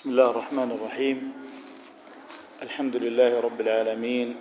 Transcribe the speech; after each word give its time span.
بسم 0.00 0.10
الله 0.16 0.30
الرحمن 0.30 0.70
الرحيم. 0.80 1.32
الحمد 2.62 2.96
لله 2.96 3.40
رب 3.40 3.60
العالمين 3.60 4.36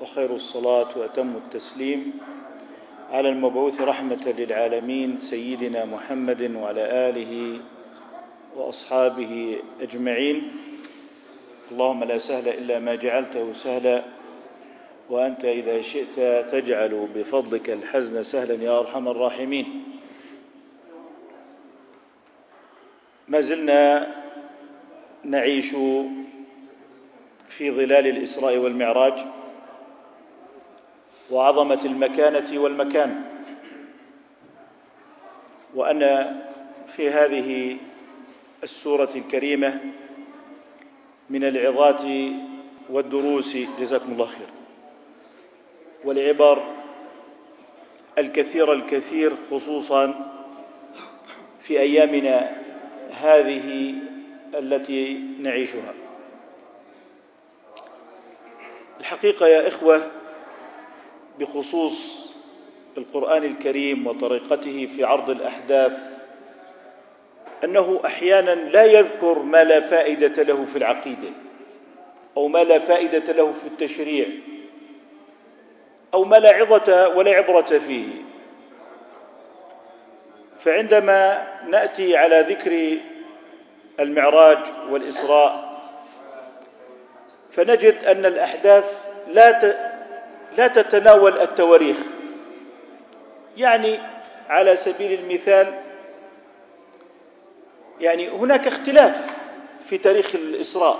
وخير 0.00 0.30
الصلاة 0.30 0.88
وأتم 0.98 1.36
التسليم 1.36 2.12
على 3.10 3.28
المبعوث 3.28 3.80
رحمة 3.80 4.34
للعالمين 4.38 5.18
سيدنا 5.18 5.84
محمد 5.84 6.42
وعلى 6.54 7.10
آله 7.10 7.60
وأصحابه 8.56 9.58
أجمعين. 9.82 10.52
اللهم 11.74 12.04
لا 12.04 12.18
سهل 12.18 12.48
إلا 12.48 12.78
ما 12.78 12.94
جعلته 12.94 13.52
سهلا 13.52 14.04
وأنت 15.10 15.44
إذا 15.44 15.82
شئت 15.82 16.46
تجعل 16.54 17.08
بفضلك 17.14 17.70
الحزن 17.70 18.22
سهلا 18.22 18.62
يا 18.62 18.78
أرحم 18.78 19.08
الراحمين. 19.08 19.66
ما 23.28 23.40
زلنا 23.40 24.14
نعيش 25.24 25.70
في 27.48 27.70
ظلال 27.70 28.06
الإسراء 28.06 28.56
والمعراج 28.56 29.24
وعظمة 31.30 31.80
المكانة 31.84 32.60
والمكان 32.60 33.24
وأن 35.74 36.32
في 36.86 37.10
هذه 37.10 37.76
السورة 38.62 39.10
الكريمة 39.14 39.80
من 41.30 41.44
العظات 41.44 42.02
والدروس 42.90 43.56
جزاكم 43.80 44.12
الله 44.12 44.26
خير 44.26 44.48
والعبر 46.04 46.62
الكثير 48.18 48.72
الكثير 48.72 49.36
خصوصا 49.50 50.30
في 51.60 51.80
أيامنا 51.80 52.56
هذه 53.22 53.94
التي 54.58 55.14
نعيشها. 55.40 55.94
الحقيقة 59.00 59.46
يا 59.46 59.68
إخوة 59.68 60.10
بخصوص 61.38 62.30
القرآن 62.98 63.44
الكريم 63.44 64.06
وطريقته 64.06 64.86
في 64.96 65.04
عرض 65.04 65.30
الأحداث 65.30 66.18
أنه 67.64 68.00
أحيانا 68.04 68.54
لا 68.54 68.84
يذكر 68.84 69.38
ما 69.38 69.64
لا 69.64 69.80
فائدة 69.80 70.42
له 70.42 70.64
في 70.64 70.76
العقيدة 70.76 71.28
أو 72.36 72.48
ما 72.48 72.64
لا 72.64 72.78
فائدة 72.78 73.32
له 73.32 73.52
في 73.52 73.66
التشريع 73.66 74.26
أو 76.14 76.24
ما 76.24 76.36
لا 76.36 76.50
عظة 76.50 77.08
ولا 77.08 77.30
عبرة 77.30 77.78
فيه. 77.78 78.08
فعندما 80.60 81.48
نأتي 81.68 82.16
على 82.16 82.40
ذكر 82.40 82.98
المعراج 84.00 84.58
والإسراء. 84.90 85.74
فنجد 87.50 88.04
أن 88.04 88.26
الأحداث 88.26 89.02
لا 89.28 89.76
لا 90.56 90.66
تتناول 90.66 91.38
التواريخ. 91.40 91.96
يعني 93.56 94.00
على 94.48 94.76
سبيل 94.76 95.20
المثال 95.20 95.80
يعني 98.00 98.28
هناك 98.28 98.66
اختلاف 98.66 99.26
في 99.86 99.98
تاريخ 99.98 100.34
الإسراء. 100.34 100.98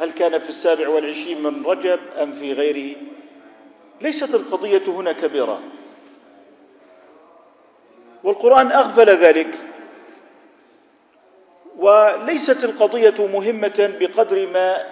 هل 0.00 0.10
كان 0.10 0.38
في 0.38 0.48
السابع 0.48 0.88
والعشرين 0.88 1.42
من 1.42 1.66
رجب 1.66 2.00
أم 2.22 2.32
في 2.32 2.52
غيره 2.52 2.96
ليست 4.00 4.34
القضية 4.34 4.82
هنا 4.88 5.12
كبيرة. 5.12 5.60
والقرآن 8.24 8.72
أغفل 8.72 9.10
ذلك. 9.10 9.54
وليست 11.78 12.64
القضية 12.64 13.26
مهمة 13.26 13.96
بقدر 14.00 14.46
ما 14.46 14.84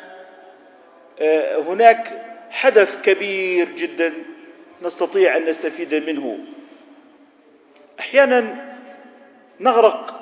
آه، 1.20 1.58
هناك 1.58 2.26
حدث 2.50 2.96
كبير 2.96 3.68
جدا 3.70 4.14
نستطيع 4.82 5.36
أن 5.36 5.44
نستفيد 5.44 5.94
منه. 5.94 6.38
أحيانا 8.00 8.72
نغرق 9.60 10.20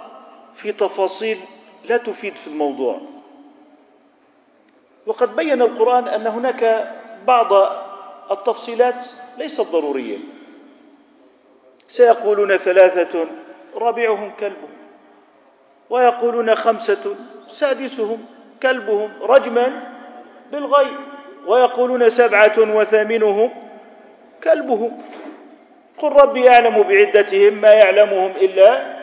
في 0.54 0.72
تفاصيل 0.72 1.38
لا 1.84 1.96
تفيد 1.96 2.36
في 2.36 2.46
الموضوع. 2.46 3.00
وقد 5.06 5.36
بين 5.36 5.62
القرآن 5.62 6.08
أن 6.08 6.26
هناك 6.26 6.92
بعض 7.26 7.52
التفصيلات 8.30 9.06
ليست 9.38 9.60
ضرورية. 9.60 10.18
سيقولون 11.88 12.56
ثلاثة 12.56 13.28
رابعهم 13.74 14.32
كلبهم 14.40 14.69
ويقولون 15.90 16.54
خمسة 16.54 17.16
سادسهم 17.48 18.24
كلبهم 18.62 19.10
رجما 19.22 19.82
بالغيب. 20.52 20.96
ويقولون 21.46 22.10
سبعة 22.10 22.52
وثامنهم 22.58 23.50
كلبهم. 24.44 24.98
قل 25.98 26.12
ربي 26.12 26.44
يعلم 26.44 26.82
بعدتهم 26.82 27.54
ما 27.54 27.72
يعلمهم 27.72 28.30
إلا 28.30 28.96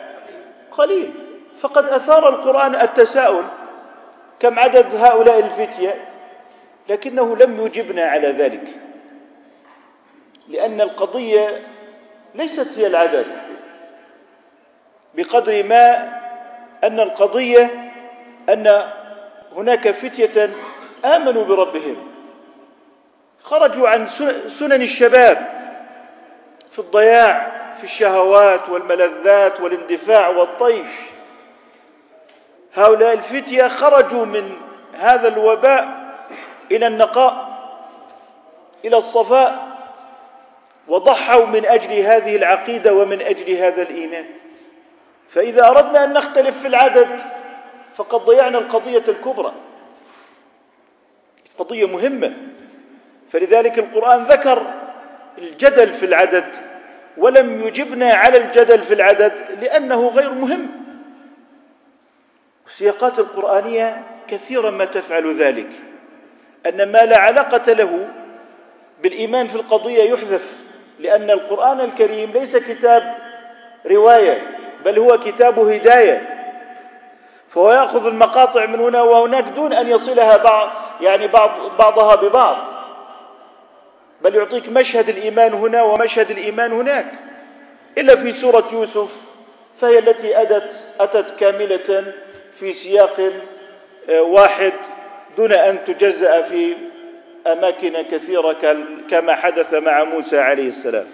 قليل. 0.70 1.12
فقد 1.60 1.84
أثار 1.84 2.28
القرآن 2.28 2.74
التساؤل 2.74 3.44
كم 4.40 4.58
عدد 4.58 4.94
هؤلاء 4.94 5.38
الفتية 5.38 6.04
لكنه 6.88 7.36
لم 7.36 7.66
يجبنا 7.66 8.02
على 8.02 8.28
ذلك 8.28 8.68
لأن 10.48 10.80
القضية 10.80 11.66
ليست 12.34 12.78
هي 12.78 12.86
العدد. 12.86 13.26
بقدر 15.14 15.62
ما 15.62 16.17
أن 16.84 17.00
القضية 17.00 17.92
أن 18.48 18.82
هناك 19.56 19.90
فتية 19.90 20.50
آمنوا 21.04 21.44
بربهم. 21.44 21.96
خرجوا 23.42 23.88
عن 23.88 24.06
سنن 24.48 24.82
الشباب 24.82 25.58
في 26.70 26.78
الضياع 26.78 27.58
في 27.78 27.84
الشهوات 27.84 28.68
والملذات 28.68 29.60
والاندفاع 29.60 30.28
والطيش. 30.28 30.88
هؤلاء 32.74 33.12
الفتية 33.12 33.68
خرجوا 33.68 34.24
من 34.24 34.56
هذا 34.94 35.28
الوباء 35.28 35.88
إلى 36.72 36.86
النقاء 36.86 37.48
إلى 38.84 38.96
الصفاء 38.96 39.68
وضحوا 40.88 41.46
من 41.46 41.66
أجل 41.66 41.92
هذه 41.92 42.36
العقيدة 42.36 42.94
ومن 42.94 43.22
أجل 43.22 43.52
هذا 43.52 43.82
الإيمان. 43.82 44.24
فإذا 45.28 45.68
أردنا 45.68 46.04
أن 46.04 46.12
نختلف 46.12 46.60
في 46.60 46.68
العدد 46.68 47.20
فقد 47.94 48.20
ضيعنا 48.20 48.58
القضية 48.58 49.02
الكبرى. 49.08 49.52
قضية 51.58 51.86
مهمة. 51.86 52.36
فلذلك 53.30 53.78
القرآن 53.78 54.22
ذكر 54.24 54.74
الجدل 55.38 55.94
في 55.94 56.06
العدد 56.06 56.56
ولم 57.16 57.60
يجبنا 57.60 58.12
على 58.12 58.38
الجدل 58.38 58.82
في 58.82 58.94
العدد 58.94 59.32
لأنه 59.60 60.08
غير 60.08 60.32
مهم. 60.32 60.68
السياقات 62.66 63.18
القرآنية 63.18 64.02
كثيرا 64.28 64.70
ما 64.70 64.84
تفعل 64.84 65.34
ذلك 65.34 65.70
أن 66.66 66.92
ما 66.92 66.98
لا 66.98 67.18
علاقة 67.18 67.72
له 67.72 68.08
بالإيمان 69.02 69.46
في 69.48 69.54
القضية 69.56 70.02
يحذف 70.02 70.58
لأن 70.98 71.30
القرآن 71.30 71.80
الكريم 71.80 72.32
ليس 72.32 72.56
كتاب 72.56 73.14
رواية. 73.86 74.57
بل 74.88 74.98
هو 74.98 75.18
كتاب 75.18 75.58
هداية. 75.58 76.38
فهو 77.48 77.72
يأخذ 77.72 78.06
المقاطع 78.06 78.66
من 78.66 78.80
هنا 78.80 79.02
وهناك 79.02 79.44
دون 79.44 79.72
أن 79.72 79.88
يصلها 79.88 80.36
بعض 80.36 80.70
يعني 81.00 81.26
بعض 81.26 81.76
بعضها 81.78 82.14
ببعض. 82.14 82.56
بل 84.22 84.34
يعطيك 84.34 84.68
مشهد 84.68 85.08
الإيمان 85.08 85.54
هنا 85.54 85.82
ومشهد 85.82 86.30
الإيمان 86.30 86.72
هناك. 86.72 87.12
إلا 87.98 88.16
في 88.16 88.32
سورة 88.32 88.64
يوسف 88.72 89.20
فهي 89.80 89.98
التي 89.98 90.42
اتت 90.42 90.86
أتت 91.00 91.30
كاملة 91.30 92.12
في 92.52 92.72
سياق 92.72 93.32
آه، 94.10 94.22
واحد 94.22 94.72
دون 95.36 95.52
أن 95.52 95.84
تجزأ 95.84 96.42
في 96.42 96.76
أماكن 97.46 98.02
كثيرة 98.02 98.52
كما 99.10 99.34
حدث 99.34 99.74
مع 99.74 100.04
موسى 100.04 100.38
عليه 100.38 100.68
السلام. 100.68 101.06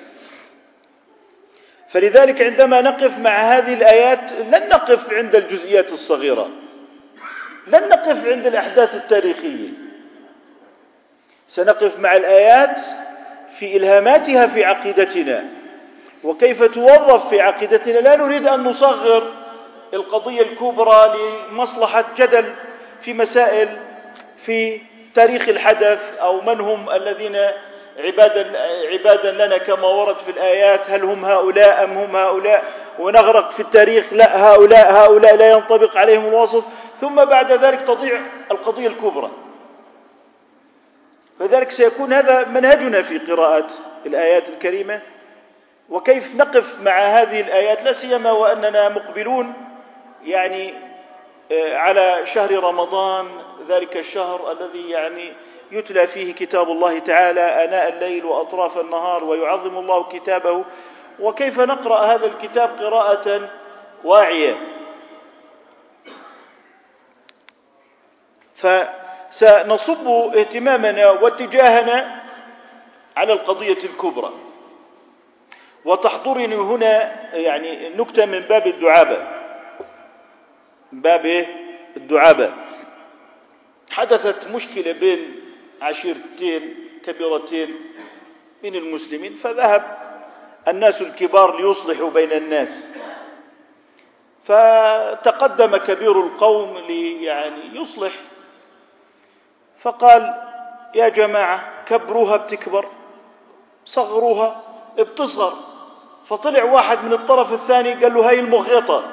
فلذلك 1.94 2.42
عندما 2.42 2.80
نقف 2.80 3.18
مع 3.18 3.30
هذه 3.30 3.74
الآيات 3.74 4.32
لن 4.32 4.68
نقف 4.68 5.12
عند 5.12 5.36
الجزئيات 5.36 5.92
الصغيرة. 5.92 6.50
لن 7.66 7.88
نقف 7.88 8.26
عند 8.26 8.46
الأحداث 8.46 8.94
التاريخية. 8.94 9.68
سنقف 11.46 11.98
مع 11.98 12.16
الآيات 12.16 12.80
في 13.58 13.76
إلهاماتها 13.76 14.46
في 14.46 14.64
عقيدتنا. 14.64 15.44
وكيف 16.24 16.62
توظف 16.62 17.28
في 17.28 17.40
عقيدتنا؟ 17.40 17.98
لا 17.98 18.16
نريد 18.16 18.46
أن 18.46 18.60
نصغر 18.64 19.32
القضية 19.94 20.42
الكبرى 20.42 21.16
لمصلحة 21.50 22.04
جدل 22.16 22.44
في 23.00 23.12
مسائل 23.12 23.68
في 24.36 24.80
تاريخ 25.14 25.48
الحدث 25.48 26.14
أو 26.18 26.40
من 26.40 26.60
هم 26.60 26.90
الذين 26.90 27.36
عبادا 27.98 28.58
عبادا 28.92 29.46
لنا 29.46 29.58
كما 29.58 29.86
ورد 29.88 30.18
في 30.18 30.30
الآيات 30.30 30.90
هل 30.90 31.02
هم 31.02 31.24
هؤلاء 31.24 31.84
أم 31.84 31.92
هم 31.92 32.16
هؤلاء؟ 32.16 32.64
ونغرق 32.98 33.50
في 33.50 33.60
التاريخ 33.60 34.12
لا 34.12 34.50
هؤلاء 34.50 34.92
هؤلاء 34.92 35.36
لا 35.36 35.50
ينطبق 35.50 35.96
عليهم 35.96 36.26
الوصف. 36.26 36.64
ثم 36.96 37.24
بعد 37.24 37.52
ذلك 37.52 37.80
تضيع 37.80 38.22
القضية 38.50 38.86
الكبرى. 38.86 39.30
فذلك 41.38 41.70
سيكون 41.70 42.12
هذا 42.12 42.44
منهجنا 42.44 43.02
في 43.02 43.18
قراءة 43.18 43.66
الآيات 44.06 44.48
الكريمة. 44.48 45.02
وكيف 45.88 46.34
نقف 46.34 46.78
مع 46.80 46.98
هذه 47.06 47.40
الآيات؟ 47.40 47.84
لا 47.84 47.92
سيما 47.92 48.32
وأننا 48.32 48.88
مقبلون 48.88 49.52
يعني 50.24 50.74
آه، 51.52 51.76
على 51.76 52.20
شهر 52.24 52.64
رمضان 52.64 53.28
ذلك 53.68 53.96
الشهر 53.96 54.52
الذي 54.52 54.90
يعني 54.90 55.32
يتلى 55.72 56.06
فيه 56.06 56.34
كتاب 56.34 56.68
الله 56.68 56.98
تعالى 56.98 57.40
آناء 57.40 57.88
الليل 57.88 58.24
وأطراف 58.24 58.78
النهار 58.78 59.24
ويعظم 59.24 59.78
الله 59.78 60.02
كتابه. 60.02 60.64
وكيف 61.20 61.60
نقرأ 61.60 61.98
هذا 61.98 62.26
الكتاب 62.26 62.78
قراءة 62.78 63.50
واعية؟ 64.04 64.58
فسنصب 68.54 70.08
اهتمامنا 70.36 71.10
واتجاهنا 71.10 72.22
على 73.16 73.32
القضية 73.32 73.78
الكبرى. 73.84 74.32
وتحضرني 75.84 76.56
هنا 76.56 77.12
يعني 77.36 77.88
نكتة 77.88 78.26
من 78.26 78.40
باب 78.40 78.66
الدعابة. 78.66 79.26
من 80.92 81.00
باب 81.00 81.46
الدعابة. 81.96 82.54
حدثت 83.90 84.48
مشكلة 84.48 84.92
بين 84.92 85.43
عشيرتين 85.82 86.74
كبيرتين 87.04 87.76
من 88.62 88.74
المسلمين 88.74 89.34
فذهب 89.34 89.98
الناس 90.68 91.02
الكبار 91.02 91.60
ليصلحوا 91.60 92.10
بين 92.10 92.32
الناس. 92.32 92.86
فتقدم 94.44 95.76
كبير 95.76 96.20
القوم 96.20 96.78
لي 96.78 97.24
يعني 97.24 97.80
يصلح. 97.80 98.12
فقال 99.78 100.34
يا 100.94 101.08
جماعة 101.08 101.84
كبروها 101.84 102.36
بتكبر 102.36 102.88
صغروها 103.84 104.62
بتصغر. 104.98 105.58
فطلع 106.24 106.64
واحد 106.64 107.04
من 107.04 107.12
الطرف 107.12 107.52
الثاني 107.52 107.92
قال 107.94 108.14
له 108.14 108.28
هاي 108.28 108.40
المغيطة 108.40 109.04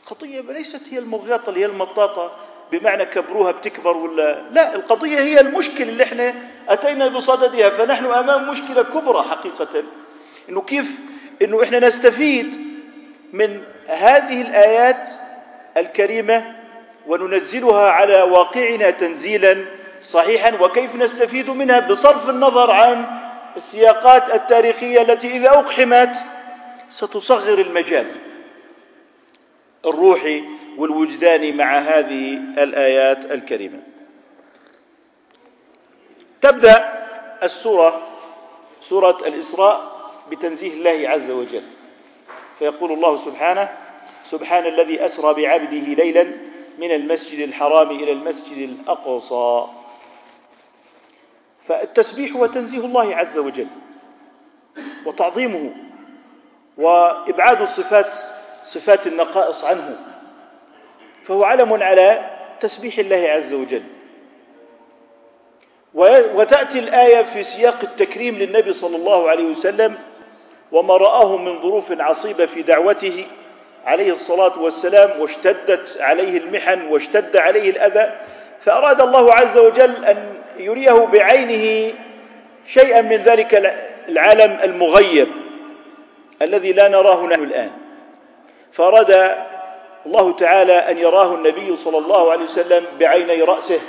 القضية 0.00 0.40
ليست 0.40 0.88
هي 0.88 0.98
المغيطة 0.98 1.50
اللي 1.50 1.60
هي 1.60 1.66
المطاطة. 1.66 2.36
بمعنى 2.72 3.04
كبروها 3.04 3.52
بتكبر 3.52 3.96
ولا 3.96 4.42
لا؟ 4.50 4.74
القضية 4.74 5.20
هي 5.20 5.40
المشكلة 5.40 5.88
اللي 5.88 6.02
إحنا 6.04 6.34
أتينا 6.68 7.08
بصددها 7.08 7.70
فنحن 7.70 8.04
أمام 8.04 8.50
مشكلة 8.50 8.82
كبرى 8.82 9.22
حقيقة. 9.22 9.84
إنه 10.48 10.60
كيف؟ 10.60 10.90
إنه 11.42 11.62
إحنا 11.62 11.78
نستفيد 11.78 12.60
من 13.32 13.62
هذه 13.86 14.42
الآيات 14.42 15.10
الكريمة 15.76 16.56
وننزلها 17.06 17.90
على 17.90 18.22
واقعنا 18.22 18.90
تنزيلا 18.90 19.64
صحيحا 20.02 20.54
وكيف 20.60 20.96
نستفيد 20.96 21.50
منها؟ 21.50 21.80
بصرف 21.80 22.30
النظر 22.30 22.70
عن 22.70 23.06
السياقات 23.56 24.34
التاريخية 24.34 25.02
التي 25.02 25.36
إذا 25.36 25.50
أقحمت 25.50 26.16
ستصغر 26.90 27.58
المجال 27.60 28.06
الروحي 29.86 30.44
والوجدان 30.78 31.56
مع 31.56 31.78
هذه 31.78 32.34
الآيات 32.58 33.24
الكريمة. 33.32 33.78
تبدأ 36.40 36.92
السورة 37.42 38.02
سورة 38.80 39.18
الإسراء 39.26 39.98
بتنزيه 40.30 40.72
الله 40.72 41.08
عز 41.08 41.30
وجل. 41.30 41.62
فيقول 42.58 42.92
الله 42.92 43.16
سبحانه 43.16 43.68
سبحان 44.24 44.66
الذي 44.66 45.04
أسرى 45.04 45.34
بعبده 45.34 45.94
ليلا 46.04 46.24
من 46.78 46.90
المسجد 46.90 47.38
الحرام 47.38 47.90
إلى 47.90 48.12
المسجد 48.12 48.56
الأقصى. 48.56 49.66
فالتسبيح 51.66 52.32
هو 52.32 52.46
تنزيه 52.46 52.80
الله 52.80 53.16
عز 53.16 53.38
وجل 53.38 53.66
وتعظيمه 55.06 55.74
وإبعاد 56.76 57.62
الصفات 57.62 58.14
صفات 58.62 59.06
النقائص 59.06 59.64
عنه. 59.64 60.17
فهو 61.28 61.44
علم 61.44 61.82
على 61.82 62.30
تسبيح 62.60 62.98
الله 62.98 63.28
عز 63.28 63.52
وجل. 63.52 63.82
وتأتي 66.34 66.78
الآية 66.78 67.22
في 67.22 67.42
سياق 67.42 67.78
التكريم 67.82 68.38
للنبي 68.38 68.72
صلى 68.72 68.96
الله 68.96 69.30
عليه 69.30 69.44
وسلم 69.44 69.98
وما 70.72 70.96
رآه 70.96 71.36
من 71.36 71.60
ظروف 71.60 71.92
عصيبة 72.00 72.46
في 72.46 72.62
دعوته 72.62 73.26
عليه 73.84 74.12
الصلاة 74.12 74.58
والسلام 74.58 75.20
واشتدت 75.20 75.96
عليه 76.00 76.38
المحن 76.38 76.82
واشتد 76.82 77.36
عليه 77.36 77.70
الأذى 77.70 78.12
فأراد 78.60 79.00
الله 79.00 79.34
عز 79.34 79.58
وجل 79.58 80.04
أن 80.04 80.34
يريه 80.58 80.92
بعينه 80.92 81.94
شيئا 82.66 83.02
من 83.02 83.16
ذلك 83.16 83.54
العالم 84.08 84.58
المغيب 84.64 85.28
الذي 86.42 86.72
لا 86.72 86.88
نراه 86.88 87.26
نحن 87.26 87.42
الآن. 87.42 87.70
فأراد 88.72 89.36
الله 90.06 90.32
تعالى 90.32 90.72
أن 90.72 90.98
يراه 90.98 91.34
النبي 91.34 91.76
صلى 91.76 91.98
الله 91.98 92.30
عليه 92.32 92.44
وسلم 92.44 92.86
بعيني 93.00 93.42
رأسه. 93.42 93.80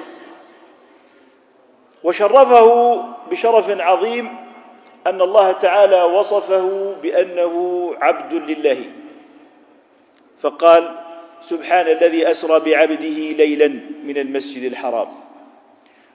وشرفه 2.04 2.96
بشرف 3.32 3.82
عظيم 3.82 4.30
أن 5.08 5.22
الله 5.22 5.52
تعالى 5.52 6.04
وصفه 6.04 6.96
بأنه 7.02 7.54
عبد 8.02 8.34
لله. 8.34 8.86
فقال 10.42 10.96
سبحان 11.42 11.88
الذي 11.88 12.32
أسرى 12.32 12.60
بعبده 12.60 13.20
ليلا 13.38 13.68
من 14.04 14.18
المسجد 14.18 14.64
الحرام. 14.64 15.08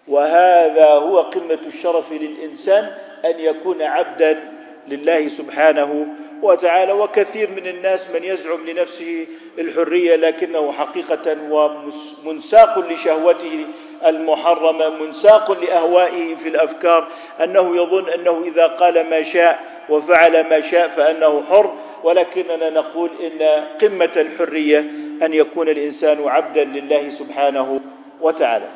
وهذا 0.08 0.87
هو 0.87 1.20
قمة 1.20 1.58
الشرف 1.67 2.12
للإنسان 2.12 2.94
أن 3.25 3.41
يكون 3.41 3.82
عبدا 3.82 4.52
لله 4.88 5.29
سبحانه 5.29 6.06
وتعالى 6.42 6.92
وكثير 6.92 7.50
من 7.50 7.66
الناس 7.66 8.10
من 8.10 8.25
يزعم 8.25 8.66
لنفسه 8.66 9.26
الحرية 9.58 10.16
لكنه 10.16 10.72
حقيقة 10.72 11.36
ومنساق 11.50 12.78
لشهوته 12.78 13.66
المحرمة 14.06 14.88
منساق 14.88 15.52
لأهوائه 15.52 16.34
في 16.34 16.48
الأفكار. 16.48 17.08
أنه 17.44 17.76
يظن 17.76 18.08
أنه 18.08 18.42
إذا 18.46 18.66
قال 18.66 19.10
ما 19.10 19.22
شاء 19.22 19.60
وفعل 19.88 20.48
ما 20.50 20.60
شاء 20.60 20.88
فأنه 20.88 21.42
حر 21.42 21.75
ولكننا 22.04 22.70
نقول 22.70 23.10
إن 23.20 23.64
قمة 23.81 24.12
الحرية 24.16 24.78
أن 25.22 25.34
يكون 25.34 25.69
الإنسان 25.69 26.29
عبدا 26.29 26.64
لله 26.64 27.10
سبحانه 27.10 27.81
وتعالى. 28.20 28.67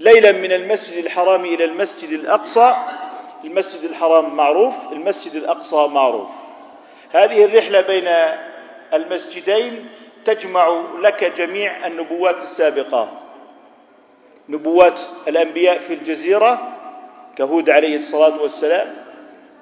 ليلا 0.00 0.32
من 0.32 0.52
المسجد 0.52 1.04
الحرام 1.04 1.44
إلى 1.44 1.64
المسجد 1.64 2.10
الأقصى 2.10 2.74
المسجد 3.44 3.84
الحرام 3.84 4.36
معروف 4.36 4.74
المسجد 4.92 5.34
الأقصى 5.34 5.76
معروف. 5.76 6.30
هذه 7.12 7.44
الرحلة 7.44 7.80
بين 7.80 8.08
المسجدين 8.94 9.88
تجمع 10.24 10.82
لك 11.00 11.24
جميع 11.24 11.86
النبوات 11.86 12.42
السابقة. 12.42 13.10
نبوات 14.48 15.00
الأنبياء 15.28 15.78
في 15.78 15.94
الجزيرة 15.94 16.72
كهود 17.36 17.70
عليه 17.70 17.94
الصلاة 17.94 18.42
والسلام 18.42 18.94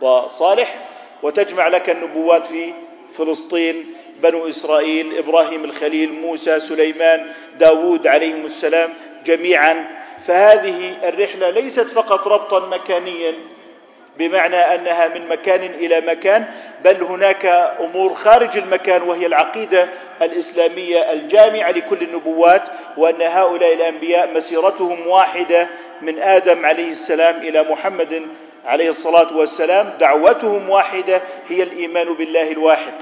وصالح 0.01 0.83
وتجمع 1.23 1.69
لك 1.69 1.91
النبوات 1.91 2.47
في 2.47 2.73
فلسطين 3.15 3.95
بنو 4.23 4.49
إسرائيل 4.49 5.19
إبراهيم 5.19 5.65
الخليل 5.65 6.13
موسى 6.13 6.59
سليمان 6.59 7.33
داود 7.59 8.07
عليهم 8.07 8.45
السلام 8.45 8.95
جميعا. 9.25 10.03
فهذه 10.27 11.09
الرحلة 11.09 11.51
ليست 11.51 11.89
فقط 11.89 12.29
ربطا 12.29 12.67
مكانيا 12.67 13.35
بمعنى 14.19 14.57
أنها 14.57 15.09
من 15.09 15.29
مكان 15.29 15.63
إلى 15.63 16.01
مكان 16.01 16.45
بل 16.85 17.03
هناك 17.03 17.47
أمور 17.81 18.15
خارج 18.15 18.59
المكان 18.59 19.03
وهي 19.03 19.27
العقيدة 19.27 19.89
الإسلامية 20.23 21.13
الجامعة 21.13 21.71
لكل 21.71 22.03
النبوات 22.03 22.63
وأن 22.97 23.23
هؤلاء 23.23 23.75
الأنبياء 23.75 24.35
مسيرتهم 24.35 25.07
واحدة 25.07 25.69
من 26.03 26.19
آدم 26.19 26.67
عليه 26.67 26.91
السلام 26.91 27.37
إلى 27.37 27.63
محمد 27.63 28.23
عليه 28.65 28.89
الصلاة 28.89 29.37
والسلام 29.37 29.93
دعوتهم 30.01 30.71
واحدة 30.71 31.23
هي 31.49 31.63
الإيمان 31.63 32.15
بالله 32.15 32.51
الواحد 32.53 32.95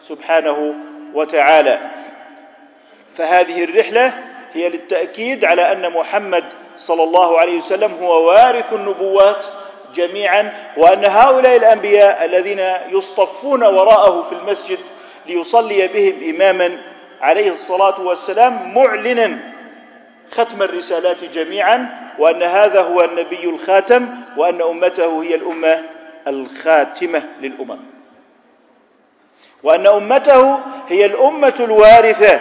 سبحانه 0.00 0.74
وتعالى. 1.14 1.80
فهذه 3.16 3.64
الرحلة 3.64 4.14
هي 4.52 4.68
للتأكيد 4.68 5.44
على 5.44 5.72
أن 5.72 5.92
محمد 5.92 6.44
صلى 6.76 7.02
الله 7.02 7.40
عليه 7.40 7.56
وسلم 7.56 7.94
هو 8.02 8.28
وارث 8.28 8.72
النبوات 8.72 9.46
جميعا 9.94 10.52
وأن 10.76 11.04
هؤلاء 11.04 11.56
الأنبياء 11.56 12.24
الذين 12.24 12.60
يصطفون 12.88 13.64
وراءه 13.64 14.22
في 14.22 14.32
المسجد 14.32 14.78
ليصلي 15.26 15.88
بهم 15.88 16.34
اماما 16.34 16.80
عليه 17.20 17.50
الصلاة 17.50 18.00
والسلام 18.00 18.74
معلنا 18.74 19.38
ختم 20.32 20.62
الرسالات 20.62 21.24
جميعا 21.24 21.88
وأن 22.18 22.42
هذا 22.42 22.80
هو 22.82 23.04
النبي 23.04 23.44
الخاتم 23.44 24.08
وأن 24.36 24.62
أمته 24.62 25.22
هي 25.22 25.34
الأمة 25.34 25.84
الخاتمة 26.26 27.22
للأمم. 27.40 27.78
وأن 29.62 29.86
أمته 29.86 30.60
هي 30.88 31.06
الأمة 31.06 31.54
الوارثة. 31.60 32.40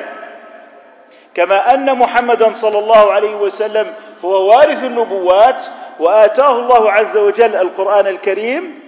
كما 1.35 1.73
أن 1.73 1.97
محمدا 1.97 2.53
صلى 2.53 2.79
الله 2.79 3.11
عليه 3.11 3.35
وسلم 3.35 3.93
هو 4.25 4.49
وارث 4.49 4.83
النبوات 4.83 5.65
وآتاه 5.99 6.59
الله 6.59 6.91
عز 6.91 7.17
وجل 7.17 7.55
القرآن 7.55 8.07
الكريم 8.07 8.79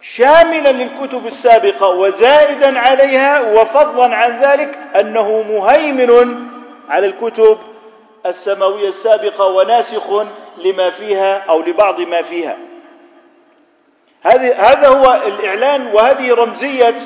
شاملا 0.00 0.72
للكتب 0.72 1.26
السابقة 1.26 1.88
وزائدا 1.88 2.78
عليها 2.78 3.40
وفضلا 3.40 4.16
عن 4.16 4.40
ذلك 4.40 4.78
أنه 5.00 5.42
مهيمن 5.42 6.46
على 6.88 7.06
الكتب 7.06 7.58
السماوية 8.26 8.88
السابقة 8.88 9.44
وناسخ 9.46 10.26
لما 10.58 10.90
فيها 10.90 11.38
أو 11.38 11.60
لبعض 11.60 12.00
ما 12.00 12.22
فيها. 12.22 12.58
هذا 14.56 14.88
هو 14.88 15.20
الإعلان 15.26 15.86
وهذه 15.86 16.34
رمزية 16.34 16.98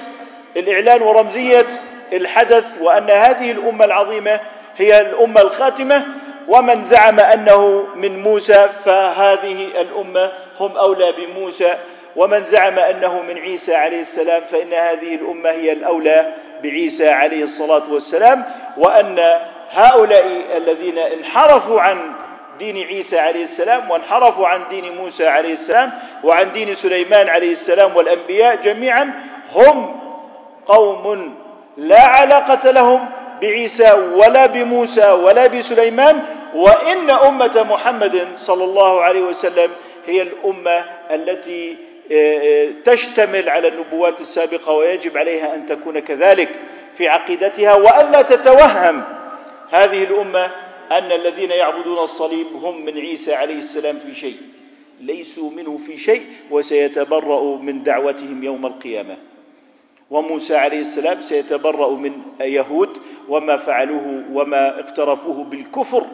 الإعلان 0.57 1.03
ورمزية 1.03 1.67
الحدث 2.13 2.79
وأن 2.81 3.11
هذه 3.11 3.51
الأمة 3.51 3.85
العظيمة 3.85 4.41
هي 4.77 5.01
الأمة 5.01 5.41
الخاتمة. 5.41 6.07
ومن 6.51 6.85
زعم 6.85 7.21
أنه 7.21 7.87
من 7.95 8.23
موسى 8.23 8.69
فهذه 8.85 9.65
الأمة 9.81 10.33
هم 10.61 10.77
أولى 10.77 11.13
بموسى. 11.13 11.75
ومن 12.17 12.45
زعم 12.45 12.79
أنه 12.79 13.23
من 13.23 13.39
عيسى 13.39 13.75
عليه 13.75 14.01
السلام 14.01 14.45
فإن 14.45 14.73
هذه 14.73 15.15
الأمة 15.15 15.51
هي 15.51 15.73
الأولى 15.73 16.27
بعيسى 16.63 17.09
عليه 17.11 17.43
الصلاة 17.43 17.83
والسلام. 17.93 18.45
وأن 18.77 19.19
هؤلاء 19.71 20.27
الذين 20.57 20.99
انحرفوا 20.99 21.81
عن 21.81 21.99
دين 22.59 22.77
عيسى 22.77 23.19
عليه 23.19 23.43
السلام 23.43 23.91
وانحرفوا 23.91 24.49
عن 24.49 24.61
دين 24.71 24.97
موسى 24.97 25.27
عليه 25.29 25.53
السلام 25.53 25.93
وعن 26.25 26.53
دين 26.53 26.75
سليمان 26.75 27.29
عليه 27.29 27.51
السلام 27.53 27.97
والأنبياء 27.97 28.57
جميعا 28.57 29.13
هم 29.53 30.01
قوم 30.67 31.35
لا 31.77 32.07
علاقة 32.07 32.71
لهم 32.71 33.09
بعيسى 33.43 33.93
ولا 33.93 34.47
بموسى 34.47 35.11
ولا 35.11 35.47
بسليمان 35.47 36.23
وإن 36.55 37.11
أمة 37.11 37.67
محمد 37.71 38.29
صلى 38.37 38.65
الله 38.65 39.01
عليه 39.01 39.23
وسلم 39.23 39.71
هي 40.07 40.23
الأمة 40.23 40.85
التي 41.11 41.77
آه، 42.13 42.39
آه، 42.39 42.71
تشتمل 42.85 43.49
على 43.49 43.69
النبوات 43.69 44.21
السابقة 44.21 44.73
ويجب 44.73 45.19
عليها 45.19 45.55
أن 45.55 45.67
تكون 45.67 45.99
كذلك 45.99 46.61
في 46.95 47.09
عقيدتها 47.09 47.75
وألا 47.75 48.23
تتوهم 48.23 49.05
هذه 49.71 50.05
الأمة 50.05 50.45
أن 50.93 51.13
الذين 51.13 51.51
يعبدون 51.51 51.99
الصليب 51.99 52.47
هم 52.55 52.85
من 52.85 52.99
عيسى 52.99 53.35
عليه 53.35 53.57
السلام 53.57 53.99
في 53.99 54.15
شيء 54.15 54.37
ليسوا 55.01 55.51
منه 55.51 55.79
في 55.79 55.97
شيء 55.97 56.27
وسيتبرأ 56.51 57.57
من 57.57 57.83
دعوتهم 57.83 58.45
يوم 58.45 58.67
القيامة. 58.67 59.17
وموسى 60.11 60.57
عليه 60.57 60.81
السلام 60.81 61.21
سيتبرأ 61.21 61.91
من 61.91 62.13
يهود 62.41 62.99
وما 63.29 63.57
فعلوه 63.57 64.25
وما 64.33 64.81
اقترفوه 64.81 65.45
بالكفر 65.45 66.07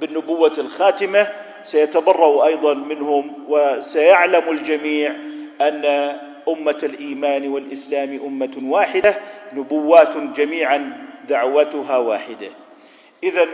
بالنبوة 0.00 0.52
الخاتمة 0.58 1.32
سيتبرأ 1.64 2.46
أيضا 2.46 2.74
منهم 2.74 3.44
وسيعلم 3.48 4.48
الجميع 4.48 5.14
أن 5.60 5.84
أمة 6.48 6.78
الإيمان 6.82 7.48
والإسلام 7.48 8.20
أمة 8.24 8.58
واحدة 8.62 9.18
نبوات 9.52 10.16
جميعا 10.16 11.06
دعوتها 11.28 11.98
واحدة. 11.98 12.48
إذا 13.22 13.46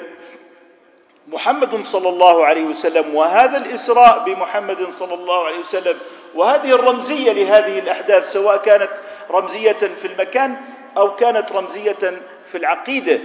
محمد 1.29 1.85
صلى 1.85 2.09
الله 2.09 2.45
عليه 2.45 2.65
وسلم 2.65 3.15
وهذا 3.15 3.57
الإسراء 3.59 4.25
بمحمد 4.25 4.89
صلى 4.89 5.15
الله 5.15 5.47
عليه 5.47 5.59
وسلم 5.59 5.99
وهذه 6.35 6.75
الرمزية 6.75 7.33
لهذه 7.33 7.79
الأحداث 7.79 8.33
سواء 8.33 8.57
كانت 8.57 8.91
رمزية 9.31 9.73
في 9.73 10.05
المكان 10.05 10.57
أو 10.97 11.15
كانت 11.15 11.53
رمزية 11.53 12.23
في 12.47 12.55
العقيدة 12.59 13.21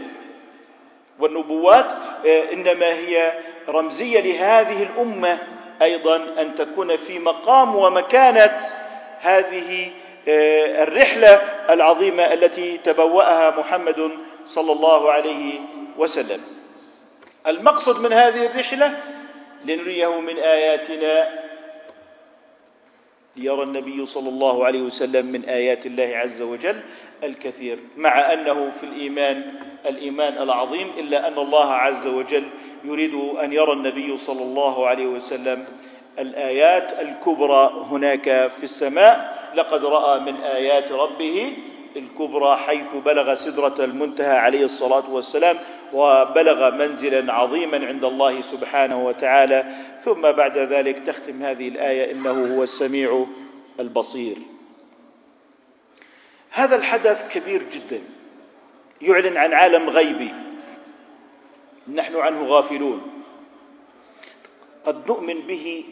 والنبوات 1.19 1.93
آه، 2.25 2.53
إنما 2.53 2.85
هي 2.85 3.33
رمزية 3.69 4.19
لهذه 4.19 4.83
الأمة 4.83 5.39
أيضا 5.81 6.15
أن 6.15 6.55
تكون 6.55 6.97
في 6.97 7.19
مقام 7.19 7.75
ومكانة 7.75 8.57
هذه 9.19 9.91
آه، 10.27 10.83
الرحلة 10.83 11.41
العظيمة 11.69 12.23
التي 12.23 12.77
تبوأها 12.77 13.59
محمد 13.59 14.11
صلى 14.45 14.71
الله 14.71 15.11
عليه 15.11 15.59
وسلم. 15.97 16.41
المقصد 17.47 17.99
من 17.99 18.13
هذه 18.13 18.45
الرحلة 18.45 19.03
لنريه 19.65 20.19
من 20.21 20.37
آياتنا. 20.37 21.29
ليرى 23.35 23.63
النبي 23.63 24.05
صلى 24.05 24.29
الله 24.29 24.65
عليه 24.65 24.81
وسلم 24.81 25.25
من 25.25 25.45
آيات 25.45 25.85
الله 25.85 26.11
عز 26.17 26.41
وجل 26.41 26.81
الكثير 27.23 27.79
مع 27.97 28.33
أنه 28.33 28.69
في 28.69 28.83
الإيمان 28.83 29.43
الإيمان 29.85 30.37
العظيم 30.37 30.87
إلا 30.97 31.27
أن 31.27 31.37
الله 31.37 31.71
عز 31.73 32.07
وجل 32.07 32.43
يريد 32.83 33.13
أن 33.43 33.53
يرى 33.53 33.73
النبي 33.73 34.17
صلى 34.17 34.43
الله 34.43 34.87
عليه 34.87 35.07
وسلم 35.07 35.65
الآيات 36.19 36.99
الكبرى 36.99 37.85
هناك 37.91 38.47
في 38.47 38.63
السماء. 38.63 39.39
لقد 39.55 39.85
رأى 39.85 40.19
من 40.19 40.35
آيات 40.35 40.91
ربه 40.91 41.53
الكبرى 41.95 42.55
حيث 42.55 42.95
بلغ 43.05 43.35
سدرة 43.35 43.75
المنتهى 43.79 44.37
عليه 44.37 44.65
الصلاة 44.65 45.09
والسلام 45.09 45.57
وبلغ 45.93 46.71
منزلا 46.75 47.33
عظيما 47.33 47.87
عند 47.87 48.05
الله 48.05 48.41
سبحانه 48.41 49.05
وتعالى. 49.05 49.65
ثم 49.99 50.21
بعد 50.21 50.57
ذلك 50.57 50.99
تختم 50.99 51.43
هذه 51.43 51.67
الآية 51.67 52.11
إنه 52.11 52.55
هو 52.55 52.63
السميع 52.63 53.25
البصير. 53.79 54.37
هذا 56.49 56.75
الحدث 56.75 57.33
كبير 57.33 57.63
جدا. 57.63 58.01
يعلن 59.01 59.37
عن 59.37 59.53
عالم 59.53 59.89
غيبي. 59.89 60.33
نحن 61.93 62.15
عنه 62.15 62.43
غافلون. 62.45 63.01
قد 64.85 65.07
نؤمن 65.07 65.39
به 65.39 65.83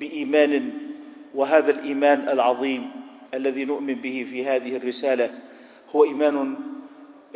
بإيمان 0.00 0.72
وهذا 1.34 1.70
الإيمان 1.70 2.28
العظيم 2.28 2.90
الذي 3.34 3.64
نؤمن 3.64 3.94
به 3.94 4.26
في 4.30 4.44
هذه 4.44 4.76
الرسالة 4.76 5.38
هو 5.94 6.04
إيمان 6.04 6.56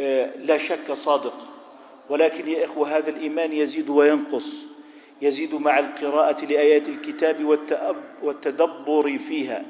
آه، 0.00 0.37
لا 0.37 0.57
شك 0.57 0.93
صادق. 0.93 1.35
ولكن 2.09 2.49
يا 2.49 2.64
إخوة 2.64 2.97
هذا 2.97 3.11
الإيمان 3.11 3.52
يزيد 3.52 3.90
وينقص. 3.90 4.55
يزيد 5.23 5.55
مع 5.55 5.79
القراءة 5.79 6.45
لآيات 6.45 6.88
الكتاب 6.88 7.59
والتدبر 8.23 9.19
فيها. 9.19 9.64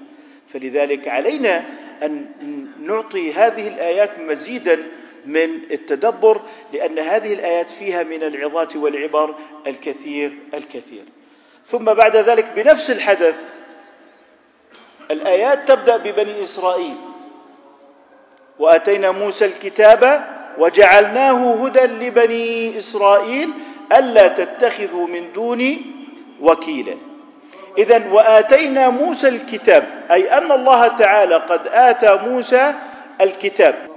فلذلك 0.53 1.09
علينا 1.09 1.65
أن 2.03 2.27
نعطي 2.81 3.33
هذه 3.33 3.69
الآيات 3.69 4.19
مزيدا 4.19 4.87
من 5.27 5.55
التدبر 5.71 6.41
لأن 6.73 6.99
هذه 6.99 7.33
الآيات 7.35 7.71
فيها 7.71 8.03
من 8.03 8.23
العظات 8.23 8.77
والعبر 8.77 9.35
الكثير 9.67 10.39
الكثير. 10.55 11.05
ثم 11.65 11.85
بعد 11.85 12.17
ذلك 12.17 12.53
بنفس 12.57 12.91
الحدث 12.91 13.53
الآيات 15.11 15.69
تبدأ 15.69 15.97
ببني 15.97 16.43
إسرائيل. 16.43 16.97
وآتينا 18.59 19.11
موسى 19.11 19.45
الكتاب 19.45 20.27
وجعلناه 20.59 21.65
هدى 21.65 21.81
لبني 21.81 22.79
إسرائيل 22.79 23.51
ألا 23.93 24.29
تتخذوا 24.29 25.07
من 25.07 25.33
دوني 25.33 25.83
وكيلا. 26.41 27.10
إذا 27.79 28.09
وآتينا 28.13 28.91
موسى 28.91 29.29
الكتاب 29.29 30.07
أي 30.11 30.33
أن 30.33 30.53
الله 30.53 30.89
تعالى 30.89 31.35
قد 31.35 31.69
آتى 31.69 32.17
موسى 32.17 32.75
الكتاب. 33.21 33.91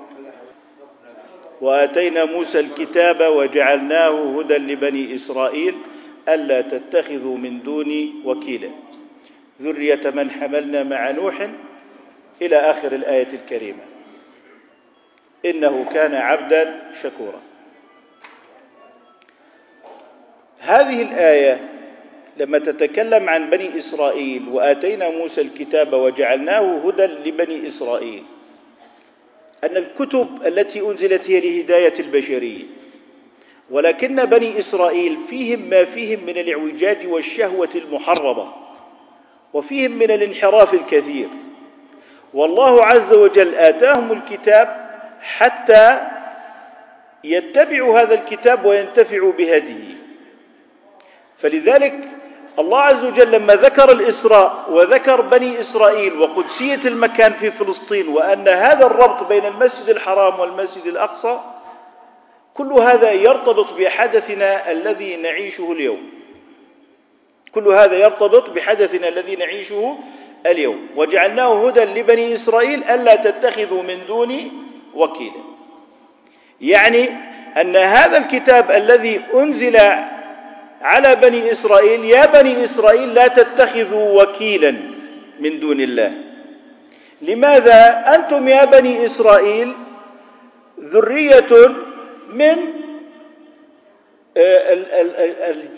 وآتينا 1.61 2.25
موسى 2.25 2.59
الكتاب 2.59 3.21
وجعلناه 3.21 4.39
هدى 4.39 4.57
لبني 4.57 5.15
إسرائيل 5.15 5.77
ألا 6.29 6.61
تتخذوا 6.61 7.37
من 7.37 7.63
دوني 7.63 8.13
وكيلا. 8.25 8.69
ذرية 9.61 10.09
من 10.09 10.31
حملنا 10.31 10.83
مع 10.83 11.11
نوح 11.11 11.49
إلى 12.41 12.55
آخر 12.55 12.91
الآية 12.91 13.27
الكريمة. 13.33 13.83
إنه 15.45 15.85
كان 15.93 16.15
عبدا 16.15 16.91
شكورا. 17.01 17.41
هذه 20.59 21.01
الآية 21.01 21.72
لما 22.37 22.57
تتكلم 22.59 23.29
عن 23.29 23.49
بني 23.49 23.77
إسرائيل 23.77 24.49
وآتينا 24.49 25.09
موسى 25.09 25.41
الكتاب 25.41 25.93
وجعلناه 25.93 26.87
هدى 26.87 27.05
لبني 27.05 27.67
إسرائيل. 27.67 28.23
أن 29.63 29.77
الكتب 29.77 30.27
التي 30.45 30.81
أنزلت 30.81 31.29
هي 31.29 31.39
لهداية 31.39 31.93
البشرية. 31.99 32.63
ولكن 33.71 34.25
بني 34.25 34.59
إسرائيل 34.59 35.17
فيهم 35.17 35.69
ما 35.69 35.83
فيهم 35.83 36.25
من 36.25 36.37
الإعوجاج 36.37 37.07
والشهوة 37.07 37.69
المحرمة 37.75 38.53
وفيهم 39.53 39.91
من 39.91 40.11
الانحراف 40.11 40.73
الكثير. 40.73 41.29
والله 42.33 42.85
عز 42.85 43.13
وجل 43.13 43.55
آتاهم 43.55 44.11
الكتاب 44.11 44.89
حتى 45.21 46.01
يتبع 47.23 48.01
هذا 48.01 48.13
الكتاب 48.13 48.65
وينتفع 48.65 49.29
بهديه. 49.29 49.93
فلذلك 51.37 52.22
الله 52.60 52.79
عز 52.79 53.05
وجل 53.05 53.31
لما 53.31 53.53
ذكر 53.53 53.91
الإسراء 53.91 54.65
وذكر 54.69 55.22
بني 55.22 55.60
إسرائيل 55.60 56.19
وقدسية 56.19 56.79
المكان 56.86 57.33
في 57.33 57.51
فلسطين 57.51 58.07
وأن 58.07 58.48
هذا 58.48 58.86
الربط 58.86 59.24
بين 59.24 59.45
المسجد 59.45 59.89
الحرام 59.89 60.39
والمسجد 60.39 60.86
الأقصى 60.86 61.39
كل 62.53 62.74
هذا 62.74 63.12
يرتبط 63.12 63.74
بحدثنا 63.74 64.72
الذي 64.72 65.15
نعيشه 65.15 65.72
اليوم. 65.72 66.10
كل 67.51 67.67
هذا 67.67 67.98
يرتبط 67.98 68.50
بحدثنا 68.50 69.07
الذي 69.07 69.36
نعيشه 69.36 69.98
اليوم. 70.45 70.88
وجعلناه 70.95 71.67
هدى 71.67 71.83
لبني 71.83 72.33
إسرائيل 72.33 72.83
ألا 72.83 73.15
تتخذوا 73.15 73.83
من 73.83 74.05
دوني 74.07 74.51
وكيلا. 74.93 75.41
يعني 76.62 77.10
أن 77.62 77.75
هذا 77.75 78.17
الكتاب 78.17 78.72
الذي 78.72 79.22
أنزل 79.36 79.77
على 80.83 81.15
بني 81.15 81.51
إسرائيل 81.51 82.05
يا 82.05 82.25
بني 82.25 82.63
إسرائيل 82.63 83.13
لا 83.13 83.27
تتخذوا 83.27 84.23
وكيلا 84.23 84.71
من 85.39 85.59
دون 85.59 85.81
الله. 85.81 86.13
لماذا؟ 87.21 88.03
أنتم 88.15 88.47
يا 88.47 88.65
بني 88.65 89.05
إسرائيل 89.05 89.73
ذرية 90.79 91.75
من 92.33 92.57
آه، 94.37 94.73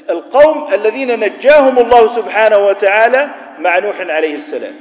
القوم 0.10 0.74
الذين 0.74 1.20
نجاهم 1.20 1.80
الله 1.80 2.08
سبحانه 2.08 2.58
وتعالى 2.58 3.30
مع 3.60 3.80
نوح 3.80 4.00
عليه 4.00 4.34
السلام. 4.34 4.76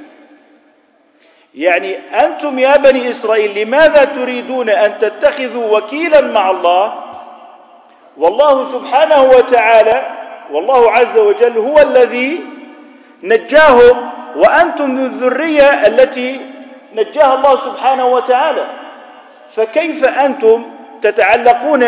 يعني 1.54 1.97
أنتم 1.97 2.59
يا 2.59 2.76
بني 2.76 3.11
إسرائيل 3.11 3.62
لماذا 3.62 4.04
تريدون 4.04 4.71
أن 4.71 4.99
تتخذوا 4.99 5.78
وكيلا 5.78 6.21
مع 6.21 6.50
الله؟ 6.50 7.04
والله 8.16 8.64
سبحانه 8.64 9.23
وتعالى 9.23 10.06
والله 10.50 10.90
عز 10.90 11.18
وجل 11.18 11.59
هو 11.59 11.78
الذي 11.78 12.40
نجاهم 13.23 14.11
وأنتم 14.37 14.99
الذرية 14.99 15.87
التي 15.87 16.40
نجاها 16.94 17.35
الله 17.35 17.56
سبحانه 17.56 18.06
وتعالى. 18.06 18.66
فكيف 19.56 20.04
أنتم 20.04 20.64
تتعلقون 21.02 21.85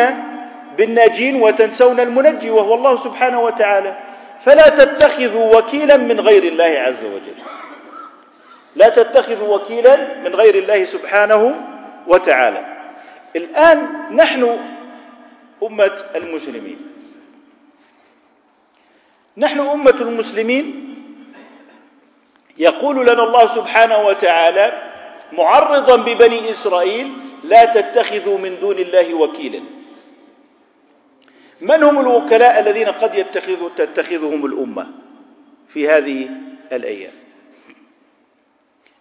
بالناجين 0.79 1.43
وتنسون 1.43 2.01
المنجي 2.01 2.51
وهو 2.51 2.75
الله 2.75 2.97
سبحانه 2.97 3.41
وتعالى؟ 3.41 3.97
فلا 4.41 4.69
تتخذوا 4.69 5.59
وكيلا 5.59 5.97
من 5.97 6.21
غير 6.21 6.43
الله 6.43 6.83
عز 6.87 7.05
وجل. 7.05 7.35
لا 8.77 8.89
تتخذوا 8.89 9.55
وكيلا 9.57 9.97
من 10.25 10.35
غير 10.35 10.55
الله 10.55 10.85
سبحانه 10.85 11.55
وتعالى. 12.07 12.65
الآن 13.37 13.89
نحن 14.13 14.59
أمة 15.63 16.05
المسلمين. 16.17 16.79
نحن 19.37 19.61
أمة 19.61 19.97
المسلمين 20.01 20.97
يقول 22.59 23.07
لنا 23.07 23.23
الله 23.23 23.47
سبحانه 23.47 23.99
وتعالى 23.99 24.93
معرضا 25.33 25.97
ببني 25.97 26.51
إسرائيل 26.51 27.13
لا 27.45 27.65
تتخذوا 27.65 28.39
من 28.39 28.61
دون 28.61 28.79
الله 28.79 29.15
وكيلا. 29.15 29.63
من 31.61 31.83
هم 31.83 32.01
الوكلاء 32.01 32.61
الذين 32.61 32.89
قد 32.89 33.15
يتخذ 33.15 33.75
تتخذهم 33.75 34.47
الأمة 34.47 34.93
في 35.69 35.89
هذه 35.89 36.31
الأيام؟ 36.73 37.13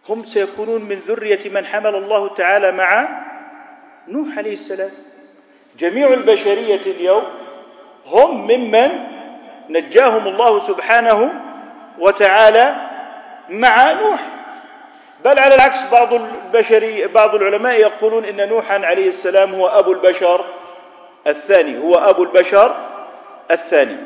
هم 0.10 0.26
سيكونون 0.26 0.82
من 0.82 1.00
ذرية 1.00 1.50
من 1.50 1.66
حمل 1.66 1.96
الله 1.96 2.34
تعالى 2.34 2.72
مع 2.72 3.24
نوح 4.08 4.38
عليه 4.38 4.54
السلام. 4.54 5.05
جميع 5.79 6.13
البشرية 6.13 6.82
اليوم 6.86 7.24
هم 8.08 8.48
ممن 8.48 8.91
نجاهم 9.70 10.27
الله 10.27 10.60
سبحانه 10.60 11.34
وتعالى 12.00 12.75
مع 13.50 13.94
نوح. 13.94 14.20
بل 15.25 15.39
على 15.39 15.55
العكس 15.55 15.86
بعض 15.86 16.13
البشري 16.13 17.08
بعض 17.08 17.36
العلماء 17.36 17.79
يقولون 17.79 18.25
إن 18.25 18.50
نوحا 18.50 18.86
عليه 18.86 19.08
السلام 19.08 19.55
هو 19.55 19.67
أبو 19.67 19.91
البشر 19.91 20.46
الثاني 21.27 21.83
هو 21.83 21.96
أبو 21.96 22.24
البشر 22.24 22.75
الثاني. 23.51 23.98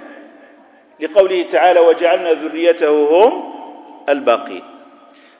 لقوله 0.99 1.45
تعالى 1.51 1.79
وجعلنا 1.79 2.32
ذريته 2.32 2.89
هم 2.89 3.53
الباقين. 4.10 4.63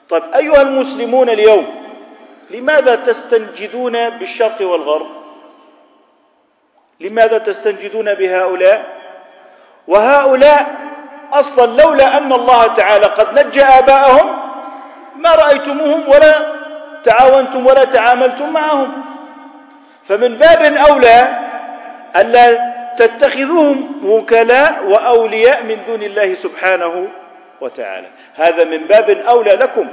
طيب 0.08 0.22
أيها 0.34 0.62
المسلمون 0.62 1.28
اليوم 1.28 1.80
لماذا 2.50 2.94
تستنجدون 2.94 4.10
بالشرق 4.10 4.56
والغرب؟ 4.60 5.19
لماذا 7.00 7.38
تستنجدون 7.38 8.14
بهؤلاء؟ 8.14 8.84
وهؤلاء 9.88 10.74
أصلا 11.32 11.82
لولا 11.82 12.18
أن 12.18 12.32
الله 12.32 12.66
تعالى 12.66 13.06
قد 13.06 13.46
نجى 13.46 13.62
آباءهم 13.62 14.40
ما 15.16 15.34
رأيتموهم 15.34 16.08
ولا 16.08 16.34
تعاونتم 17.04 17.66
ولا 17.66 17.84
تعاملتم 17.84 18.52
معهم. 18.52 19.02
فمن 20.04 20.38
باب 20.38 20.74
أولى 20.74 21.38
الا 22.16 22.70
تتخذوهم 22.96 24.00
وكلاء 24.04 24.84
وأولياء 24.86 25.62
من 25.62 25.84
دون 25.86 26.02
الله 26.02 26.34
سبحانه 26.34 27.08
وتعالى. 27.60 28.06
هذا 28.34 28.64
من 28.64 28.86
باب 28.86 29.10
أولى 29.10 29.52
لكم 29.52 29.88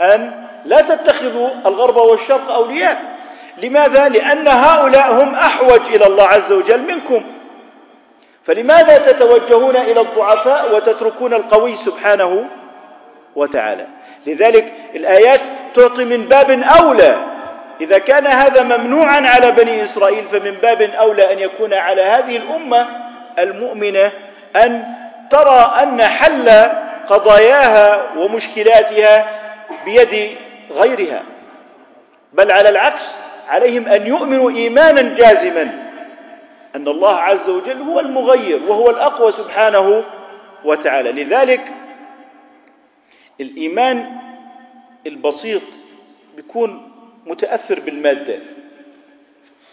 أن 0.00 0.46
لا 0.64 0.80
تتخذوا 0.80 1.50
الغرب 1.66 1.96
والشرق 1.96 2.50
أولياء. 2.50 3.17
لماذا؟ 3.62 4.08
لأن 4.08 4.48
هؤلاء 4.48 5.22
هم 5.22 5.34
أحوج 5.34 5.80
إلى 5.94 6.06
الله 6.06 6.24
عز 6.24 6.52
وجل 6.52 6.82
منكم. 6.82 7.24
فلماذا 8.44 8.98
تتوجهون 8.98 9.76
إلى 9.76 10.00
الضعفاء 10.00 10.74
وتتركون 10.74 11.34
القوي 11.34 11.74
سبحانه 11.74 12.44
وتعالى؟ 13.36 13.86
لذلك 14.26 14.72
الآيات 14.94 15.40
تعطي 15.74 16.04
من 16.04 16.24
باب 16.24 16.50
أولى. 16.50 17.24
إذا 17.80 17.98
كان 17.98 18.26
هذا 18.26 18.62
ممنوعا 18.62 19.20
على 19.26 19.50
بني 19.50 19.82
إسرائيل 19.84 20.26
فمن 20.28 20.50
باب 20.50 20.82
أولى 20.82 21.32
أن 21.32 21.38
يكون 21.38 21.74
على 21.74 22.02
هذه 22.02 22.36
الأمة 22.36 22.88
المؤمنة 23.38 24.12
أن 24.56 24.84
ترى 25.30 25.72
أن 25.82 26.02
حل 26.02 26.50
قضاياها 27.06 28.02
ومشكلاتها 28.16 29.26
بيد 29.84 30.36
غيرها. 30.70 31.22
بل 32.32 32.52
على 32.52 32.68
العكس 32.68 33.17
عليهم 33.48 33.86
أن 33.86 34.06
يؤمنوا 34.06 34.50
إيمانا 34.50 35.14
جازما. 35.14 35.88
أن 36.76 36.88
الله 36.88 37.14
عز 37.14 37.48
وجل 37.48 37.82
هو 37.82 38.00
المغير 38.00 38.62
وهو 38.62 38.90
الأقوى 38.90 39.32
سبحانه 39.32 40.04
وتعالى. 40.64 41.12
لذلك 41.24 41.72
الإيمان 43.40 44.16
البسيط 45.06 45.62
بيكون 46.36 46.92
متأثر 47.26 47.80
بالمادة. 47.80 48.42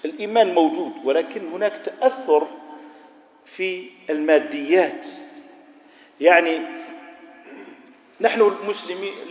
الإيمان 0.05 0.53
موجود 0.53 0.91
ولكن 1.03 1.47
هناك 1.53 1.77
تأثر 1.77 2.47
في 3.45 3.89
الماديات. 4.09 5.07
يعني 6.21 6.61
نحن 8.21 8.41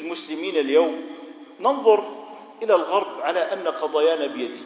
المسلمين 0.01 0.57
اليوم 0.57 1.01
ننظر 1.61 2.14
إلى 2.65 2.75
الغرب 2.75 3.21
على 3.21 3.53
أن 3.53 3.69
قضايانا 3.69 4.27
بيده. 4.27 4.61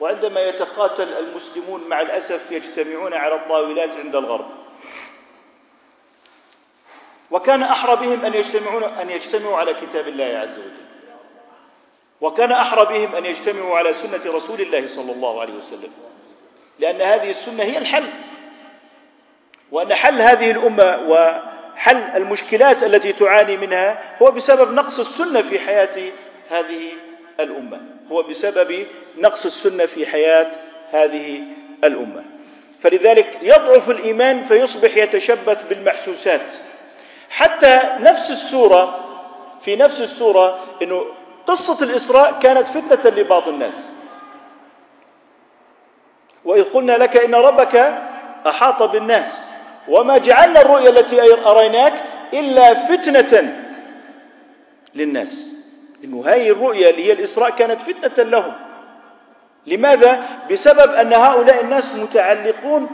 وعندما 0.00 0.40
يتقاتل 0.40 1.08
المسلمون 1.14 1.88
مع 1.88 2.00
الأسف 2.00 2.50
يجتمعون 2.50 3.14
على 3.14 3.34
الطاولات 3.34 3.96
عند 3.96 4.16
الغرب. 4.16 4.50
وكان 7.30 7.62
أحرى 7.62 7.96
بهم 7.96 8.24
أن 8.24 8.34
يجتمعون 8.34 8.84
أن 8.84 9.10
يجتمعوا 9.10 9.56
على 9.56 9.74
كتاب 9.74 10.08
الله 10.08 10.24
عز 10.24 10.58
وجل. 10.58 10.88
وكان 12.20 12.52
أحرى 12.52 12.84
بهم 12.84 13.14
أن 13.14 13.26
يجتمعوا 13.26 13.78
على 13.78 13.92
سنة 13.92 14.20
رسول 14.26 14.60
الله 14.60 14.86
صلى 14.86 15.12
الله 15.12 15.40
عليه 15.40 15.54
وسلم. 15.54 15.90
لأن 16.78 17.00
هذه 17.00 17.30
السنة 17.30 17.62
هي 17.62 17.78
الحل. 17.78 18.12
وأن 19.72 19.94
حل 19.94 20.20
هذه 20.20 20.50
الأمة 20.50 20.98
وحل 21.08 21.96
المشكلات 21.96 22.82
التي 22.82 23.12
تعاني 23.12 23.56
منها 23.56 24.22
هو 24.22 24.30
بسبب 24.30 24.72
نقص 24.72 24.98
السنة 24.98 25.42
في 25.42 25.58
حياة 25.58 26.12
هذه 26.50 26.88
الأمة. 27.40 27.80
هو 28.12 28.22
بسبب 28.22 28.86
نقص 29.18 29.46
السنة 29.46 29.86
في 29.86 30.06
حياة 30.06 30.50
هذه 30.90 31.42
الأمة. 31.84 32.24
فلذلك 32.80 33.38
يضعف 33.42 33.90
الإيمان 33.90 34.42
فيصبح 34.42 34.96
يتشبث 34.96 35.64
بالمحسوسات. 35.64 36.52
حتى 37.30 37.80
نفس 38.00 38.30
السورة 38.30 39.04
في 39.60 39.76
نفس 39.76 40.00
السورة 40.00 40.58
إنه 40.82 41.04
قصة 41.46 41.84
الإسراء 41.84 42.38
كانت 42.38 42.68
فتنة 42.68 43.16
لبعض 43.16 43.48
الناس. 43.48 43.88
وإذ 46.44 46.62
قلنا 46.64 46.92
لك 46.92 47.16
إن 47.16 47.34
ربك 47.34 47.76
أحاط 48.46 48.82
بالناس 48.82 49.44
وما 49.88 50.18
جعلنا 50.18 50.60
الرؤيا 50.60 50.90
التي 50.90 51.20
أريناك 51.46 52.04
إلا 52.34 52.74
فتنة 52.74 53.64
للناس. 54.94 55.57
إنه 56.04 56.24
هذه 56.26 56.50
الرؤيا 56.50 56.90
اللي 56.90 57.04
هي 57.06 57.12
الإسراء 57.12 57.50
كانت 57.50 57.80
فتنة 57.80 58.24
لهم. 58.24 58.52
لماذا؟ 59.66 60.24
بسبب 60.50 60.92
أن 60.92 61.12
هؤلاء 61.12 61.60
الناس 61.60 61.94
متعلقون 61.94 62.88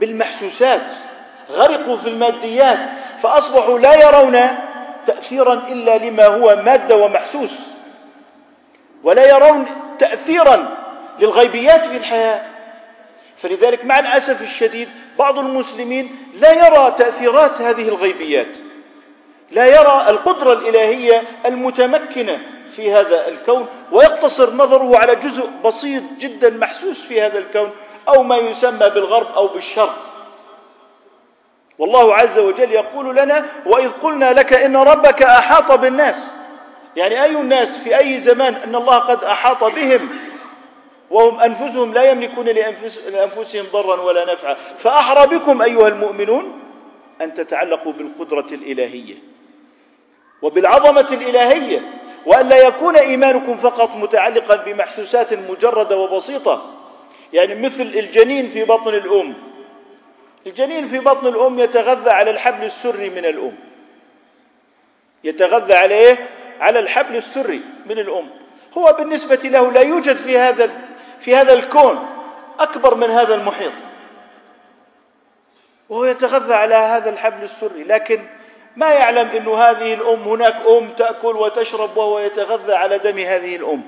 بالمحسوسات 0.00 0.92
غرقوا 1.50 1.96
في 1.96 2.08
الماديات 2.08 2.90
فأصبحوا 3.18 3.78
لا 3.78 3.94
يرون 3.94 4.38
تاثيرا 5.06 5.54
إلا 5.54 5.98
لما 5.98 6.26
هو 6.26 6.62
مادة 6.64 6.96
ومحسوس 6.96 7.60
ولا 9.02 9.36
يرون 9.36 9.66
تاثيرا 9.98 10.76
للغيبيات 11.20 11.86
في 11.86 11.96
الحياة. 11.96 12.42
فلذلك 13.36 13.84
مع 13.84 13.98
الأسف 13.98 14.42
الشديد 14.42 14.88
بعض 15.18 15.38
المسلمين 15.38 16.16
لا 16.34 16.66
يرى 16.66 16.94
تأثيرات 16.98 17.60
هذه 17.60 17.88
الغيبيات. 17.88 18.56
لا 19.50 19.66
يرى 19.66 20.04
القدرة 20.08 20.52
الإلهية 20.52 21.22
المتمكنة 21.46 22.40
في 22.70 22.92
هذا 22.92 23.28
الكون 23.28 23.66
ويقتصر 23.92 24.54
نظره 24.54 24.98
على 24.98 25.14
جزء 25.16 25.50
بسيط 25.64 26.02
جدا 26.18 26.50
محسوس 26.50 27.02
في 27.02 27.20
هذا 27.20 27.38
الكون 27.38 27.70
أو 28.08 28.22
ما 28.22 28.36
يسمى 28.36 28.90
بالغرب 28.90 29.32
أو 29.34 29.48
بالشرق. 29.48 29.96
والله 31.78 32.14
عز 32.14 32.38
وجل 32.38 32.72
يقول 32.72 33.16
لنا 33.16 33.46
وإذ 33.66 33.90
قلنا 33.90 34.32
لك 34.32 34.52
إن 34.52 34.76
ربك 34.76 35.22
أحاط 35.22 35.72
بالناس. 35.72 36.30
يعني 36.96 37.24
أي 37.24 37.30
الناس 37.30 37.78
في 37.78 37.98
أي 37.98 38.18
زمان 38.18 38.54
أن 38.54 38.74
الله 38.74 38.98
قد 38.98 39.24
أحاط 39.24 39.64
بهم 39.64 40.08
وهم 41.10 41.40
أنفسهم 41.40 41.92
لا 41.92 42.10
يملكون 42.10 42.46
لأنفسهم 43.08 43.66
ضرا 43.72 44.00
ولا 44.00 44.32
نفعا. 44.32 44.54
فأحرى 44.78 45.38
بكم 45.38 45.62
أيها 45.62 45.88
المؤمنون 45.88 46.60
أن 47.20 47.34
تتعلقوا 47.34 47.92
بالقدرة 47.92 48.46
الالهيه 50.42 50.70
وبالعظمة 50.70 51.08
الإلهية 51.12 52.00
والا 52.26 52.66
يكون 52.66 52.96
إيمانكم 52.96 53.56
فقط 53.56 53.96
متعلقا 53.96 54.56
بمحسوسات 54.56 55.34
مجردة 55.34 55.96
وبسيطة. 55.96 56.76
يعني 57.32 57.54
مثل 57.54 57.82
الجنين 57.82 58.48
في 58.48 58.64
بطن 58.64 58.94
الأم. 58.94 59.34
الجنين 60.46 60.86
في 60.86 60.98
بطن 60.98 61.26
الأم 61.26 61.58
يتغذى 61.58 62.10
على 62.10 62.30
الحبل 62.30 62.64
السري 62.64 63.10
من 63.10 63.24
الأم. 63.24 63.56
يتغذى 65.24 65.74
على 65.74 65.94
إيه؟ 65.94 66.28
على 66.60 66.78
الحبل 66.78 67.16
السري 67.16 67.62
من 67.86 67.98
الأم. 67.98 68.30
هو 68.78 68.96
بالنسبة 68.98 69.40
له 69.44 69.72
لا 69.72 69.80
يوجد 69.80 70.16
في 70.16 70.38
هذا 70.38 70.70
في 71.20 71.36
هذا 71.36 71.52
الكون 71.52 72.06
أكبر 72.58 72.94
من 72.94 73.10
هذا 73.10 73.34
المحيط. 73.34 73.72
وهو 75.88 76.04
يتغذى 76.04 76.54
على 76.54 76.74
هذا 76.74 77.10
الحبل 77.10 77.42
السري. 77.42 77.84
لكن 77.84 78.26
ما 78.76 78.94
يعلم 78.94 79.28
أن 79.28 79.48
هذه 79.48 79.94
الأم 79.94 80.22
هناك 80.22 80.56
أم 80.66 80.92
تأكل 80.92 81.36
وتشرب 81.36 81.96
وهو 81.96 82.18
يتغذى 82.18 82.72
على 82.72 82.98
دم 82.98 83.18
هذه 83.18 83.56
الأم. 83.56 83.82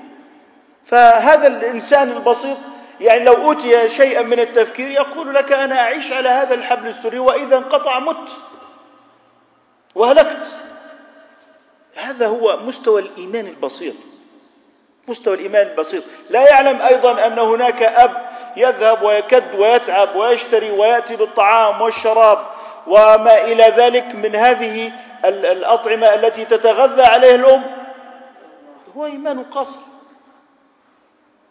فهذا 0.85 1.47
الإنسان 1.47 2.11
البسيط 2.11 2.57
يعني 3.01 3.23
لو 3.23 3.33
أوتي 3.33 3.89
شيئا 3.89 4.21
من 4.21 4.39
التفكير 4.39 4.91
يقول 4.91 5.33
لك 5.33 5.51
أنا 5.51 5.79
أعيش 5.79 6.11
على 6.11 6.29
هذا 6.29 6.53
الحبل 6.53 6.87
السري 6.87 7.19
وإذا 7.19 7.57
انقطع 7.57 7.99
مت 7.99 8.29
وهلكت. 9.95 10.47
هذا 11.95 12.27
هو 12.27 12.57
مستوى 12.57 13.01
الإيمان 13.01 13.47
البسيط. 13.47 13.95
مستوى 15.07 15.33
الإيمان 15.33 15.67
البسيط. 15.67 16.03
لا 16.29 16.49
يعلم 16.49 16.81
أيضا 16.81 17.27
أن 17.27 17.39
هناك 17.39 17.83
أب 17.83 18.29
يذهب 18.57 19.03
ويكد 19.03 19.55
ويتعب 19.55 20.15
ويشتري 20.15 20.71
ويأتي 20.71 21.15
بالطعام 21.15 21.81
والشراب 21.81 22.45
وما 22.87 23.43
إلى 23.43 23.63
ذلك 23.63 24.15
من 24.15 24.35
هذه 24.35 24.91
الأطعمة 25.25 26.07
التي 26.07 26.45
تتغذى 26.45 27.03
عليه 27.03 27.35
الأم. 27.35 27.63
هو 28.97 29.05
إيمان 29.05 29.43
قاصر. 29.43 29.79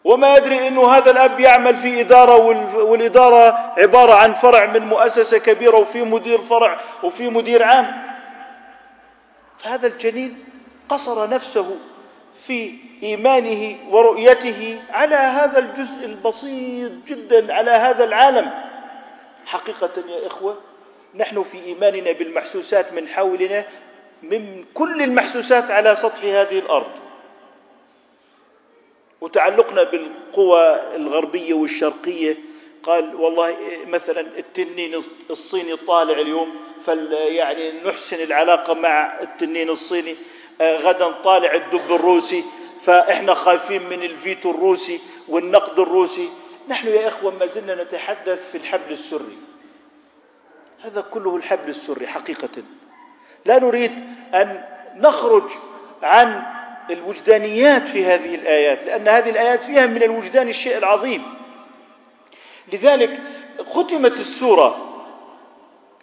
وما 0.03 0.35
يدري 0.35 0.67
أنه 0.67 0.87
هذا 0.91 1.11
الأب 1.11 1.39
يعمل 1.39 1.77
في 1.77 2.01
إدارة 2.01 2.35
والإدارة 2.75 3.73
عبارة 3.77 4.13
عن 4.13 4.33
فرع 4.33 4.65
من 4.65 4.85
مؤسسة 4.85 5.37
كبيرة 5.37 5.77
وفي 5.77 6.01
مدير 6.03 6.41
فرع 6.41 6.79
وفي 7.03 7.29
مدير 7.29 7.63
عام. 7.63 8.03
فهذا 9.57 9.87
الجنين 9.87 10.45
قصر 10.89 11.29
نفسه 11.29 11.75
في 12.47 12.75
إيمانه 13.03 13.77
ورؤيته 13.89 14.81
على 14.89 15.15
هذا 15.15 15.59
الجزء 15.59 16.05
البسيط 16.05 16.91
جدا 17.07 17.53
على 17.53 17.71
هذا 17.71 18.03
العالم. 18.03 18.51
حقيقة 19.45 19.89
يا 20.07 20.27
إخوة 20.27 20.57
نحن 21.15 21.43
في 21.43 21.63
إيماننا 21.65 22.11
بالمحسوسات 22.11 22.93
من 22.93 23.07
حولنا 23.07 23.65
من 24.23 24.65
كل 24.73 25.01
المحسوسات 25.01 25.71
على 25.71 25.95
سطح 25.95 26.23
هذه 26.23 26.59
الأرض. 26.59 26.91
وتعلقنا 29.21 29.83
بالقوى 29.83 30.79
الغربية 30.95 31.53
والشرقية. 31.53 32.37
قال 32.83 33.15
والله 33.15 33.55
مثلا 33.87 34.21
التنين 34.37 34.99
الصيني 35.29 35.75
طالع 35.75 36.21
اليوم 36.21 36.55
فل 36.85 37.13
يعني 37.13 37.71
نحسن 37.71 38.19
العلاقة 38.23 38.73
مع 38.73 39.21
التنين 39.21 39.69
الصيني 39.69 40.15
آه، 40.61 40.77
غدا 40.77 41.11
طالع 41.11 41.53
الدب 41.53 41.91
الروسي 41.95 42.43
فإحنا 42.81 43.33
خايفين 43.33 43.83
من 43.83 44.03
الفيتو 44.03 44.51
الروسي 44.51 44.99
والنقد 45.27 45.79
الروسي. 45.79 46.29
نحن 46.69 46.87
يا 46.87 47.07
إخوة 47.07 47.31
ما 47.31 47.45
زلنا 47.45 47.83
نتحدث 47.83 48.51
في 48.51 48.57
الحبل 48.57 48.91
السري. 48.91 49.37
هذا 50.83 51.01
كله 51.01 51.35
الحبل 51.35 51.69
السري 51.69 52.07
حقيقة. 52.07 52.63
لا 53.45 53.59
نريد 53.59 53.91
أن 54.33 54.63
نخرج 54.95 55.51
عن 56.03 56.43
الوجدانيات 56.91 57.87
في 57.87 58.05
هذه 58.05 58.35
الآيات 58.35 58.83
لأن 58.83 59.07
هذه 59.07 59.29
الآيات 59.29 59.63
فيها 59.63 59.85
من 59.85 60.03
الوجدان 60.03 60.47
الشيء 60.47 60.77
العظيم. 60.77 61.23
لذلك 62.73 63.21
ختمت 63.65 64.19
السورة 64.19 64.89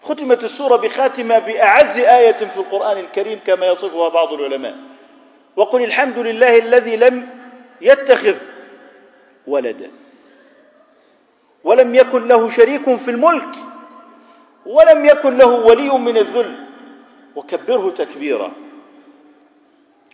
ختمت 0.02 0.44
السورة 0.44 0.76
بخاتمة 0.76 1.38
بأعز 1.38 1.98
آية 1.98 2.36
في 2.36 2.56
القرآن 2.56 2.98
الكريم 2.98 3.40
كما 3.46 3.66
يصفها 3.66 4.08
بعض 4.08 4.32
العلماء. 4.32 4.76
وقل 5.56 5.82
الحمد 5.82 6.18
لله 6.18 6.58
الذي 6.58 6.96
لم 6.96 7.28
يتخذ 7.80 8.36
ولدا 9.46 9.90
ولم 11.64 11.94
يكن 11.94 12.28
له 12.28 12.48
شريك 12.48 12.94
في 12.94 13.10
الملك. 13.10 13.69
ولم 14.70 15.04
يكن 15.04 15.38
له 15.38 15.46
ولي 15.46 15.98
من 15.98 16.16
الذل. 16.16 16.66
وكبره 17.36 17.90
تكبيرا. 17.90 18.52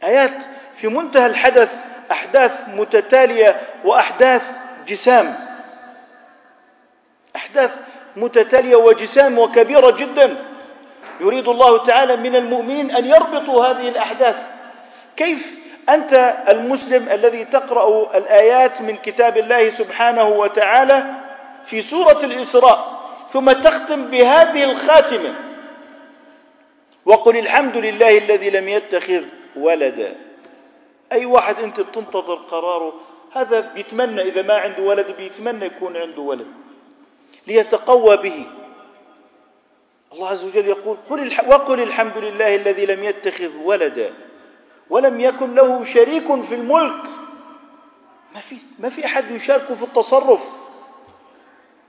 آيات 0.05 0.45
في 0.75 0.89
منتهى 0.89 1.27
الحدث 1.27 1.85
أحداث 2.11 2.69
متتالية 2.69 3.61
وأحداث 3.85 4.53
جسام. 4.87 5.39
أحداث 7.37 7.79
متتالية 8.17 8.77
وجسام 8.77 9.39
وكبيرة 9.39 9.91
جدا. 9.91 10.37
يريد 11.21 11.49
الله 11.49 11.85
تعالى 11.85 12.17
من 12.17 12.37
المؤمنين 12.37 12.91
أن 12.91 13.05
يربطوا 13.05 13.67
هذه 13.67 13.89
الأحداث. 13.89 14.37
كيف 15.17 15.59
أنت 15.89 16.37
المسلم 16.49 17.09
الذي 17.09 17.45
تقرأ 17.45 18.17
الآيات 18.17 18.83
من 18.83 18.97
كتاب 18.97 19.37
الله 19.37 19.69
سبحانه 19.69 20.29
وتعالى 20.29 21.05
في 21.65 21.81
سورة 21.81 22.19
الإسراء؟ 22.25 22.96
ثم 23.37 23.53
تختم 23.53 24.05
بهذه 24.05 24.65
الخاتمة. 24.65 25.35
وقل 27.05 27.37
الحمد 27.37 27.77
لله 27.77 28.19
الذي 28.19 28.51
لم 28.51 28.69
يتخذ 28.69 29.25
ولدا. 29.57 30.17
أي 31.13 31.27
واحد 31.27 31.61
أنت 31.61 31.81
بتنتظر 31.81 32.35
قراره 32.35 32.95
هذا 33.33 33.61
بيتمنى 33.61 34.23
إذا 34.23 34.43
ما 34.43 34.55
عنده 34.55 34.83
ولد 34.83 35.17
بيتمنى 35.17 35.65
يكون 35.65 35.97
عنده 35.97 36.23
ولد. 36.23 36.47
ليتقوى 37.47 38.17
به. 38.17 38.47
الله 40.13 40.29
عز 40.29 40.45
وجل 40.45 40.67
يقول 40.67 40.97
قل 41.11 41.33
وقل 41.47 41.81
الحمد 41.81 42.19
لله 42.19 42.55
الذي 42.55 42.87
لم 42.87 43.03
يتخذ 43.03 43.57
ولدا. 43.65 44.15
ولم 44.91 45.21
يكن 45.21 45.55
له 45.55 45.85
شريك 45.85 46.41
في 46.43 46.55
الملك. 46.55 47.03
ما 48.35 48.41
في 48.41 48.57
ما 48.79 48.89
في 48.89 49.07
أحد 49.07 49.31
يشاركه 49.31 49.75
في 49.75 49.83
التصرف. 49.83 50.43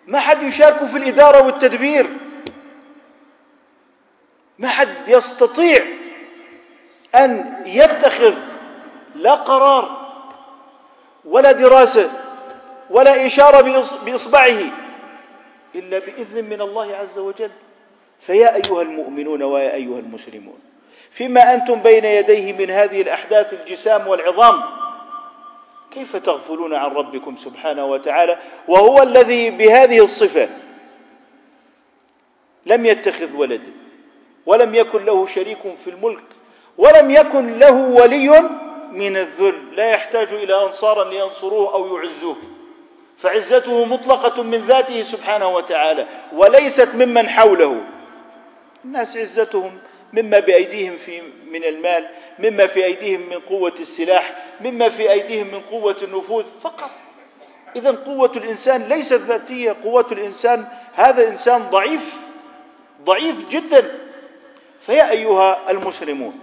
ما 0.07 0.19
حد 0.19 0.43
يشارك 0.43 0.85
في 0.85 0.97
الإدارة 0.97 1.45
والتدبير. 1.45 2.17
ما 4.59 4.67
حد 4.67 5.07
يستطيع 5.07 5.85
أن 7.15 7.61
يتخذ 7.65 8.35
لا 9.15 9.35
قرار 9.35 10.07
ولا 11.25 11.51
دراسة 11.51 12.11
ولا 12.89 13.25
إشارة 13.25 13.61
بإصبعه 14.05 14.59
إلا 15.75 15.99
بإذن 15.99 16.45
من 16.45 16.61
الله 16.61 16.95
عز 16.95 17.17
وجل. 17.17 17.51
فيا 18.19 18.55
أيها 18.55 18.81
المؤمنون 18.81 19.43
ويا 19.43 19.73
أيها 19.73 19.99
المسلمون 19.99 20.59
فيما 21.11 21.53
أنتم 21.53 21.81
بين 21.81 22.05
يديه 22.05 22.53
من 22.53 22.71
هذه 22.71 23.01
الأحداث 23.01 23.53
الجسام 23.53 24.07
والعظام 24.07 24.63
كيف 25.91 26.15
تغفلون 26.15 26.73
عن 26.73 26.91
ربكم 26.91 27.35
سبحانه 27.35 27.85
وتعالى 27.85 28.37
وهو 28.67 29.01
الذي 29.01 29.49
بهذه 29.49 30.03
الصفة 30.03 30.49
لم 32.65 32.85
يتخذ 32.85 33.35
ولد 33.35 33.61
ولم 34.45 34.75
يكن 34.75 35.05
له 35.05 35.25
شريك 35.25 35.77
في 35.77 35.89
الملك 35.89 36.23
ولم 36.77 37.11
يكن 37.11 37.57
له 37.59 37.73
ولي 37.73 38.49
من 38.91 39.17
الذل 39.17 39.75
لا 39.75 39.91
يحتاج 39.91 40.33
إلى 40.33 40.63
أنصارا 40.63 41.09
لينصروه 41.09 41.73
أو 41.73 41.97
يعزوه 41.97 42.37
فعزته 43.17 43.85
مطلقة 43.85 44.43
من 44.43 44.65
ذاته 44.65 45.01
سبحانه 45.01 45.49
وتعالى 45.49 46.07
وليست 46.33 46.95
ممن 46.95 47.29
حوله 47.29 47.81
الناس 48.85 49.17
عزتهم 49.17 49.77
مما 50.13 50.39
بأيديهم 50.39 50.95
في 50.95 51.21
من 51.51 51.63
المال 51.63 52.09
مما 52.39 52.67
في 52.67 52.85
أيديهم 52.85 53.21
من 53.29 53.39
قوة 53.39 53.73
السلاح 53.79 54.35
مما 54.61 54.89
في 54.89 55.11
أيديهم 55.11 55.47
من 55.47 55.59
قوة 55.59 55.97
النفوذ 56.01 56.43
فقط. 56.43 56.91
إذا 57.75 57.91
قوة 57.91 58.31
الإنسان 58.35 58.83
ليست 58.83 59.13
ذاتية 59.21 59.75
قوة 59.83 60.07
الإنسان 60.11 60.65
هذا 60.93 61.27
إنسان 61.27 61.69
ضعيف 61.69 62.15
ضعيف 63.03 63.49
جدا. 63.49 64.07
فيا 64.81 65.09
أيها 65.09 65.71
المسلمون 65.71 66.39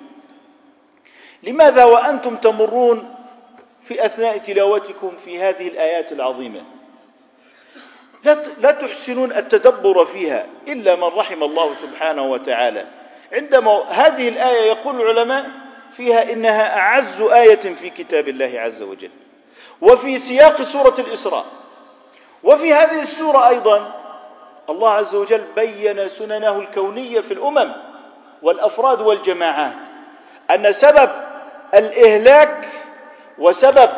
لماذا 1.43 1.85
وأنتم 1.85 2.37
تمرون 2.37 3.15
في 3.83 4.07
أثناء 4.07 4.39
تلاوتكم 4.39 5.17
في 5.17 5.39
هذه 5.39 5.69
الآيات 5.69 6.13
العظيمة؟ 6.13 6.65
لا 8.59 8.71
تحسنون 8.71 9.33
التدبر 9.33 10.05
فيها 10.05 10.47
إلا 10.69 10.97
من 10.97 11.05
رحم 11.05 11.43
الله 11.43 11.75
سبحانه 11.75 12.23
وتعالى. 12.31 12.87
عندما 13.35 13.85
هذه 13.89 14.29
الآية 14.29 14.69
يقول 14.69 15.01
العلماء 15.01 15.51
فيها 15.93 16.33
إنها 16.33 16.79
أعز 16.79 17.21
آية 17.21 17.75
في 17.75 17.91
كتاب 17.91 18.29
الله 18.29 18.61
عز 18.61 18.83
وجل. 18.83 19.11
وفي 19.83 20.19
سياق 20.19 20.63
سورة 20.63 20.95
الإسراء. 20.99 21.45
وفي 22.43 22.75
هذه 22.75 23.01
السورة 23.01 23.49
أيضا 23.49 23.93
الله 24.71 24.91
عز 24.91 25.15
وجل 25.15 25.45
بين 25.57 26.09
سننه 26.09 26.59
الكونية 26.59 27.21
في 27.21 27.35
الأمم 27.35 27.73
والأفراد 28.43 29.01
والجماعات 29.01 29.77
أن 30.51 30.73
سبب 30.73 31.11
الإهلاك 31.75 32.69
وسبب 33.39 33.91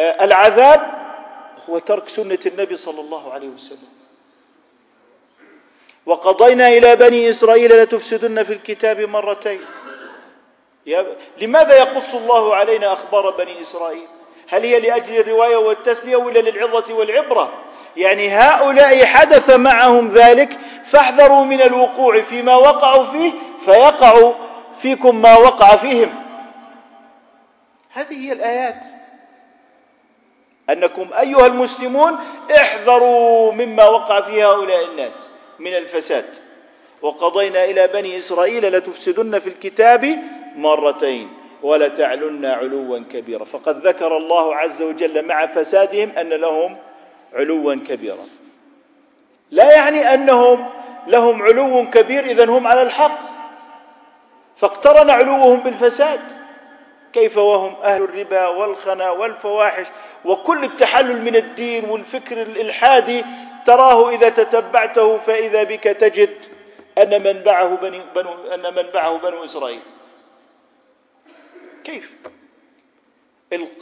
آه، 0.00 0.24
العذاب 0.24 0.86
هو 1.70 1.78
ترك 1.78 2.08
سنة 2.08 2.38
النبي 2.46 2.76
صلى 2.76 3.00
الله 3.00 3.32
عليه 3.32 3.48
وسلم. 3.48 3.95
وقضينا 6.06 6.68
إلى 6.68 6.96
بني 6.96 7.30
إسرائيل 7.30 7.82
لتفسدن 7.82 8.42
في 8.42 8.52
الكتاب 8.52 9.00
مرتين. 9.00 9.60
لماذا 11.40 11.76
يقص 11.76 12.14
الله 12.14 12.54
علينا 12.54 12.92
أخبار 12.92 13.30
بني 13.30 13.60
إسرائيل؟ 13.60 14.08
هل 14.48 14.62
هي 14.62 14.80
لأجل 14.80 15.20
الرواية 15.20 15.56
والتسلية 15.56 16.16
ولا 16.16 16.38
للعظة 16.38 16.94
والعبرة؟ 16.94 17.52
يعني 17.96 18.28
هؤلاء 18.28 19.04
حدث 19.04 19.50
معهم 19.50 20.08
ذلك 20.08 20.58
فاحذروا 20.84 21.44
من 21.44 21.62
الوقوع 21.62 22.20
فيما 22.20 22.56
وقعوا 22.56 23.04
فيه 23.04 23.32
فيقع 23.60 24.32
فيكم 24.76 25.22
ما 25.22 25.38
وقع 25.38 25.76
فيهم. 25.76 26.14
هذه 27.92 28.26
هي 28.26 28.32
الآيات. 28.32 28.86
أنكم 30.70 31.10
أيها 31.20 31.46
المسلمون 31.46 32.18
احذروا 32.56 33.52
مما 33.52 33.84
وقع 33.84 34.20
في 34.20 34.44
هؤلاء 34.44 34.84
الناس. 34.84 35.30
من 35.58 35.76
الفساد. 35.76 36.24
وقضينا 37.02 37.64
إلى 37.64 37.88
بني 37.88 38.18
إسرائيل 38.18 38.72
لتفسدن 38.72 39.38
في 39.38 39.46
الكتاب 39.46 40.22
مرتين 40.56 41.32
ولتعلن 41.62 42.44
علوا 42.44 42.98
كبيرا. 42.98 43.44
فقد 43.44 43.86
ذكر 43.86 44.16
الله 44.16 44.56
عز 44.56 44.82
وجل 44.82 45.26
مع 45.26 45.46
فسادهم 45.46 46.10
أن 46.10 46.28
لهم 46.28 46.76
علوا 47.34 47.74
كبيرا. 47.74 48.26
لا 49.50 49.72
يعني 49.76 50.14
أنهم 50.14 50.70
لهم 51.06 51.42
علو 51.42 51.90
كبير 51.90 52.24
إذا 52.24 52.44
هم 52.44 52.66
على 52.66 52.82
الحق. 52.82 53.18
فاقترن 54.56 55.10
علوهم 55.10 55.60
بالفساد. 55.60 56.20
كيف 57.12 57.36
وهم 57.36 57.76
أهل 57.82 58.02
الربا 58.02 58.46
والخنا 58.46 59.10
والفواحش 59.10 59.86
وكل 60.24 60.64
التحلل 60.64 61.22
من 61.22 61.36
الدين 61.36 61.84
والفكر 61.84 62.42
الإلحادي 62.42 63.24
تراه 63.66 64.10
إذا 64.10 64.28
تتبعته 64.28 65.16
فإذا 65.16 65.62
بك 65.62 65.82
تجد 65.84 66.44
أن 66.98 67.22
منبعه 67.22 67.76
بني 67.76 68.02
بنو 68.14 68.32
أن 68.54 68.74
منبعه 68.74 69.18
بنو 69.18 69.44
إسرائيل. 69.44 69.82
كيف؟ 71.84 72.14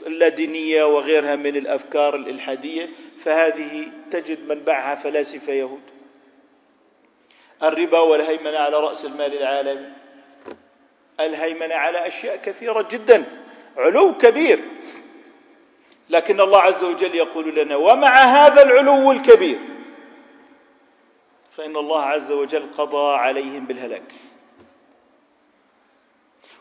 اللادينية 0.07 0.85
وغيرها 0.85 1.37
من 1.37 1.57
الأفكار 1.57 2.17
الإلحادية 2.17 2.91
فهذه 3.25 3.89
تجد 4.11 4.49
منبعها 4.49 4.95
فلاسفة 4.95 5.53
يهود. 5.53 5.83
الربا 7.63 7.99
والهيمنة 7.99 8.59
على 8.59 8.77
رأس 8.77 9.05
المال 9.05 9.39
العالمي. 9.39 9.93
الهيمنة 11.21 11.75
على 11.75 12.07
أشياء 12.07 12.37
كثيرة 12.37 12.83
جدا 12.83 13.25
علو 13.77 14.17
كبير. 14.17 14.65
لكن 16.11 16.41
الله 16.41 16.61
عز 16.61 16.85
وجل 16.85 17.15
يقول 17.15 17.55
لنا 17.55 17.77
ومع 17.77 18.17
هذا 18.17 18.63
العلو 18.63 19.13
الكبير 19.13 19.74
فإن 21.57 21.77
الله 21.77 22.03
عز 22.03 22.33
وجل 22.33 22.71
قضى 22.79 23.17
عليهم 23.17 23.65
بالهلاك. 23.67 24.13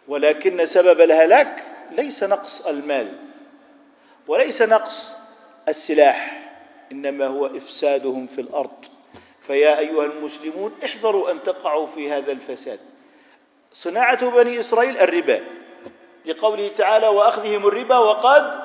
ولكن 0.08 0.66
سبب 0.66 1.02
الهلاك 1.02 1.64
ليس 1.92 2.24
نقص 2.24 2.62
المال 2.62 3.20
وليس 4.28 4.62
نقص 4.62 5.14
السلاح 5.68 6.50
إنما 6.92 7.26
هو 7.28 7.46
إفسادهم 7.46 8.28
في 8.28 8.42
الأرض. 8.42 8.86
فيا 9.42 9.80
أيها 9.80 10.06
المسلمون 10.06 10.74
احذروا 10.86 11.32
أن 11.32 11.44
تقعوا 11.44 11.86
في 11.86 12.12
هذا 12.12 12.32
الفساد. 12.32 12.80
صناعة 13.74 14.30
بني 14.30 14.60
إسرائيل 14.60 14.98
الربا 14.98 15.44
لقوله 16.26 16.68
تعالى 16.68 17.08
وأخذهم 17.08 17.68
الربا 17.68 17.98
وقد 17.98 18.60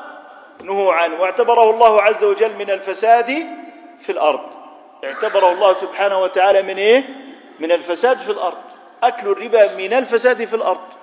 نهوا 0.65 0.93
عنه. 0.93 1.21
واعتبره 1.21 1.71
الله 1.71 2.03
عز 2.03 2.25
وجل 2.25 2.55
من 2.55 2.71
الفساد 2.71 3.47
في 4.01 4.13
الأرض. 4.13 4.58
اعتبره 5.05 5.53
الله 5.53 5.73
سبحانه 5.73 6.19
وتعالى 6.19 6.63
من 6.63 6.79
إيه؟ 6.79 7.09
من 7.59 7.73
الفساد 7.73 8.19
في 8.19 8.31
الأرض. 8.31 8.63
أكل 9.03 9.29
الربا 9.29 9.75
من 9.75 9.93
الفساد 9.93 10.45
في 10.45 10.57
الأرض. 10.57 10.95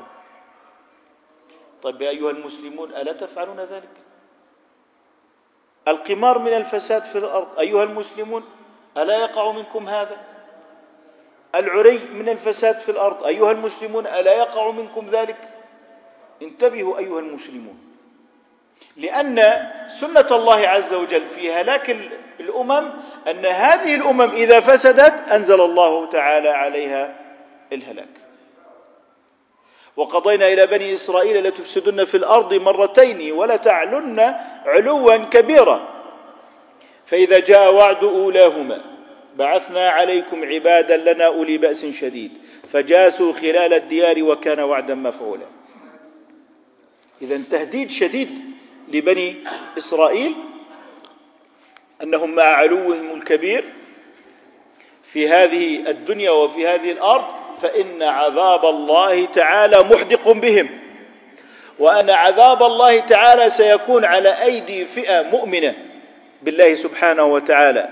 طيب 1.83 2.01
يا 2.01 2.09
أيها 2.09 2.31
المسلمون 2.31 2.89
ألا 2.89 3.13
تفعلون 3.13 3.59
ذلك؟ 3.59 3.89
القمار 5.87 6.39
من 6.39 6.53
الفساد 6.53 7.03
في 7.03 7.17
الأرض. 7.17 7.59
أيها 7.59 7.83
المسلمون 7.83 8.43
ألا 8.97 9.17
يقع 9.17 9.51
منكم 9.51 9.89
هذا؟ 9.89 10.17
العري 11.55 11.99
من 12.13 12.29
الفساد 12.29 12.79
في 12.79 12.91
الأرض. 12.91 13.23
أيها 13.25 13.51
المسلمون 13.51 14.07
ألا 14.07 14.33
يقع 14.33 14.71
منكم 14.71 15.05
ذلك؟ 15.05 15.49
انتبهوا 16.41 16.97
أيها 16.97 17.19
المسلمون. 17.19 17.84
لأن 18.97 19.67
سنة 19.87 20.27
الله 20.31 20.67
عز 20.67 20.93
وجل 20.93 21.27
في 21.27 21.53
هلاك 21.53 21.95
الأمم 22.39 22.91
أن 23.27 23.45
هذه 23.45 23.95
الأمم 23.95 24.31
إذا 24.31 24.59
فسدت 24.59 25.29
أنزل 25.29 25.61
الله 25.61 26.09
تعالى 26.09 26.49
عليها 26.49 27.15
الهلاك. 27.73 28.07
وقضينا 29.97 30.47
إلى 30.47 30.67
بني 30.67 30.93
إسرائيل 30.93 31.47
لتفسدن 31.47 32.05
في 32.05 32.17
الأرض 32.17 32.53
مرتين 32.53 33.31
ولتعلن 33.31 34.35
علوا 34.65 35.15
كبيرا. 35.15 35.87
فإذا 37.05 37.39
جاء 37.39 37.73
وعد 37.73 38.03
أولاهما 38.03 38.81
بعثنا 39.35 39.89
عليكم 39.89 40.45
عبادا 40.45 41.13
لنا 41.13 41.25
أولي 41.25 41.57
بأس 41.57 41.85
شديد 41.85 42.31
فجاسوا 42.71 43.33
خلال 43.33 43.73
الديار 43.73 44.23
وكان 44.23 44.59
وعدا 44.59 44.95
مفعولا. 44.95 45.45
اذا 47.21 47.41
تهديد 47.51 47.89
شديد 47.89 48.55
لبني 48.87 49.35
إسرائيل 49.77 50.35
أنهم 52.03 52.35
مع 52.35 52.43
علوهم 52.43 53.13
الكبير 53.15 53.63
في 55.03 55.27
هذه 55.29 55.89
الدنيا 55.89 56.31
وفي 56.31 56.67
هذه 56.67 56.91
الأرض 56.91 57.25
فإن 57.61 58.03
عذاب 58.03 58.65
الله 58.65 59.25
تعالى 59.25 59.79
محدق 59.83 60.31
بهم. 60.31 60.69
وأن 61.79 62.09
عذاب 62.09 62.63
الله 62.63 62.99
تعالى 62.99 63.49
سيكون 63.49 64.05
على 64.05 64.43
أيدي 64.43 64.85
فئة 64.85 65.21
مؤمنة 65.21 65.75
بالله 66.41 66.75
سبحانه 66.75 67.23
وتعالى. 67.23 67.89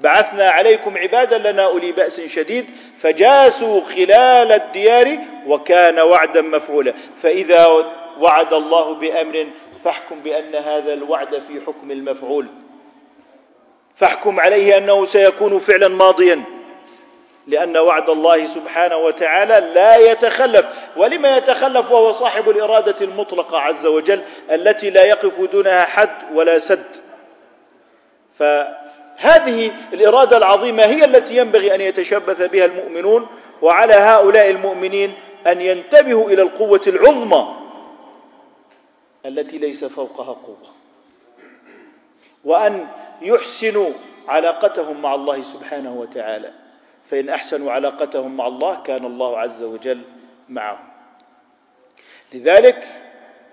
بعثنا 0.00 0.48
عليكم 0.48 0.98
عبادا 0.98 1.52
لنا 1.52 1.64
أولي 1.64 1.92
بأس 1.92 2.20
شديد 2.20 2.70
فجاسوا 2.98 3.80
خلال 3.80 4.52
الديار 4.52 5.18
وكان 5.46 6.00
وعدا 6.00 6.40
مفعولا. 6.40 6.94
فإذا 7.22 7.66
وعد 8.20 8.54
الله 8.54 8.94
بأمر 8.94 9.46
فاحكم 9.84 10.20
بأن 10.20 10.54
هذا 10.54 10.94
الوعد 10.94 11.38
في 11.38 11.60
حكم 11.66 11.90
المفعول. 11.90 12.46
فاحكم 13.94 14.40
عليه 14.40 14.78
أنه 14.78 15.04
سيكون 15.04 15.58
فعلا 15.58 15.88
ماضيا 15.88 16.42
لأن 17.46 17.76
وعد 17.76 18.10
الله 18.10 18.46
سبحانه 18.46 18.96
وتعالى 18.96 19.72
لا 19.74 19.96
يتخلف. 19.96 20.66
ولما 20.96 21.36
يتخلف 21.36 21.92
وهو 21.92 22.12
صاحب 22.12 22.50
الإرادة 22.50 22.94
المطلقة 23.00 23.58
عز 23.58 23.86
وجل 23.86 24.20
التي 24.50 24.90
لا 24.90 25.04
يقف 25.04 25.40
دونها 25.52 25.84
حد 25.84 26.34
ولا 26.34 26.58
سد. 26.58 26.96
فهذه 28.38 29.72
الإرادة 29.92 30.36
العظيمة 30.36 30.82
هي 30.84 31.04
التي 31.04 31.36
ينبغي 31.36 31.74
أن 31.74 31.80
يتشبث 31.80 32.50
بها 32.50 32.64
المؤمنون 32.64 33.26
وعلى 33.62 33.94
هؤلاء 33.94 34.50
المؤمنين 34.50 35.14
أن 35.46 35.60
ينتبهوا 35.60 36.30
إلى 36.30 36.42
القوة 36.42 36.80
العظمى 36.86 37.59
التي 39.26 39.58
ليس 39.58 39.84
فوقها 39.84 40.32
قوة. 40.32 40.74
وأن 42.44 42.88
يحسنوا 43.22 43.90
علاقتهم 44.28 45.02
مع 45.02 45.14
الله 45.14 45.42
سبحانه 45.42 45.94
وتعالى. 45.94 46.52
فإن 47.10 47.28
أحسنوا 47.28 47.72
علاقتهم 47.72 48.36
مع 48.36 48.46
الله 48.46 48.82
كان 48.82 49.04
الله 49.04 49.38
عز 49.38 49.62
وجل 49.62 50.02
معهم. 50.48 50.88
لذلك 52.34 52.88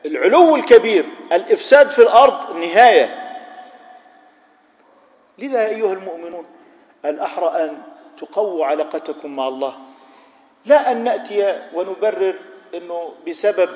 العلو 0.05 0.55
الكبير 0.55 1.05
الإفساد 1.31 1.89
في 1.89 1.99
الأرض 1.99 2.55
نهاية. 2.55 3.37
لذا 5.37 5.65
أيها 5.65 5.93
المؤمنون 5.93 6.45
الأحرى 7.05 7.63
أن 7.63 7.81
تقووا 8.17 8.65
علاقتكم 8.65 9.35
مع 9.35 9.47
الله. 9.47 9.77
لا 10.65 10.91
أن 10.91 11.03
نأتي 11.03 11.69
ونبرر 11.73 12.35
أنه 12.73 13.13
بسبب 13.27 13.69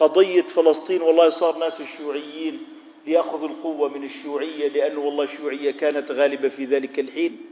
قضية 0.00 0.42
فلسطين 0.42 1.02
والله 1.02 1.28
صار 1.28 1.56
ناس 1.56 1.80
الشيوعيين 1.80 2.66
ليأخذوا 3.06 3.48
القوة 3.48 3.88
من 3.88 4.04
الشيوعية 4.04 4.68
لأنه 4.68 5.00
والله 5.00 5.24
الشيوعية 5.24 5.70
كانت 5.70 6.10
غالبة 6.12 6.48
في 6.48 6.64
ذلك 6.64 6.98
الحين. 6.98 7.46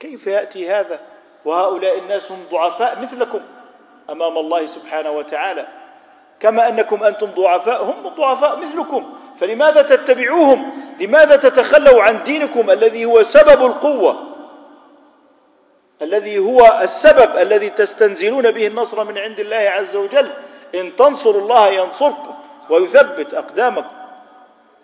كيف 0.00 0.26
يأتي 0.26 0.70
هذا؟ 0.70 1.00
وهؤلاء 1.44 1.98
الناس 1.98 2.32
هم 2.32 2.38
ضعفاء 2.50 3.00
مثلكم 3.00 3.40
أمام 4.10 4.38
الله 4.38 4.66
سبحانه 4.66 5.10
وتعالى. 5.10 5.68
كما 6.40 6.68
أنكم 6.68 7.04
أنتم 7.04 7.26
ضعفاء 7.26 7.84
هم 7.84 8.08
ضعفاء 8.08 8.58
مثلكم. 8.58 9.12
فلماذا 9.38 9.82
تتبعوهم؟ 9.82 10.72
لماذا 11.00 11.36
تتخلوا 11.36 12.02
عن 12.02 12.22
دينكم 12.22 12.70
الذي 12.70 13.04
هو 13.04 13.22
سبب 13.22 13.64
القوة؟ 13.64 14.34
الذي 16.02 16.38
هو 16.38 16.78
السبب 16.82 17.36
الذي 17.36 17.70
تستنزلون 17.70 18.50
به 18.50 18.66
النصر 18.66 19.04
من 19.04 19.18
عند 19.18 19.40
الله 19.40 19.56
عز 19.56 19.96
وجل؟ 19.96 20.30
إن 20.74 20.96
تنصروا 20.96 21.40
الله 21.40 21.68
ينصركم 21.68 22.34
ويثبت 22.70 23.34
أقدامكم. 23.34 23.90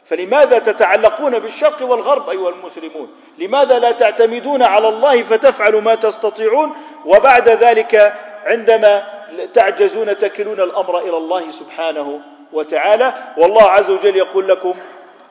فلماذا 0.04 0.58
تتعلقون 0.58 1.38
بالشرق 1.38 1.82
والغرب 1.82 2.30
أيها 2.30 2.48
المسلمون؟ 2.48 3.14
لماذا 3.38 3.78
لا 3.78 3.92
تعتمدون 3.92 4.62
على 4.62 4.88
الله 4.88 5.22
فتفعلوا 5.22 5.80
ما 5.80 5.94
تستطيعون؟ 5.94 6.72
وبعد 7.06 7.48
ذلك 7.48 8.14
عندما 8.44 9.20
تعجزون 9.54 10.18
تكلون 10.18 10.60
الأمر 10.60 10.98
إلى 10.98 11.16
الله 11.16 11.50
سبحانه 11.50 12.20
وتعالى. 12.52 13.34
والله 13.36 13.62
عز 13.62 13.90
وجل 13.90 14.16
يقول 14.16 14.48
لكم 14.48 14.74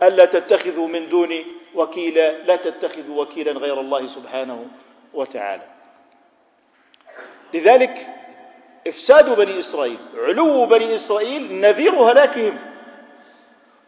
ألا 0.04 0.26
تتخذوا 0.26 0.88
من 0.88 1.10
دوني 1.10 1.46
وكيلا 1.76 2.32
لا 2.32 2.56
تتخذوا 2.56 3.22
وكيلا 3.22 3.52
غير 3.52 3.80
الله 3.80 4.08
سبحانه 4.08 4.66
وتعالى. 5.14 5.64
لذلك 7.54 8.08
إفساد 8.90 9.36
بني 9.36 9.60
إسرائيل 9.60 10.00
علو 10.18 10.66
بني 10.66 10.96
إسرائيل 10.96 11.54
نذير 11.62 11.96
هلاكهم. 11.96 12.58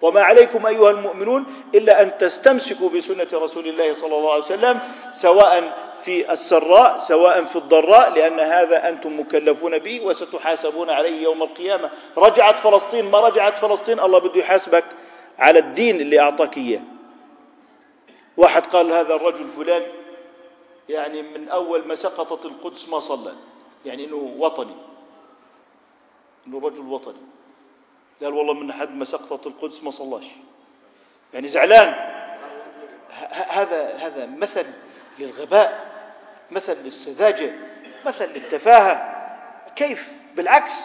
وما 0.01 0.21
عليكم 0.21 0.65
أيها 0.65 0.91
المؤمنون 0.91 1.45
إلا 1.75 2.01
أن 2.01 2.17
تستمسكوا 2.17 2.89
بسنة 2.89 3.27
رسول 3.33 3.67
الله 3.67 3.93
صلى 3.93 4.17
الله 4.17 4.31
عليه 4.31 4.43
وسلم 4.43 4.79
سواء 5.11 5.77
في 6.03 6.33
السراء 6.33 6.97
سواء 6.97 7.43
في 7.45 7.55
الضراء 7.55 8.13
لأن 8.13 8.39
هذا 8.39 8.89
أنتم 8.89 9.19
مكلفون 9.19 9.77
به 9.77 10.01
وستحاسبون 10.01 10.89
عليه 10.89 11.23
يوم 11.23 11.43
القيامة. 11.43 11.89
رجعت 12.17 12.59
فلسطين 12.59 13.05
ما 13.11 13.19
رجعت 13.19 13.57
فلسطين؟ 13.57 13.99
الله 13.99 14.19
بده 14.19 14.39
يحاسبك 14.39 14.85
على 15.39 15.59
الدين 15.59 16.01
اللي 16.01 16.19
أعطاك 16.19 16.57
إياه. 16.57 16.81
واحد 18.37 18.65
قال 18.65 18.91
هذا 18.91 19.15
الرجل 19.15 19.45
فلان 19.57 19.83
يعني 20.89 21.21
من 21.21 21.49
أول 21.49 21.87
ما 21.87 21.95
سقطت 21.95 22.45
القدس 22.45 22.89
ما 22.89 22.99
صلى 22.99 23.33
يعني 23.85 24.05
أنه 24.05 24.35
وطني. 24.37 24.75
أنه 26.47 26.59
رجل 26.59 26.81
وطني. 26.81 27.21
قال 28.23 28.33
والله 28.33 28.53
من 28.53 28.73
حد 28.73 28.95
ما 28.95 29.05
سقطت 29.05 29.47
القدس 29.47 29.83
ما 29.83 29.91
صلاش. 29.91 30.25
يعني 31.33 31.47
زعلان. 31.47 31.95
هذا 33.49 33.95
هذا 33.95 34.25
مثل 34.25 34.65
للغباء 35.19 35.91
مثل 36.51 36.77
للسذاجة 36.81 37.53
مثل 38.05 38.31
للتفاهة. 38.31 39.11
كيف؟ 39.75 40.13
بالعكس 40.35 40.83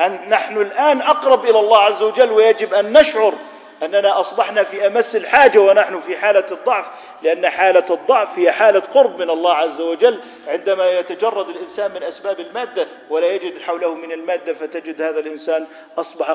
أن 0.00 0.28
نحن 0.28 0.56
الآن 0.56 1.00
أقرب 1.00 1.44
إلى 1.44 1.58
الله 1.58 1.78
عز 1.78 2.02
وجل 2.02 2.32
ويجب 2.32 2.74
أن 2.74 2.92
نشعر 2.92 3.38
أننا 3.82 4.20
أصبحنا 4.20 4.62
في 4.62 4.86
أمس 4.86 5.16
الحاجة 5.16 5.58
ونحن 5.58 6.00
في 6.00 6.16
حالة 6.16 6.44
الضعف 6.52 6.86
لأن 7.22 7.48
حالة 7.48 7.84
الضعف 7.90 8.38
هي 8.38 8.52
حالة 8.52 8.80
قرب 8.80 9.18
من 9.18 9.30
الله 9.30 9.54
عز 9.54 9.80
وجل. 9.80 10.20
عندما 10.48 10.90
يتجرد 10.90 11.48
الإنسان 11.48 11.90
من 11.90 12.02
أسباب 12.02 12.40
المادة 12.40 12.88
ولا 13.10 13.26
يجد 13.26 13.58
حوله 13.58 13.94
من 13.94 14.12
المادة 14.12 14.54
فتجد 14.54 15.02
هذا 15.02 15.20
الإنسان 15.20 15.66
أصبح 15.98 16.30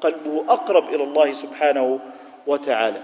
قلبه 0.00 0.44
أقرب 0.48 0.94
إلى 0.94 1.02
الله 1.04 1.32
سبحانه 1.32 2.00
وتعالى. 2.46 3.02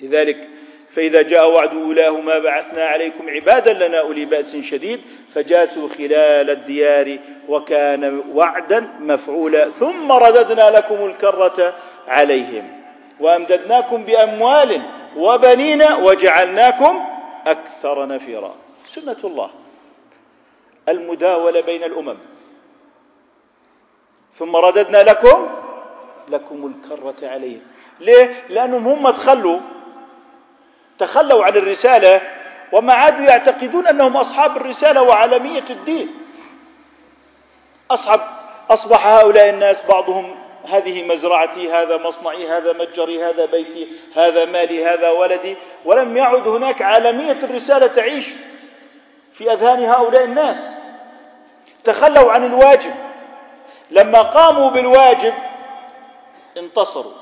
لذلك 0.00 0.48
فإذا 0.90 1.22
جاء 1.22 1.50
وعد 1.50 1.74
أولاهما 1.74 2.38
بعثنا 2.38 2.84
عليكم 2.84 3.30
عبادا 3.30 3.88
لنا 3.88 4.00
أولي 4.00 4.24
بأس 4.24 4.56
شديد 4.56 5.00
فجاسوا 5.34 5.88
خلال 5.88 6.50
الديار 6.50 7.18
وكان 7.48 8.22
وعدا 8.34 8.80
مفعولا 9.00 9.70
ثم 9.70 10.12
رددنا 10.12 10.70
لكم 10.70 11.06
الكرة 11.06 11.74
عليهم. 12.08 12.79
وأمددناكم 13.20 14.04
بأموال 14.04 14.82
وبنين 15.16 15.82
وجعلناكم 15.92 17.06
أكثر 17.46 18.06
نفيرا. 18.06 18.54
سنة 18.86 19.16
الله. 19.24 19.50
المداولة 20.88 21.60
بين 21.60 21.84
الأمم. 21.84 22.16
ثم 24.32 24.56
رددنا 24.56 24.98
لكم 24.98 25.48
لكم 26.28 26.66
الكرة 26.66 27.28
عليهم. 27.28 27.60
ليه؟ 28.00 28.44
لأنهم 28.48 28.88
هم 28.88 29.10
تخلوا 29.10 29.60
تخلوا 30.98 31.44
عن 31.44 31.56
الرسالة 31.56 32.22
وما 32.72 32.92
عادوا 32.92 33.24
يعتقدون 33.24 33.86
أنهم 33.86 34.16
أصحاب 34.16 34.56
الرسالة 34.56 35.02
وعالمية 35.02 35.64
الدين. 35.70 36.14
أصحب 37.90 38.20
أصبح 38.70 39.06
هؤلاء 39.06 39.48
الناس 39.50 39.82
بعضهم 39.86 40.39
هذه 40.64 41.02
مزرعتي 41.02 41.72
هذا 41.72 41.96
مصنعي 41.96 42.48
هذا 42.48 42.72
متجري 42.72 43.24
هذا 43.24 43.46
بيتي 43.46 43.88
هذا 44.16 44.44
مالي 44.44 44.84
هذا 44.84 45.10
ولدي 45.10 45.56
ولم 45.84 46.16
يعد 46.16 46.48
هناك 46.48 46.82
عالمية 46.82 47.38
الرسالة 47.42 47.86
تعيش 47.86 48.30
في 49.32 49.52
أذهان 49.52 49.84
هؤلاء 49.84 50.24
الناس. 50.24 50.72
تخلوا 51.84 52.32
عن 52.32 52.44
الواجب. 52.44 52.94
لما 53.90 54.22
قاموا 54.22 54.70
بالواجب 54.70 55.34
انتصروا. 56.56 57.12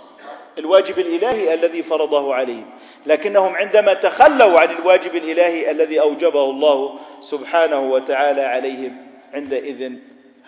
الواجب 0.59 0.99
الإلهي 0.99 1.55
الذي 1.55 1.83
فرضه 1.83 2.35
عليهم. 2.35 2.71
لكنهم 3.07 3.57
عندما 3.57 3.95
تخلوا 3.95 4.61
عن 4.61 4.71
الواجب 4.71 5.15
الإلهي 5.15 5.71
الذي 5.71 6.01
أوجبه 6.01 6.45
الله 6.45 6.99
سبحانه 7.21 7.81
وتعالى 7.81 8.43
عليهم 8.43 8.97
عندئذ 9.35 9.93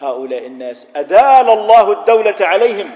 هؤلاء 0.00 0.46
الناس 0.46 0.88
أدال 0.96 1.50
الله 1.50 1.92
الدولة 1.92 2.36
عليهم. 2.40 2.90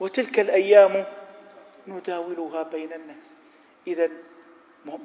وتلك 0.00 0.40
الأيام 0.40 1.04
نداولها 1.86 2.62
بين 2.62 2.92
الناس 2.92 3.16
إذا 3.86 4.08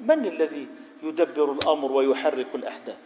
من 0.00 0.26
الذي 0.26 0.66
يدبر 1.02 1.52
الأمر 1.52 1.92
ويحرك 1.92 2.46
الأحداث؟ 2.54 3.02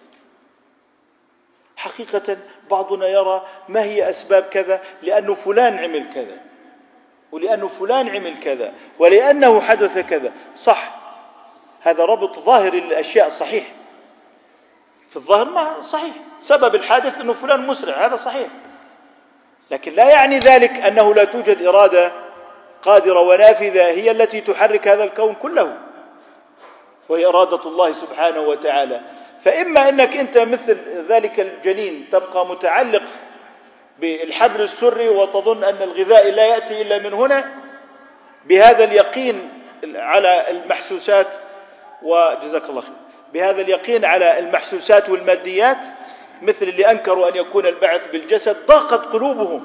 حقيقة 1.77 2.37
بعضنا 2.71 3.09
يرى 3.09 3.47
ما 3.69 3.83
هي 3.83 4.11
أسباب 4.11 4.43
كذا 4.43 4.83
لأنه 5.03 5.35
فلان 5.35 5.79
عمل 5.79 6.11
كذا 6.15 6.41
ولأنه 7.33 7.69
فلان 7.69 8.09
عمل 8.09 8.39
كذا 8.39 8.75
ولأنه 8.99 9.61
حدث 9.61 9.99
كذا. 9.99 10.33
صح 10.57 10.99
هذا 11.81 12.05
ربط 12.05 12.39
ظاهر 12.39 12.75
للأشياء 12.75 13.29
صحيح. 13.29 13.75
في 15.11 15.17
الظاهر 15.17 15.51
ما 15.51 15.81
صحيح. 15.81 16.15
سبب 16.41 16.75
الحادث 16.75 17.21
أنه 17.21 17.33
فلان 17.33 17.67
مسرع 17.67 18.07
هذا 18.07 18.17
صحيح. 18.17 18.49
لكن 19.71 19.93
لا 19.93 20.11
يعني 20.11 20.39
ذلك 20.39 20.71
أنه 20.79 21.15
لا 21.15 21.25
توجد 21.25 21.63
إرادة 21.63 22.13
قادرة 22.83 23.21
ونافذة 23.21 23.85
هي 23.87 24.11
التي 24.11 24.41
تحرك 24.41 24.89
هذا 24.89 25.05
الكون 25.05 25.35
كله 25.35 25.77
وهي 27.09 27.27
إرادة 27.27 27.61
الله 27.67 27.93
سبحانه 27.93 28.41
وتعالى. 28.41 29.01
فإما 29.41 29.89
أنك 29.89 30.17
أنت 30.17 30.39
مثل 30.39 30.79
ذلك 31.09 31.41
الجنين 31.41 32.09
تبقى 32.11 32.47
متعلق 32.47 33.03
بالحبل 33.99 34.61
السري 34.61 35.09
وتظن 35.09 35.65
أن 35.65 35.83
الغذاء 35.83 36.31
لا 36.31 36.47
يأتي 36.47 36.83
إلا 36.83 36.99
من 36.99 37.13
هنا 37.13 37.53
بهذا 38.45 38.85
اليقين 38.85 39.51
على 39.95 40.51
المحسوسات 40.51 41.35
وجزاك 42.03 42.71
الله 42.71 42.81
خير 42.81 42.93
بهذا 43.33 43.61
اليقين 43.61 44.05
على 44.05 44.39
المحسوسات 44.39 45.09
والماديات 45.09 45.87
مثل 46.43 46.65
اللي 46.69 46.91
أنكروا 46.91 47.29
أن 47.29 47.37
يكون 47.37 47.67
البعث 47.67 48.07
بالجسد 48.07 48.57
ضاقت 48.67 49.07
قلوبهم. 49.07 49.63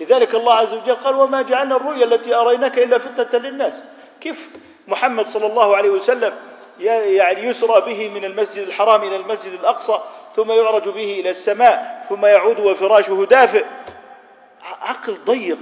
لذلك 0.00 0.34
الله 0.34 0.54
عز 0.54 0.74
وجل 0.74 0.94
قال 0.94 1.14
وما 1.14 1.42
جعلنا 1.42 1.76
الرؤيا 1.76 2.04
التي 2.04 2.34
أريناك 2.34 2.78
إلا 2.78 2.98
فتنة 2.98 3.40
للناس. 3.40 3.82
كيف 4.20 4.50
محمد 4.88 5.26
صلى 5.26 5.46
الله 5.46 5.76
عليه 5.76 5.90
وسلم 5.90 6.32
يعني 6.78 7.46
يسرى 7.46 7.80
به 7.80 8.08
من 8.08 8.24
المسجد 8.24 8.66
الحرام 8.66 9.02
إلى 9.02 9.16
المسجد 9.16 9.52
الأقصى 9.52 10.00
ثم 10.36 10.52
يعرج 10.52 10.88
به 10.88 11.20
إلى 11.20 11.30
السماء 11.30 12.06
ثم 12.08 12.26
يعود 12.26 12.60
وفراشه 12.60 13.26
دافئ. 13.30 13.64
عقل 14.82 15.14
ضيق. 15.24 15.58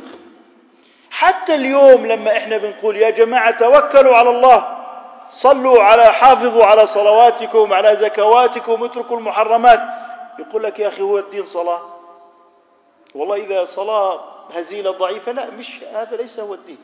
حتى 1.10 1.54
اليوم 1.54 2.06
لما 2.06 2.36
إحنا 2.36 2.56
بنقول 2.56 2.96
يا 2.96 3.10
جماعة 3.10 3.50
توكلوا 3.50 4.16
على 4.16 4.30
الله 4.30 4.76
صلوا 5.32 5.82
على 5.82 6.04
حافظوا 6.04 6.64
على 6.64 6.86
صلواتكم 6.86 7.72
على 7.72 7.96
زكواتكم 7.96 8.84
اتركوا 8.84 9.16
المحرمات. 9.16 9.80
يقول 10.40 10.62
لك 10.62 10.78
يا 10.78 10.88
أخي 10.88 11.02
هو 11.02 11.18
الدين 11.18 11.44
صلاة؟ 11.44 11.82
والله 13.14 13.36
إذا 13.36 13.64
صلاة 13.64 14.24
هزيلة 14.52 14.90
ضعيفة 14.90 15.32
لا 15.32 15.50
مش 15.50 15.82
هذا 15.92 16.16
ليس 16.16 16.40
هو 16.40 16.54
الدين. 16.54 16.78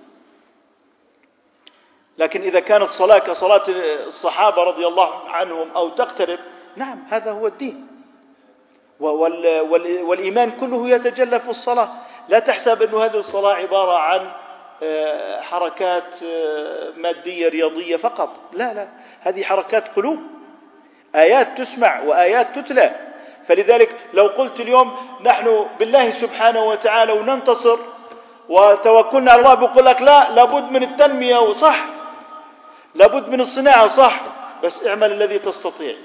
لكن 2.18 2.42
إذا 2.42 2.60
كانت 2.60 2.88
صلاة 2.90 3.18
كصلاة 3.18 3.62
الصحابة 4.06 4.62
رضي 4.62 4.86
الله 4.86 5.28
عنهم 5.28 5.70
أو 5.70 5.88
تقترب 5.88 6.38
نعم 6.76 7.04
هذا 7.08 7.30
هو 7.32 7.46
الدين. 7.46 7.86
والإيمان 9.00 10.50
كله 10.50 10.88
يتجلى 10.88 11.40
في 11.40 11.48
الصلاة. 11.48 11.92
لا 12.28 12.38
تحسب 12.38 12.82
أن 12.82 12.94
هذه 12.94 13.16
الصلاة 13.16 13.54
عبارة 13.54 13.98
عن 13.98 14.32
آه، 14.82 15.40
حركات 15.40 16.22
آه، 16.22 16.90
مادية 16.96 17.48
رياضية 17.48 17.96
فقط. 17.96 18.30
لا 18.52 18.74
لا 18.74 18.88
هذه 19.20 19.42
حركات 19.42 19.96
قلوب. 19.96 20.18
آيات 21.14 21.58
تسمع 21.58 22.02
وآيات 22.02 22.58
تتلى. 22.58 23.05
فلذلك 23.48 23.96
لو 24.12 24.26
قلت 24.26 24.60
اليوم 24.60 24.96
نحن 25.24 25.66
بالله 25.78 26.10
سبحانه 26.10 26.64
وتعالى 26.64 27.12
وننتصر 27.12 27.78
وتوكلنا 28.48 29.32
على 29.32 29.40
الله 29.40 29.54
بيقول 29.54 29.84
لك 29.84 30.02
لا 30.02 30.30
لابد 30.30 30.70
من 30.70 30.82
التنمية 30.82 31.36
وصح 31.38 31.86
لابد 32.94 33.28
من 33.28 33.40
الصناعة 33.40 33.86
صح 33.86 34.20
بس 34.62 34.86
اعمل 34.86 35.12
الذي 35.12 35.38
تستطيع 35.38 35.96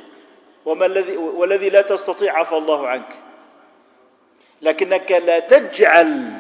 وما 0.65 0.85
الذي 0.85 1.17
والذي 1.17 1.69
لا 1.69 1.81
تستطيع 1.81 2.39
عفى 2.39 2.57
الله 2.57 2.87
عنك. 2.87 3.19
لكنك 4.61 5.11
لا 5.11 5.39
تجعل 5.39 6.31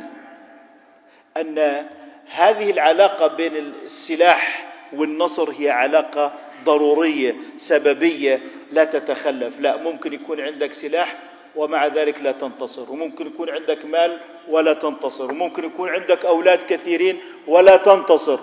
أن 1.37 1.87
هذه 2.31 2.71
العلاقة 2.71 3.27
بين 3.27 3.55
السلاح 3.57 4.67
والنصر 4.93 5.51
هي 5.51 5.69
علاقة 5.69 6.33
ضرورية 6.63 7.35
سببية 7.57 8.41
لا 8.71 8.83
تتخلف. 8.83 9.59
لا 9.59 9.77
ممكن 9.77 10.13
يكون 10.13 10.41
عندك 10.41 10.73
سلاح 10.73 11.17
ومع 11.55 11.87
ذلك 11.87 12.21
لا 12.21 12.31
تنتصر 12.31 12.91
وممكن 12.91 13.27
يكون 13.27 13.49
عندك 13.49 13.85
مال 13.85 14.19
ولا 14.49 14.73
تنتصر 14.73 15.31
وممكن 15.31 15.65
يكون 15.65 15.89
عندك 15.89 16.25
أولاد 16.25 16.63
كثيرين 16.63 17.19
ولا 17.47 17.77
تنتصر. 17.77 18.39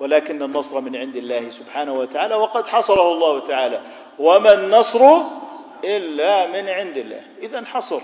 ولكن 0.00 0.42
النصر 0.42 0.80
من 0.80 0.96
عند 0.96 1.16
الله 1.16 1.48
سبحانه 1.48 1.92
وتعالى 1.92 2.34
وقد 2.34 2.66
حصره 2.66 3.12
الله 3.12 3.40
تعالى. 3.40 3.80
وما 4.18 4.54
النصر 4.54 5.00
إلا 5.84 6.46
من 6.46 6.68
عند 6.68 6.96
الله. 6.96 7.22
إذا 7.42 7.64
حصر. 7.64 8.00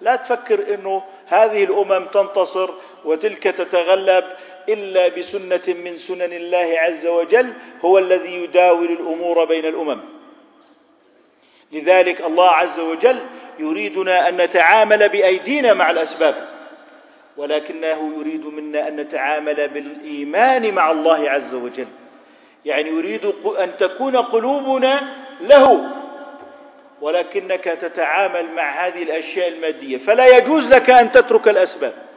لا 0.00 0.16
تفكر 0.16 0.74
إنه 0.74 1.02
هذه 1.26 1.64
الأمم 1.64 2.06
تنتصر 2.06 2.70
وتلك 3.08 3.42
تتغلب 3.42 4.24
إلا 4.68 5.08
بسنة 5.08 5.62
من 5.68 5.96
سنن 5.96 6.32
الله 6.32 6.74
عز 6.78 7.06
وجل 7.06 7.52
هو 7.84 7.98
الذي 7.98 8.34
يداول 8.34 8.92
الأمور 8.92 9.44
بين 9.44 9.66
الأمم. 9.66 10.00
لذلك 11.72 12.20
الله 12.20 12.50
عز 12.50 12.78
وجل 12.80 13.16
يريدنا 13.58 14.28
أن 14.28 14.36
نتعامل 14.36 15.08
بأيدينا 15.08 15.74
مع 15.74 15.90
الأسباب 15.90 16.48
ولكنه 17.36 18.14
يريد 18.18 18.46
منا 18.46 18.88
أن 18.88 18.96
نتعامل 18.96 19.68
بالإيمان 19.68 20.74
مع 20.74 20.90
الله 20.90 21.30
عز 21.30 21.54
وجل. 21.54 21.88
يعني 22.64 22.90
يريد 22.90 23.34
أن 23.58 23.76
تكون 23.76 24.16
قلوبنا 24.16 25.16
له 25.40 25.90
ولكنك 27.00 27.64
تتعامل 27.64 28.54
مع 28.54 28.70
هذه 28.70 29.02
الأشياء 29.02 29.48
المادية. 29.48 29.98
فلا 29.98 30.36
يجوز 30.36 30.68
لك 30.68 30.90
أن 30.90 31.10
تترك 31.10 31.48
الأسباب. 31.48 32.07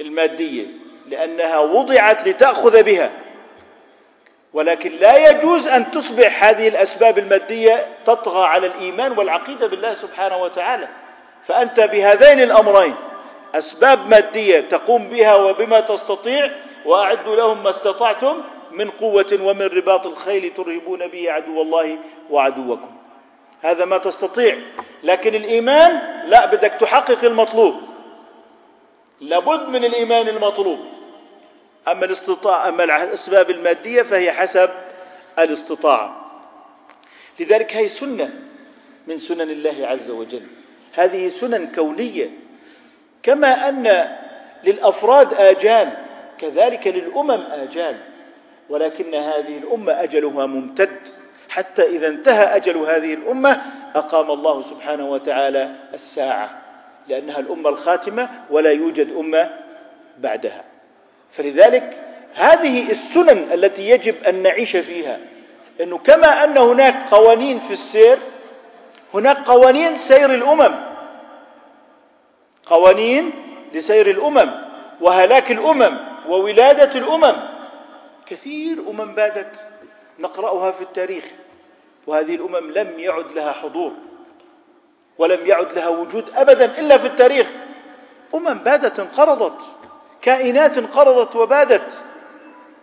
المادية 0.00 0.66
لأنها 1.06 1.58
وضعت 1.58 2.28
لتأخذ 2.28 2.82
بها. 2.82 3.10
ولكن 4.52 4.92
لا 5.00 5.30
يجوز 5.30 5.68
أن 5.68 5.90
تصبح 5.90 6.44
هذه 6.44 6.68
الأسباب 6.68 7.18
المادية 7.18 7.86
تطغى 8.04 8.46
على 8.46 8.66
الإيمان 8.66 9.18
والعقيدة 9.18 9.66
بالله 9.66 9.94
سبحانه 9.94 10.36
وتعالى. 10.36 10.88
فأنت 11.44 11.80
بهذين 11.80 12.40
الأمرين 12.40 12.94
أسباب 13.54 14.08
مادية 14.08 14.60
تقوم 14.60 15.08
بها 15.08 15.34
وبما 15.34 15.80
تستطيع 15.80 16.50
وأعدوا 16.84 17.36
لهم 17.36 17.62
ما 17.62 17.70
استطعتم 17.70 18.42
من 18.72 18.90
قوة 18.90 19.38
ومن 19.42 19.66
رباط 19.66 20.06
الخيل 20.06 20.54
ترهبون 20.54 21.06
به 21.06 21.32
عدو 21.32 21.62
الله 21.62 21.98
وعدوكم. 22.30 22.90
هذا 23.62 23.84
ما 23.84 23.98
تستطيع. 23.98 24.58
لكن 25.02 25.34
الإيمان 25.34 26.00
لا 26.24 26.46
بدك 26.46 26.74
تحقق 26.74 27.24
المطلوب. 27.24 27.74
لابد 29.20 29.68
من 29.68 29.84
الإيمان 29.84 30.28
المطلوب. 30.28 30.78
أما 31.88 32.04
الاستطاعه 32.04 32.68
أما 32.68 32.84
الأسباب 32.84 33.50
المادية 33.50 34.02
فهي 34.02 34.32
حسب 34.32 34.70
الاستطاعه 35.38 36.26
لذلك 37.40 37.76
هي 37.76 37.88
سنة 37.88 38.30
من 39.06 39.18
سنن 39.18 39.50
الله 39.50 39.86
عز 39.86 40.10
وجل. 40.10 40.42
هذه 40.94 41.28
سنن 41.28 41.72
كونية. 41.72 42.30
كما 43.22 43.68
أن 43.68 44.16
للأفراد 44.64 45.34
آجال 45.34 45.92
كذلك 46.38 46.86
للأمم 46.86 47.42
آجال. 47.50 47.96
ولكن 48.68 49.14
هذه 49.14 49.58
الأمة 49.58 50.02
أجلها 50.02 50.46
ممتد. 50.46 50.98
حتى 51.48 51.82
إذا 51.82 52.08
انتهى 52.08 52.56
أجل 52.56 52.76
هذه 52.76 53.14
الأمة 53.14 53.62
أقام 53.94 54.30
الله 54.30 54.62
سبحانه 54.62 55.10
وتعالى 55.10 55.74
الساعة. 55.94 56.65
لأنها 57.08 57.38
الأمة 57.38 57.68
الخاتمة 57.68 58.28
ولا 58.50 58.70
يوجد 58.70 59.12
أمة 59.12 59.50
بعدها. 60.18 60.64
فلذلك 61.32 62.02
هذه 62.34 62.90
السنن 62.90 63.52
التي 63.52 63.90
يجب 63.90 64.24
أن 64.24 64.42
نعيش 64.42 64.76
فيها 64.76 65.18
إنه 65.80 65.98
كما 65.98 66.44
أن 66.44 66.58
هناك 66.58 67.08
قوانين 67.08 67.60
في 67.60 67.70
السير 67.70 68.18
هناك 69.14 69.38
قوانين 69.38 69.94
سير 69.94 70.34
الأمم. 70.34 70.74
قوانين 72.66 73.32
لسير 73.72 74.10
الأمم 74.10 74.50
وهلاك 75.00 75.50
الأمم 75.50 75.98
وولادة 76.28 76.98
الأمم. 76.98 77.36
كثير 78.26 78.78
أمم 78.90 79.14
بادت 79.14 79.66
نقرأها 80.18 80.70
في 80.70 80.82
التاريخ 80.82 81.24
وهذه 82.06 82.34
الأمم 82.34 82.70
لم 82.70 82.98
يعد 82.98 83.32
لها 83.32 83.52
حضور. 83.52 83.92
ولم 85.18 85.46
يعد 85.46 85.72
لها 85.72 85.88
وجود 85.88 86.30
ابدا 86.34 86.78
إلا 86.78 86.98
في 86.98 87.06
التاريخ. 87.06 87.50
امم 88.34 88.58
بادت 88.58 89.00
انقرضت 89.00 89.62
كائنات 90.22 90.78
انقرضت 90.78 91.36
وبادت. 91.36 92.04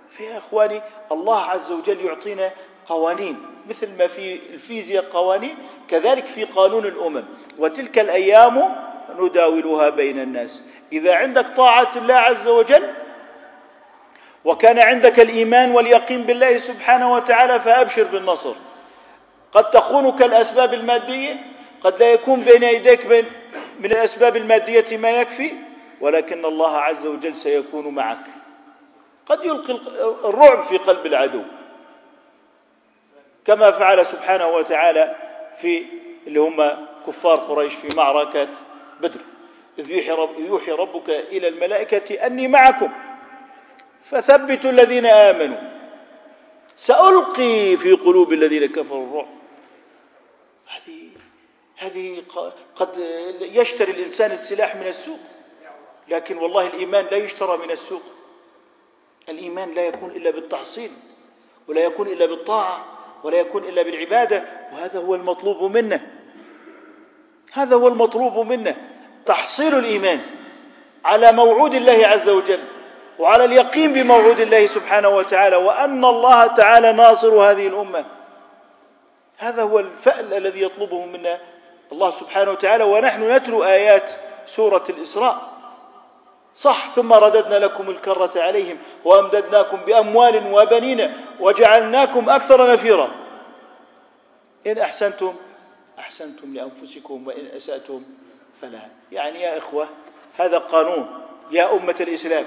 فيا 0.10 0.38
إخواني 0.38 0.82
الله 1.12 1.42
عز 1.42 1.72
وجل 1.72 2.06
يعطينا 2.06 2.52
قوانين 2.86 3.46
مثل 3.70 3.98
ما 3.98 4.08
في 4.08 4.36
الفيزياء 4.54 5.06
قوانين 5.06 5.58
كذلك 5.88 6.26
في 6.26 6.44
قانون 6.44 6.86
الأمم. 6.86 7.24
وتلك 7.60 8.00
الأيام 8.00 8.76
نداولها 9.20 9.90
بين 9.90 10.20
الناس. 10.20 10.64
إذا 10.94 11.16
عندك 11.16 11.48
طاعة 11.48 11.92
الله 11.96 12.16
عز 12.16 12.48
وجل 12.48 12.94
وكان 14.46 14.80
عندك 14.80 15.20
الإيمان 15.20 15.72
واليقين 15.72 16.24
بالله 16.24 16.58
سبحانه 16.58 17.14
وتعالى 17.14 17.60
فأبشر 17.60 18.04
بالنصر. 18.04 18.56
قد 19.52 19.70
تخونك 19.70 20.22
الأسباب 20.22 20.74
المادية 20.74 21.53
قد 21.84 22.00
لا 22.00 22.14
يكون 22.14 22.42
بين 22.42 22.64
يديك 22.64 23.06
بين 23.06 23.32
من 23.80 23.86
الأسباب 23.86 24.38
المادية 24.38 24.98
ما 24.98 25.10
يكفي 25.10 25.54
ولكن 26.02 26.46
الله 26.46 26.78
عز 26.78 27.06
وجل 27.06 27.36
سيكون 27.36 27.88
معك. 27.88 28.26
قد 29.26 29.46
يلقي 29.46 29.74
الرعب 30.30 30.62
في 30.62 30.78
قلب 30.78 31.06
العدو. 31.06 31.42
كما 33.46 33.72
فعل 33.72 34.06
سبحانه 34.06 34.48
وتعالى 34.48 35.16
في 35.62 35.86
اللي 36.28 36.40
هم 36.40 36.88
كفار 37.08 37.38
قريش 37.38 37.74
في 37.74 37.98
معركة 37.98 38.48
بدر. 39.02 39.20
إذ 39.80 39.92
يوحي 40.38 40.72
ربك 40.72 41.10
إلى 41.10 41.48
الملائكة 41.48 42.26
أني 42.26 42.48
معكم. 42.48 42.92
فثبتوا 44.04 44.72
الذين 44.72 45.06
آمنوا. 45.06 45.58
سألقي 46.76 47.78
في 47.78 47.92
قلوب 47.92 48.34
الذين 48.34 48.66
كفروا 48.66 49.08
الرعب. 49.08 49.28
هذه 50.68 51.13
هذه 51.78 52.24
قد 52.76 52.98
يشتري 53.42 53.92
الإنسان 53.92 54.32
السلاح 54.32 54.76
من 54.76 54.88
السوق. 54.88 55.20
لكن 56.08 56.38
والله 56.38 56.68
الإيمان 56.68 57.06
لا 57.06 57.18
يشترى 57.18 57.58
من 57.58 57.72
السوق. 57.72 58.04
الإيمان 59.30 59.72
لا 59.72 59.86
يكون 59.86 60.12
إلا 60.12 60.32
بالتحصيل 60.32 60.92
ولا 61.68 61.82
يكون 61.82 62.08
إلا 62.08 62.26
بالطاعة 62.26 62.86
ولا 63.24 63.38
يكون 63.38 63.64
إلا 63.64 63.82
بالعبادة. 63.82 64.46
وهذا 64.74 65.00
هو 65.00 65.16
المطلوب 65.16 65.78
منا 65.78 66.02
هذا 67.52 67.76
هو 67.76 67.88
المطلوب 67.88 68.48
منا 68.48 68.76
تحصيل 69.26 69.78
الإيمان 69.78 70.22
على 71.06 71.32
موعود 71.32 71.74
الله 71.74 72.08
عز 72.08 72.30
وجل 72.30 72.64
وعلى 73.20 73.46
اليقين 73.46 73.94
بموعود 73.94 74.40
الله 74.40 74.66
سبحانه 74.66 75.10
وتعالى 75.10 75.56
وأن 75.56 76.06
الله 76.06 76.48
تعالى 76.48 76.94
ناصر 76.94 77.34
هذه 77.34 77.68
الأمة. 77.68 78.06
هذا 79.38 79.64
هو 79.64 79.80
الفأل 79.80 80.34
الذي 80.34 80.62
يطلبه 80.62 81.06
منا 81.06 81.42
الله 81.94 82.10
سبحانه 82.10 82.52
وتعالى 82.52 82.84
ونحن 82.84 83.32
نتلو 83.32 83.64
آيات 83.64 84.12
سورة 84.46 84.84
الإسراء. 84.90 85.54
صح 86.56 86.90
ثم 86.96 87.14
رددنا 87.14 87.66
لكم 87.66 87.90
الكرة 87.90 88.32
عليهم 88.36 88.78
وأمددناكم 89.06 89.78
بأموال 89.78 90.54
وبنين 90.54 91.14
وجعلناكم 91.40 92.30
أكثر 92.30 92.74
نفيرا. 92.74 93.12
إن 94.68 94.78
أحسنتم 94.78 95.36
أحسنتم 96.00 96.54
لأنفسكم 96.54 97.28
وإن 97.28 97.46
أسأتم 97.56 98.04
فلا. 98.62 98.82
يعني 99.12 99.42
يا 99.42 99.58
إخوة 99.58 99.88
هذا 100.38 100.58
قانون. 100.58 101.08
يا 101.52 101.74
أمة 101.74 101.96
الإسلام 102.02 102.46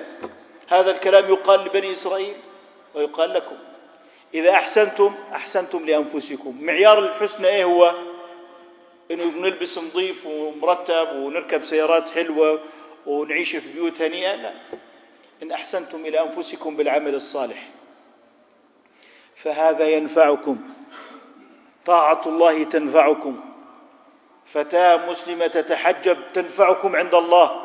هذا 0.68 0.90
الكلام 0.90 1.30
يقال 1.30 1.60
لبني 1.60 1.92
إسرائيل 1.92 2.36
ويقال 2.94 3.34
لكم. 3.34 3.56
إذا 4.34 4.50
أحسنتم 4.50 5.14
أحسنتم 5.34 5.84
لأنفسكم. 5.84 6.58
معيار 6.60 6.98
الحسن 6.98 7.44
إيه 7.44 7.64
هو؟ 7.64 7.94
إنه 9.10 9.24
نلبس 9.24 9.78
نظيف 9.78 10.26
ومرتب 10.26 11.08
ونركب 11.16 11.62
سيارات 11.62 12.08
حلوة 12.08 12.60
ونعيش 13.06 13.56
في 13.56 13.72
بيوت 13.72 14.02
هنيئة؟ 14.02 14.34
لا. 14.34 14.54
إن 15.42 15.52
أحسنتم 15.52 16.06
إلى 16.06 16.20
أنفسكم 16.20 16.76
بالعمل 16.76 17.14
الصالح. 17.14 17.68
فهذا 19.36 19.88
ينفعكم. 19.88 20.58
طاعة 21.86 22.20
الله 22.26 22.64
تنفعكم. 22.64 23.40
فتاة 24.44 25.10
مسلمة 25.10 25.46
تتحجب 25.46 26.18
تنفعكم 26.34 26.96
عند 26.96 27.14
الله. 27.14 27.62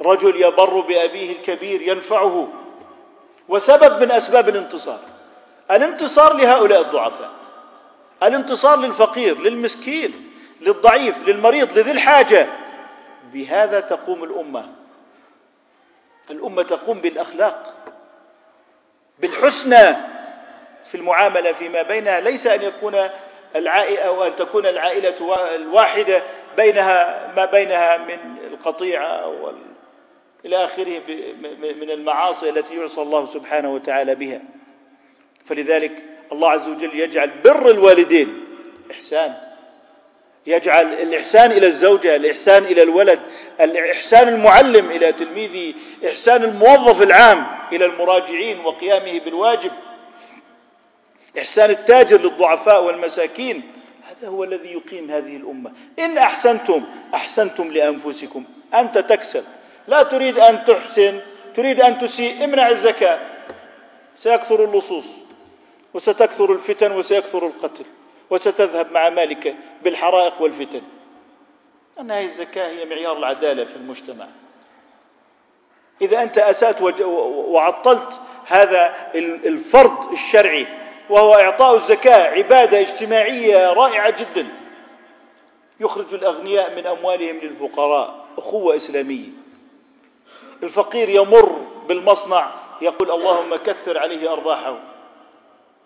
رجل 0.00 0.42
يبر 0.42 0.80
بأبيه 0.80 1.32
الكبير 1.32 1.82
ينفعه. 1.82 2.48
وسبب 3.48 4.02
من 4.02 4.10
أسباب 4.10 4.48
الانتصار. 4.48 5.00
الانتصار 5.70 6.36
لهؤلاء 6.36 6.80
الضعفاء. 6.80 7.41
الانتصار 8.22 8.78
للفقير 8.78 9.38
للمسكين 9.40 10.30
للضعيف 10.60 11.28
للمريض 11.28 11.78
لذي 11.78 11.90
الحاجة. 11.90 12.48
بهذا 13.32 13.80
تقوم 13.80 14.24
الأمة. 14.24 14.68
الأمة 16.30 16.62
تقوم 16.62 17.00
بالأخلاق 17.00 17.74
بالحسنى 19.18 19.96
في 20.84 20.94
المعاملة 20.94 21.52
فيما 21.52 21.82
بينها. 21.82 22.20
ليس 22.20 22.46
أن 22.46 22.62
يكون 22.62 23.08
العائلة 23.56 24.02
أو 24.02 24.24
أن 24.24 24.36
تكون 24.36 24.66
العائلة 24.66 25.14
الواحدة 25.54 26.22
بينها 26.56 27.32
ما 27.36 27.44
بينها 27.44 27.96
من 27.98 28.38
القطيعة 28.46 29.26
وال 29.28 29.56
إلى 30.44 30.64
آخره 30.64 31.00
من 31.60 31.90
المعاصي 31.90 32.48
التي 32.50 32.76
يعصى 32.76 33.02
الله 33.02 33.26
سبحانه 33.26 33.74
وتعالى 33.74 34.14
بها. 34.14 34.40
فلذلك 35.44 36.04
الله 36.32 36.50
عز 36.50 36.68
وجل 36.68 37.00
يجعل 37.00 37.30
بر 37.44 37.70
الوالدين 37.70 38.44
إحسان. 38.90 39.34
يجعل 40.46 40.92
الإحسان 40.92 41.52
إلى 41.52 41.66
الزوجة 41.66 42.16
الإحسان 42.16 42.64
إلى 42.64 42.82
الولد 42.82 43.20
الإحسان 43.60 44.28
المعلم 44.28 44.90
إلى 44.90 45.12
تلميذه 45.12 45.74
إحسان 46.08 46.42
الموظف 46.42 47.02
العام 47.02 47.46
إلى 47.72 47.84
المراجعين 47.84 48.60
وقيامه 48.60 49.20
بالواجب. 49.20 49.70
إحسان 51.38 51.70
التاجر 51.70 52.20
للضعفاء 52.20 52.84
والمساكين 52.84 53.72
هذا 54.02 54.28
هو 54.28 54.44
الذي 54.44 54.72
يقيم 54.72 55.10
هذه 55.10 55.36
الأمة. 55.36 55.72
إن 55.98 56.18
أحسنتم 56.18 56.84
أحسنتم 57.14 57.68
لأنفسكم. 57.72 58.44
أنت 58.74 58.98
تكسب. 58.98 59.44
لا 59.88 60.02
تريد 60.02 60.38
أن 60.38 60.64
تحسن 60.64 61.20
تريد 61.54 61.80
أن 61.80 61.98
تسيء. 61.98 62.44
امنع 62.44 62.68
الزكاة. 62.68 63.20
سيكثر 64.14 64.64
اللصوص. 64.64 65.06
وستكثر 65.94 66.52
الفتن 66.52 66.92
وسيكثر 66.92 67.46
القتل 67.46 67.84
وستذهب 68.30 68.92
مع 68.92 69.08
مالك 69.08 69.56
بالحرائق 69.82 70.42
والفتن. 70.42 70.82
أن 72.00 72.10
هذه 72.10 72.24
الزكاة 72.24 72.68
هي 72.68 72.84
معيار 72.84 73.18
العدالة 73.18 73.64
في 73.64 73.76
المجتمع. 73.76 74.28
إذا 76.02 76.22
أنت 76.22 76.38
أسأت 76.38 77.02
وعطلت 77.02 78.20
هذا 78.46 79.10
الفرض 79.14 80.12
الشرعي 80.12 80.66
وهو 81.10 81.34
إعطاء 81.34 81.74
الزكاة 81.74 82.30
عبادة 82.30 82.80
اجتماعية 82.80 83.72
رائعة 83.72 84.10
جدا 84.10 84.46
يخرج 85.80 86.14
الأغنياء 86.14 86.74
من 86.76 86.86
أموالهم 86.86 87.36
للفقراء 87.36 88.24
أخوة 88.38 88.76
إسلامية. 88.76 89.28
الفقير 90.62 91.08
يمر 91.08 91.66
بالمصنع 91.88 92.54
يقول 92.80 93.10
اللهم 93.10 93.56
كثر 93.56 93.98
عليه 93.98 94.32
أرباحه. 94.32 94.78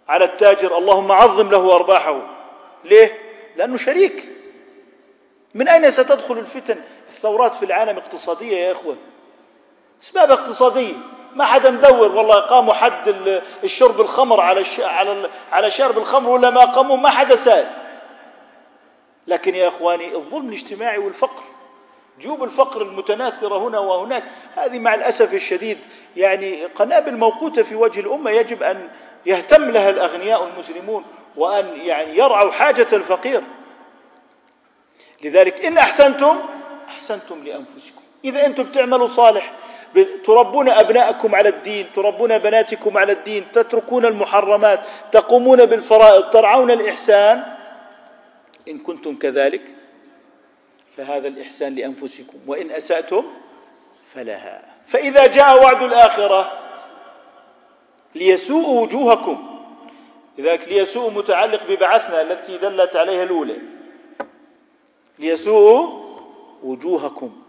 على 0.09 0.25
التاجر 0.25 0.79
اللهم 0.79 1.13
عظم 1.13 1.51
له 1.51 1.75
أرباحه. 1.75 2.21
ليه؟ 2.85 3.19
لأنه 3.57 3.77
شريك. 3.77 4.33
من 5.55 5.69
أين 5.69 5.91
ستدخل 5.91 6.39
الفتن؟ 6.39 6.81
الثورات 7.09 7.55
في 7.55 7.65
العالم 7.65 7.97
اقتصادية 7.97 8.57
يا 8.57 8.73
إخوة. 8.73 8.97
أسباب 10.03 10.31
اقتصادية 10.31 10.95
ما 11.35 11.45
حدا 11.45 11.71
مدور 11.71 12.13
والله 12.13 12.41
قاموا 12.41 12.75
حد 12.75 13.09
الشرب 13.65 14.01
الخمر 14.01 14.41
على 14.41 14.65
على 14.79 15.31
على 15.53 15.71
شرب 15.71 15.99
الخمر 15.99 16.31
ولا 16.31 16.51
ما 16.51 16.65
قاموا؟ 16.65 16.97
ما 16.97 17.09
حدا 17.09 17.35
سأل. 17.35 17.71
لكن 19.27 19.55
يا 19.55 19.69
إخواني 19.69 20.15
الظلم 20.15 20.49
الاجتماعي 20.49 20.99
والفقر. 20.99 21.43
جيوب 22.21 22.45
الفقر 22.45 22.83
المتناثرة 22.83 23.59
هنا 23.59 23.79
وهناك. 23.79 24.25
هذه 24.55 24.79
مع 24.79 24.95
الأسف 24.95 25.35
الشديد 25.35 25.79
يعني 26.17 26.65
قنابل 26.65 27.17
موقوتة 27.17 27.63
في 27.63 27.75
وجه 27.75 28.01
الأمة. 28.01 28.31
يجب 28.31 28.63
أن 28.63 28.89
يهتم 29.27 29.71
لها 29.71 29.91
الأغنياء 29.91 30.45
المسلمون 30.45 31.05
وأن 31.37 31.77
يعني 31.77 32.17
يرعوا 32.17 32.53
حاجة 32.53 32.87
الفقير. 32.93 33.43
لذلك 35.23 35.65
إن 35.65 35.79
أحسنتم 35.79 36.39
أحسنتم 36.89 37.45
لأنفسكم. 37.45 38.01
إذا 38.25 38.47
أنتم 38.47 38.63
بتعملوا 38.63 39.07
صالح 39.07 39.53
تربون 40.25 40.69
أبناءكم 40.69 41.35
على 41.35 41.49
الدين 41.49 41.93
تربون 41.93 42.39
بناتكم 42.39 42.99
على 42.99 43.13
الدين 43.13 43.53
تتركون 43.53 44.07
المحرمات 44.07 44.81
تقومون 45.13 45.67
بالفرائض 45.67 46.31
ترعون 46.31 46.71
الإحسان 46.71 47.45
إن 48.69 48.79
كنتم 48.79 49.17
كذلك 49.19 49.63
فهذا 50.97 51.29
الإحسان 51.29 51.75
لأنفسكم 51.75 52.39
وإن 52.47 52.71
أسأتم 52.71 53.25
فلها. 54.15 54.65
فإذا 54.87 55.27
جاء 55.27 55.63
وعد 55.63 55.83
الآخرة 55.83 56.66
ليسوء 58.17 58.83
وجوهكم. 58.83 59.61
لذلك 60.39 60.69
ليسوء 60.69 61.11
متعلق 61.11 61.67
ببعثنا 61.69 62.23
التي 62.23 62.59
دلت 62.59 62.97
عليها 62.97 63.23
الأولى. 63.23 63.59
ليسوء 65.19 66.07
وجوهكم. 66.63 67.43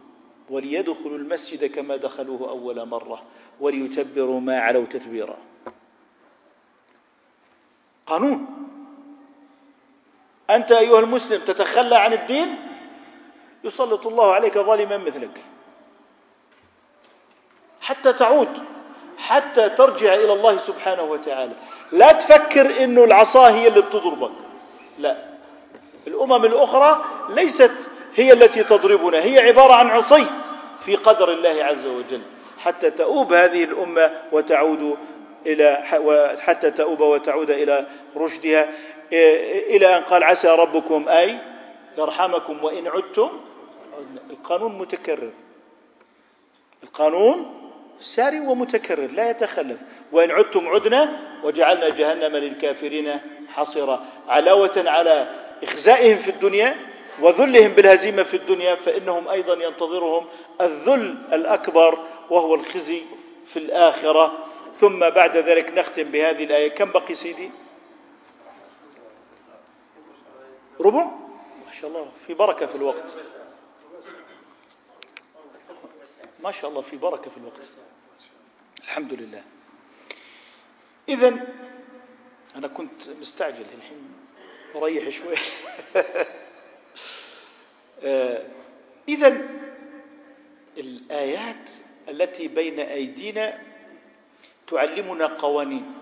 وليدخلوا 0.49 1.17
المسجد 1.17 1.65
كما 1.65 1.95
دخلوه 1.95 2.49
أول 2.49 2.85
مرة. 2.87 3.23
وليتبروا 3.59 4.39
ما 4.39 4.59
علوا 4.59 4.85
تتبيرا. 4.85 5.37
قانون. 8.05 8.47
أنت 10.49 10.71
أيها 10.71 10.99
المسلم 10.99 11.45
تتخلى 11.45 11.95
عن 11.95 12.13
الدين؟ 12.13 12.55
يسلط 13.63 14.07
الله 14.07 14.33
عليك 14.33 14.57
ظالما 14.57 14.97
مثلك. 14.97 15.43
حتى 17.81 18.13
تعود. 18.13 18.66
حتى 19.27 19.69
ترجع 19.69 20.13
إلى 20.13 20.33
الله 20.33 20.57
سبحانه 20.57 21.03
وتعالى. 21.03 21.53
لا 21.91 22.11
تفكر 22.11 22.83
أنه 22.83 23.03
العصا 23.03 23.49
هي 23.49 23.67
اللي 23.67 23.81
بتضربك. 23.81 24.31
لا. 24.99 25.17
الأمم 26.07 26.45
الأخرى 26.45 27.05
ليست 27.29 27.89
هي 28.15 28.33
التي 28.33 28.63
تضربنا 28.63 29.23
هي 29.23 29.39
عبارة 29.39 29.73
عن 29.73 29.87
عصي 29.87 30.25
في 30.79 30.95
قدر 30.95 31.31
الله 31.31 31.63
عز 31.63 31.85
وجل. 31.85 32.21
حتى 32.57 32.91
تؤوب 32.91 33.33
هذه 33.33 33.63
الأمة 33.63 34.11
وتعود 34.31 34.97
إلى 35.45 35.83
حتى 36.39 36.71
تؤوب 36.71 37.01
وتعود 37.01 37.51
إلى 37.51 37.85
رشدها. 38.17 38.69
إلى 39.73 39.97
أن 39.97 40.03
قال 40.03 40.23
عسى 40.23 40.47
ربكم 40.47 41.09
أي 41.09 41.37
يرحمكم 41.97 42.63
وإن 42.63 42.87
عدتم. 42.87 43.29
القانون 44.29 44.77
متكرر. 44.77 45.31
القانون 46.83 47.56
ساري 47.99 48.39
ومتكرر 48.39 49.11
لا 49.11 49.29
يتخلف. 49.29 49.79
وإن 50.11 50.31
عدتم 50.31 50.67
عدنا 50.67 51.19
وجعلنا 51.43 51.89
جهنم 51.89 52.35
للكافرين 52.35 53.19
حصيرا. 53.49 54.05
علاوة 54.27 54.83
على 54.87 55.27
إخزائهم 55.63 56.17
في 56.17 56.31
الدنيا 56.31 56.77
وذلهم 57.21 57.71
بالهزيمة 57.71 58.23
في 58.23 58.37
الدنيا 58.37 58.75
فإنهم 58.75 59.27
أيضا 59.27 59.53
ينتظرهم 59.53 60.25
الذل 60.61 61.17
الأكبر 61.33 61.99
وهو 62.29 62.55
الخزي 62.55 63.03
في 63.45 63.59
الآخرة. 63.59 64.45
ثم 64.75 64.99
بعد 64.99 65.37
ذلك 65.37 65.71
نختم 65.77 66.03
بهذه 66.03 66.43
الآية. 66.43 66.67
كم 66.67 66.91
بقي 66.91 67.13
سيدي؟ 67.13 67.51
ربع؟ 70.79 71.03
ما 71.65 71.71
شاء 71.71 71.89
الله 71.89 72.07
في 72.27 72.33
بركة 72.33 72.65
في 72.65 72.75
الوقت. 72.75 73.05
ما 76.43 76.51
شاء 76.51 76.69
الله 76.69 76.81
في 76.81 76.97
بركة 76.97 77.31
في 77.31 77.37
الوقت. 77.37 77.69
الحمد 78.87 79.13
لله. 79.13 79.43
إذا 81.09 81.47
أنا 82.55 82.67
كنت 82.67 83.09
مستعجل 83.19 83.65
الحين 83.77 84.13
مريح 84.75 85.09
شوي. 85.09 85.35
آه، 88.03 88.45
إذا 89.07 89.47
الآيات 90.77 91.69
التي 92.09 92.47
بين 92.47 92.79
أيدينا 92.79 93.61
تعلمنا 94.67 95.25
قوانين. 95.25 95.93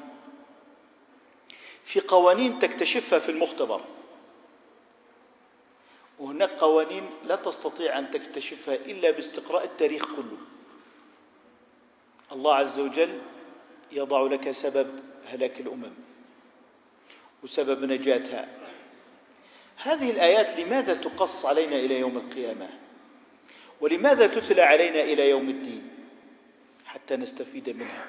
في 1.84 2.00
قوانين 2.00 2.60
تكتشفها 2.60 3.20
في 3.20 3.30
المختبر. 3.30 3.82
وهناك 6.20 6.50
قوانين 6.50 7.10
لا 7.24 7.36
تستطيع 7.36 8.00
أن 8.00 8.12
تكتشفها 8.12 8.76
إلا 8.76 9.12
باستقراء 9.12 9.64
التاريخ 9.64 10.06
كله. 10.06 10.38
الله 12.36 12.56
عز 12.56 12.80
وجل 12.80 13.22
يضع 13.92 14.22
لك 14.22 14.52
سبب 14.52 15.00
هلاك 15.28 15.60
الأمم 15.60 15.94
وسبب 17.44 17.84
نجاتها. 17.84 18.48
هذه 19.78 20.12
الآيات 20.12 20.60
لماذا 20.60 20.94
تقص 20.94 21.46
علينا 21.46 21.76
إلى 21.76 22.00
يوم 22.00 22.18
القيامة؟ 22.18 22.70
ولماذا 23.82 24.28
تتلى 24.28 24.62
علينا 24.62 25.02
إلى 25.02 25.30
يوم 25.30 25.50
الدين؟ 25.50 25.90
حتى 26.86 27.16
نستفيد 27.16 27.70
منها. 27.70 28.06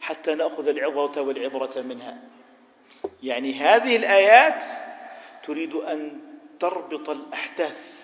حتى 0.00 0.34
نأخذ 0.34 0.68
العظة 0.68 1.22
والعبرة 1.22 1.80
منها. 1.80 2.22
يعني 3.22 3.54
هذه 3.54 3.96
الآيات 3.96 4.64
تريد 5.42 5.74
أن 5.74 6.20
تربط 6.60 7.10
الأحداث 7.10 7.94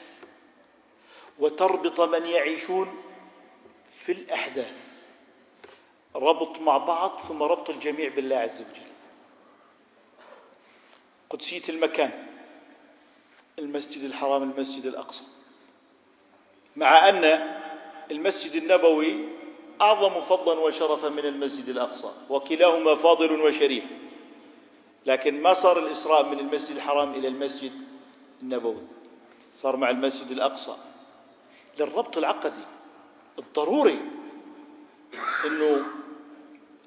وتربط 1.38 2.00
من 2.00 2.26
يعيشون 2.26 3.09
في 4.00 4.12
الأحداث. 4.12 4.90
ربط 6.16 6.58
مع 6.58 6.78
بعض 6.78 7.20
ثم 7.20 7.42
ربط 7.42 7.70
الجميع 7.70 8.08
بالله 8.08 8.36
عز 8.36 8.60
وجل. 8.60 8.90
قدسية 11.30 11.62
المكان 11.68 12.26
المسجد 13.58 14.04
الحرام 14.04 14.42
المسجد 14.42 14.86
الأقصى. 14.86 15.24
مع 16.76 17.08
أن 17.08 17.24
المسجد 18.10 18.54
النبوي 18.54 19.28
أعظم 19.80 20.20
فضلا 20.20 20.60
وشرفا 20.60 21.08
من 21.08 21.24
المسجد 21.24 21.68
الأقصى 21.68 22.12
وكلاهما 22.30 22.94
فاضل 22.94 23.40
وشريف. 23.40 23.92
لكن 25.06 25.42
ما 25.42 25.52
صار 25.52 25.78
الإسراء 25.78 26.24
من 26.26 26.38
المسجد 26.38 26.76
الحرام 26.76 27.14
إلى 27.14 27.28
المسجد 27.28 27.72
النبوي؟ 28.42 28.82
صار 29.52 29.76
مع 29.76 29.90
المسجد 29.90 30.30
الأقصى. 30.30 30.76
للربط 31.78 32.18
العقدي. 32.18 32.62
الضروري 33.40 33.98
أنه 35.46 35.82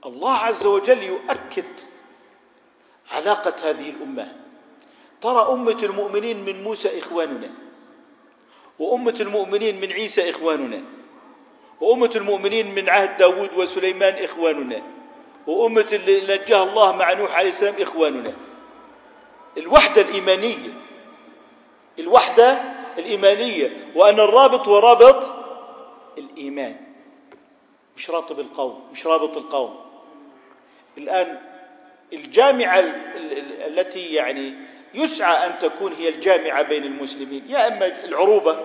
الله 0.06 0.34
عز 0.34 0.66
وجل 0.66 1.04
يؤكد 1.04 1.80
علاقة 3.12 3.70
هذه 3.70 3.90
الأمة. 3.90 4.36
ترى 5.22 5.54
أمة 5.54 5.78
المؤمنين 5.84 6.46
من 6.46 6.64
موسى 6.64 7.00
إخواننا 7.00 7.50
وأمة 8.80 9.16
المؤمنين 9.20 9.82
من 9.82 9.92
عيسى 9.92 10.30
إخواننا 10.30 10.82
وأمة 11.82 12.12
المؤمنين 12.16 12.76
من 12.76 12.90
عهد 12.90 13.18
داود 13.18 13.50
وسليمان 13.56 14.24
إخواننا 14.24 14.82
وأمة 15.48 15.88
اللي 15.92 16.22
نجاها 16.38 16.64
الله 16.64 16.92
مع 16.96 17.14
نوح 17.14 17.36
عليه 17.36 17.50
السلام 17.50 17.76
إخواننا. 17.80 18.34
الوحدة 19.58 20.02
الإيمانية 20.02 20.74
الوحدة 22.00 22.62
الإيمانية 22.98 23.92
وأن 23.96 24.20
الرابط 24.20 24.68
ورابط 24.68 25.43
الإيمان 26.18 26.76
مش 27.98 28.10
راتب 28.10 28.40
القوم 28.40 28.88
مش 28.92 29.08
رابط 29.08 29.38
القوم. 29.38 29.80
الآن 30.98 31.40
الجامعة 32.14 32.80
التي 33.68 34.14
يعني 34.14 34.54
يسعى 34.94 35.48
أن 35.48 35.60
تكون 35.60 35.94
هي 35.94 36.10
الجامعة 36.10 36.62
بين 36.62 36.84
المسلمين 36.84 37.44
يا 37.50 37.68
إما 37.68 38.04
العروبة 38.06 38.60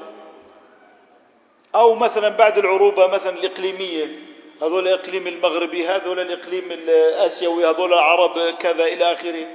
أو 1.75 1.95
مثلا 1.95 2.29
بعد 2.29 2.59
العروبة 2.59 3.07
مثلا 3.07 3.39
الإقليمية 3.39 4.19
هذول 4.63 4.89
الإقليم 4.89 5.27
المغربي 5.27 5.89
هذول 5.89 6.21
الإقليم 6.21 6.73
الآسيوي 6.73 7.67
هذول 7.67 7.93
العرب 7.93 8.57
كذا 8.59 8.85
إلى 8.85 9.13
آخره. 9.13 9.47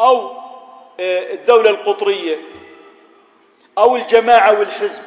أو 0.00 0.30
آه، 1.00 1.32
الدولة 1.32 1.70
القطرية 1.70 2.38
أو 3.78 3.96
الجماعة 3.96 4.58
والحزب. 4.58 5.02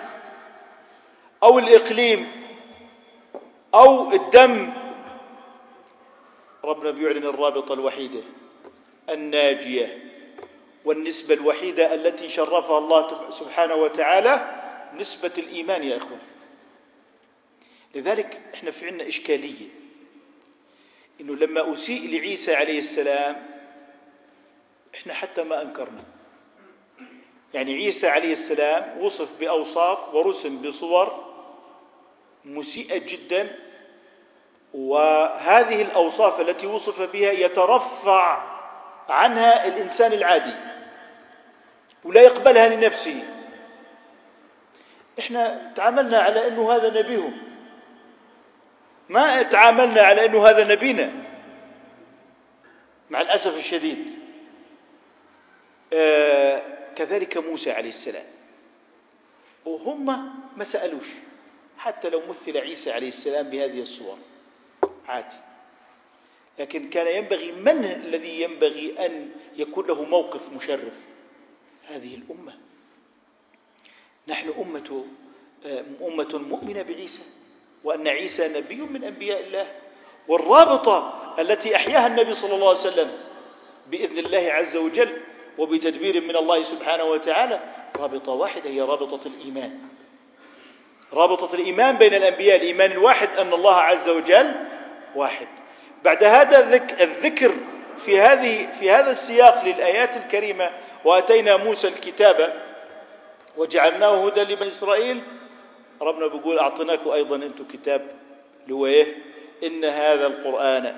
أو 1.46 1.60
الإقليم 1.60 2.32
أو 3.74 4.12
الدم. 4.12 4.74
ربنا 6.64 6.92
بيعلن 6.92 7.24
الرابطة 7.26 7.74
الوحيدة 7.74 8.22
الناجية 9.10 10.12
والنسبة 10.86 11.34
الوحيدة 11.34 11.94
التي 11.94 12.30
شرفها 12.30 12.78
الله 12.78 13.32
سبحانه 13.32 13.76
وتعالى 13.76 14.62
نسبة 14.98 15.34
الإيمان 15.38 15.84
يا 15.84 15.98
إخوان. 15.98 16.20
لذلك 17.96 18.42
إحنا 18.54 18.72
في 18.72 18.88
عندنا 18.88 19.08
إشكالية 19.08 19.68
إنه 21.22 21.36
لما 21.36 21.74
أسيء 21.74 22.10
لعيسى 22.18 22.56
عليه 22.56 22.78
السلام 22.78 23.46
إحنا 24.96 25.14
حتى 25.14 25.44
ما 25.44 25.62
أنكرنا. 25.62 26.04
يعني 27.54 27.74
عيسى 27.74 28.08
عليه 28.08 28.32
السلام 28.32 28.98
وصف 29.02 29.40
بأوصاف 29.40 30.14
ورسم 30.16 30.62
بصور 30.62 31.25
مسيئة 32.46 32.98
جدا 32.98 33.56
وهذه 34.74 35.82
الأوصاف 35.82 36.42
التي 36.42 36.68
وصف 36.68 37.02
بها 37.02 37.32
يترفع 37.32 38.56
عنها 39.10 39.68
الإنسان 39.68 40.14
العادي 40.14 40.56
ولا 42.04 42.22
يقبلها 42.22 42.68
لنفسه. 42.70 43.24
إحنا 45.20 45.72
تعاملنا 45.76 46.20
على 46.20 46.48
أنه 46.48 46.72
هذا 46.74 47.00
نبيهم. 47.00 47.38
ما 49.10 49.44
تعاملنا 49.44 50.02
على 50.02 50.26
أنه 50.26 50.48
هذا 50.48 50.64
نبينا. 50.64 51.12
مع 53.10 53.22
الأسف 53.22 53.58
الشديد. 53.58 54.20
آه 55.94 56.62
كذلك 56.96 57.38
موسى 57.38 57.72
عليه 57.72 57.90
السلام. 57.90 58.26
وهم 59.66 60.06
ما 60.58 60.64
سألوش. 60.64 61.08
حتى 61.86 62.10
لو 62.10 62.22
مثل 62.30 62.58
عيسى 62.58 62.92
عليه 62.92 63.08
السلام 63.08 63.50
بهذه 63.50 63.82
الصور. 63.82 64.18
عادي. 65.08 65.36
لكن 66.60 66.90
كان 66.90 67.24
ينبغي 67.24 67.52
من 67.52 67.86
الذي 67.86 68.42
ينبغي 68.42 69.06
أن 69.06 69.30
يكون 69.58 69.88
له 69.88 70.04
موقف 70.04 70.52
مشرف؟ 70.54 70.94
هذه 71.88 72.16
الأمة. 72.16 72.54
نحن 74.28 74.50
أمة 74.50 75.06
أمة 76.02 76.30
مؤمنة 76.34 76.82
بعيسى 76.82 77.22
وأن 77.84 78.08
عيسى 78.08 78.48
نبي 78.48 78.82
من 78.82 79.04
أنبياء 79.04 79.44
الله. 79.44 79.76
والرابطة 80.28 81.34
التي 81.40 81.76
أحياها 81.76 82.08
النبي 82.08 82.34
صلى 82.34 82.56
الله 82.56 82.70
عليه 82.70 82.80
وسلم 82.80 83.18
بإذن 83.88 84.18
الله 84.18 84.52
عز 84.52 84.78
وجل 84.78 85.22
وبتدبير 85.58 86.22
من 86.22 86.36
الله 86.36 86.64
سبحانه 86.64 87.04
وتعالى 87.04 87.60
رابطة 87.98 88.32
واحدة 88.32 88.70
هي 88.70 88.82
رابطة 88.82 89.28
الإيمان. 89.28 89.80
رابطة 91.16 91.56
الإيمان 91.56 91.98
بين 91.98 92.14
الأنبياء 92.14 92.56
الإيمان 92.58 92.92
الواحد 92.92 93.36
أن 93.36 93.54
الله 93.54 93.76
عز 93.76 94.10
وجل 94.10 94.52
واحد. 95.16 95.48
بعد 96.04 96.24
هذا 96.24 96.60
الذكر 97.02 97.54
في 97.98 98.20
هذه 98.20 98.72
في 98.72 98.92
هذا 98.92 99.12
السياق 99.12 99.66
للآيات 99.66 100.18
الكريمة 100.18 100.72
وآتينا 101.06 101.58
موسى 101.58 101.88
الكتاب 101.88 102.62
وجعلناه 103.58 104.26
هدى 104.28 104.42
لبني 104.42 104.68
إسرائيل 104.68 105.22
ربنا 106.02 106.28
بيقول 106.28 106.60
أعطيناكم 106.60 107.10
أيضا 107.10 107.36
أنتم 107.36 107.66
كتاب 107.74 108.08
إيه؟ 108.70 109.16
إن 109.64 109.86
هذا 109.86 110.28
القرآن 110.28 110.98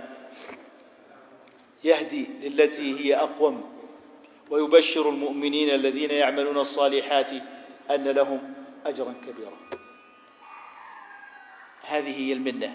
يهدي 1.83 2.27
للتي 2.43 3.05
هي 3.05 3.15
أقوم 3.15 3.77
ويبشر 4.49 5.09
المؤمنين 5.09 5.69
الذين 5.69 6.11
يعملون 6.11 6.57
الصالحات 6.57 7.31
أن 7.91 8.03
لهم 8.03 8.53
أجرا 8.85 9.13
كبيرا. 9.27 9.76
هذه 11.89 12.19
هي 12.19 12.33
المنة 12.33 12.73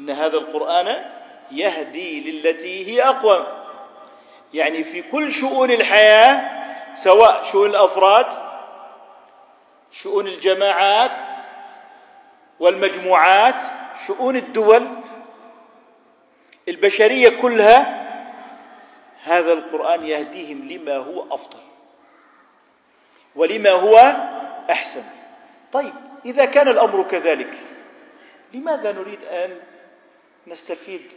إن 0.00 0.10
هذا 0.10 0.36
القرآن 0.36 1.04
يهدي 1.50 2.30
للتي 2.30 2.86
هي 2.92 3.02
أقوم 3.02 3.46
يعني 4.54 4.84
في 4.84 5.02
كل 5.02 5.32
شؤون 5.32 5.70
الحياة 5.70 6.50
سواء 6.94 7.42
شؤون 7.42 7.70
الأفراد 7.70 8.26
شؤون 9.90 10.26
الجماعات 10.26 11.22
والمجموعات 12.60 13.62
شؤون 14.06 14.36
الدول 14.36 14.86
البشرية 16.68 17.28
كلها 17.28 18.00
هذا 19.24 19.52
القرآن 19.52 20.06
يهديهم 20.06 20.68
لما 20.68 20.96
هو 20.96 21.34
أفضل 21.34 21.58
ولما 23.36 23.70
هو 23.70 24.16
أحسن. 24.70 25.04
طيب 25.72 25.94
إذا 26.24 26.44
كان 26.44 26.68
الأمر 26.68 27.02
كذلك 27.02 27.69
لماذا 28.54 28.92
نريد 28.92 29.24
أن 29.24 29.60
نستفيد 30.46 31.12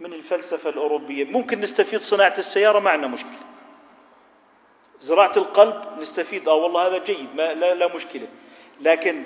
من 0.00 0.12
الفلسفة 0.12 0.70
الأوروبية؟ 0.70 1.24
ممكن 1.24 1.60
نستفيد 1.60 2.00
صناعة 2.00 2.34
السيارة 2.38 2.78
ما 2.78 2.90
عندنا 2.90 3.08
مشكلة. 3.08 3.38
زراعة 5.00 5.32
القلب 5.36 5.98
نستفيد 5.98 6.48
آه 6.48 6.54
والله 6.54 6.86
هذا 6.86 6.98
جيد 7.04 7.28
ما 7.36 7.54
لا, 7.54 7.74
لا 7.74 7.94
مشكلة. 7.96 8.28
لكن 8.80 9.22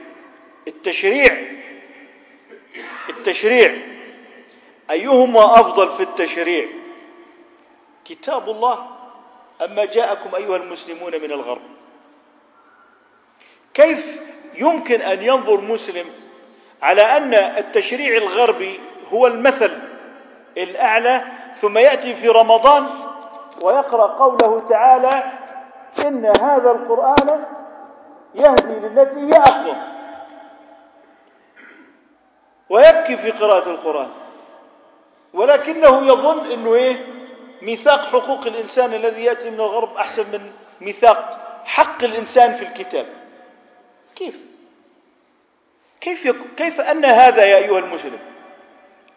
التشريع 0.69 1.57
التشريع 3.09 3.77
أيهما 4.91 5.61
أفضل 5.61 5.93
في 5.93 6.03
التشريع؟ 6.03 6.69
كتاب 8.05 8.49
الله 8.51 8.97
أما 9.65 9.85
جاءكم 9.85 10.35
أيها 10.35 10.57
المسلمون 10.57 11.13
من 11.13 11.33
الغرب؟ 11.33 11.63
كيف 13.75 14.21
يمكن 14.55 15.01
أن 15.01 15.23
ينظر 15.23 15.61
مسلم 15.61 16.07
على 16.83 17.03
أن 17.03 17.35
التشريع 17.35 18.17
الغربي 18.17 18.81
هو 19.13 19.27
المثل 19.27 19.83
الأعلى 20.57 21.25
ثم 21.57 21.79
يأتي 21.79 22.15
في 22.15 22.29
رمضان 22.29 22.87
ويقرأ 23.63 24.07
قوله 24.07 24.67
تعالى 24.69 25.25
إن 26.07 26.27
هذا 26.27 26.71
القرآن 26.71 27.45
يهدي 28.35 28.75
للتي 28.75 29.19
هي 29.19 29.39
أقوم 29.39 29.83
ويبكي 32.71 33.17
في 33.17 33.31
قراءة 33.31 33.71
القرآن. 33.71 34.11
ولكنه 35.35 36.07
يظن 36.07 36.51
أنه 36.53 36.75
إيه؟ 36.75 37.07
ميثاق 37.63 38.05
حقوق 38.05 38.47
الإنسان 38.47 38.95
الذي 38.95 39.25
يأتي 39.25 39.51
من 39.51 39.61
الغرب 39.61 39.97
أحسن 39.97 40.27
من 40.33 40.51
ميثاق 40.81 41.39
حق 41.65 42.05
الإنسان 42.05 42.55
في 42.55 42.63
الكتاب. 42.63 43.07
كيف؟ 44.17 44.41
كيف 46.07 46.25
يكون 46.27 46.49
كيف 46.57 46.81
أن 46.81 47.05
هذا 47.05 47.45
يا 47.45 47.57
أيها 47.57 47.79
المسلم 47.79 48.19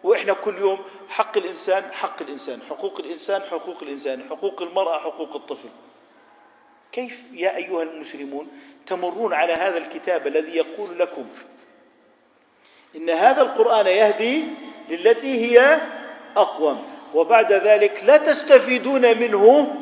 وإحنا 0.02 0.32
كل 0.32 0.58
يوم 0.58 0.78
حق 1.08 1.36
الإنسان 1.36 1.84
حق 1.92 2.22
الإنسان 2.22 2.60
حقوق 2.70 3.00
الإنسان 3.00 3.42
حقوق 3.42 3.82
الإنسان 3.82 4.22
حقوق 4.30 4.62
المرأة 4.62 4.98
حقوق 4.98 5.36
الطفل. 5.36 5.68
كيف 6.92 7.24
يا 7.32 7.56
أيها 7.56 7.82
المسلمون 7.82 8.48
تمرون 8.86 9.34
على 9.34 9.52
هذا 9.52 9.78
الكتاب 9.78 10.26
الذي 10.26 10.56
يقول 10.56 10.98
لكم 10.98 11.26
إن 12.96 13.10
هذا 13.10 13.42
القرآن 13.42 13.86
يهدي 13.86 14.44
للتي 14.88 15.46
هي 15.46 15.80
أقوم 16.36 16.84
وبعد 17.14 17.52
ذلك 17.52 18.04
لا 18.04 18.16
تستفيدون 18.16 19.18
منه 19.18 19.76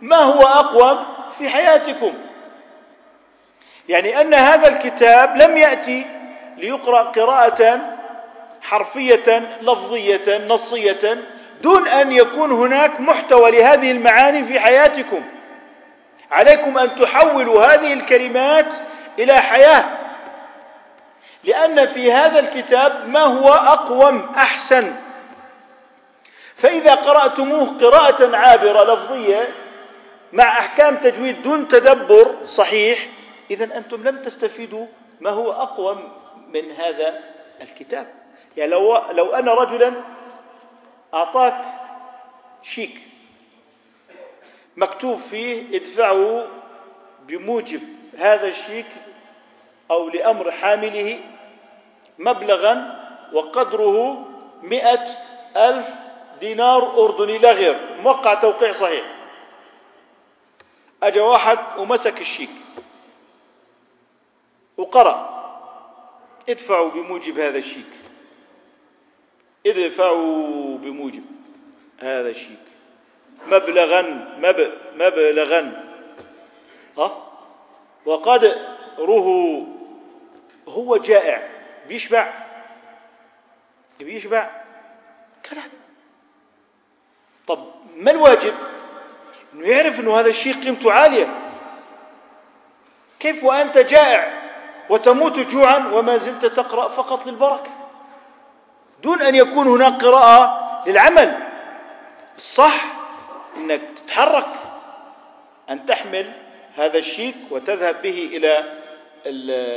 ما 0.00 0.16
هو 0.16 0.40
أقوم 0.42 1.04
في 1.38 1.48
حياتكم. 1.48 2.14
يعني 3.88 4.20
أن 4.20 4.34
هذا 4.34 4.68
الكتاب 4.68 5.36
لم 5.36 5.56
يأتي 5.56 6.23
ليقرأ 6.56 7.02
قراءة 7.02 7.80
حرفية 8.62 9.58
لفظية 9.62 10.46
نصية 10.46 11.24
دون 11.62 11.88
أن 11.88 12.12
يكون 12.12 12.52
هناك 12.52 13.00
محتوى 13.00 13.50
لهذه 13.50 13.90
المعاني 13.90 14.44
في 14.44 14.60
حياتكم. 14.60 15.24
عليكم 16.30 16.78
أن 16.78 16.94
تحولوا 16.94 17.64
هذه 17.64 17.92
الكلمات 17.92 18.74
إلى 19.18 19.34
حياة. 19.40 19.98
لأن 21.44 21.86
في 21.86 22.12
هذا 22.12 22.40
الكتاب 22.40 23.08
ما 23.08 23.20
هو 23.20 23.48
أقوم 23.48 24.30
أحسن. 24.36 24.94
فإذا 26.56 26.94
قرأتموه 26.94 27.68
قراءة 27.68 28.36
عابرة 28.36 28.94
لفظية 28.94 29.54
مع 30.32 30.58
أحكام 30.58 30.96
تجويد 30.96 31.42
دون 31.42 31.68
تدبر 31.68 32.34
صحيح. 32.44 33.08
إذا 33.50 33.64
أنتم 33.64 34.08
لم 34.08 34.22
تستفيدوا 34.22 34.86
ما 35.20 35.30
هو 35.30 35.52
أقوم. 35.52 36.23
من 36.54 36.72
هذا 36.72 37.20
الكتاب. 37.62 38.14
يعني 38.56 38.70
لو 38.70 39.10
لو 39.10 39.34
أن 39.34 39.48
رجلا 39.48 39.94
أعطاك 41.14 41.64
شيك 42.62 43.00
مكتوب 44.76 45.18
فيه 45.18 45.76
ادفعه 45.76 46.46
بموجب 47.26 47.82
هذا 48.18 48.46
الشيك 48.46 48.86
أو 49.90 50.08
لأمر 50.08 50.50
حامله 50.50 51.20
مبلغا 52.18 53.04
وقدره 53.32 54.26
مئة 54.62 55.04
ألف 55.56 55.88
دينار 56.40 57.04
أردني 57.04 57.38
لا 57.38 57.52
غير. 57.52 57.96
موقع 58.02 58.34
توقيع 58.34 58.72
صحيح. 58.72 59.04
أجا 61.02 61.22
واحد 61.22 61.58
ومسك 61.78 62.20
الشيك 62.20 62.50
وقرأ. 64.76 65.33
ادفعوا 66.48 66.90
بموجب 66.90 67.38
هذا 67.38 67.58
الشيك. 67.58 67.90
ادفعوا 69.66 70.78
بموجب 70.78 71.24
هذا 72.00 72.28
الشيك. 72.28 72.64
مبلغا 73.46 74.02
مب 74.38 74.74
مبلغا. 74.94 75.84
ها؟ 76.98 77.32
وقدره 78.06 79.66
هو 80.68 80.96
جائع. 80.96 81.48
بيشبع. 81.88 82.44
بيشبع. 84.00 84.50
كلام. 85.50 85.70
طب 87.46 87.72
ما 87.96 88.10
الواجب؟ 88.10 88.54
إنه 89.54 89.68
يعرف 89.68 90.00
إنه 90.00 90.20
هذا 90.20 90.28
الشيء 90.28 90.54
قيمته 90.54 90.92
عالية. 90.92 91.40
كيف 93.20 93.44
وأنت 93.44 93.78
جائع؟ 93.78 94.33
وتموت 94.90 95.38
جوعا 95.38 95.88
وما 95.92 96.16
زلت 96.16 96.46
تقرأ 96.46 96.88
فقط 96.88 97.26
للبركة. 97.26 97.70
دون 99.02 99.22
أن 99.22 99.34
يكون 99.34 99.68
هناك 99.68 100.04
قراءة 100.04 100.82
للعمل. 100.86 101.42
الصح 102.36 102.84
إنك 103.56 103.80
تتحرك 103.96 104.48
أن 105.70 105.86
تحمل 105.86 106.32
هذا 106.76 106.98
الشيك 106.98 107.36
وتذهب 107.50 108.02
به 108.02 108.30
إلى 108.32 108.64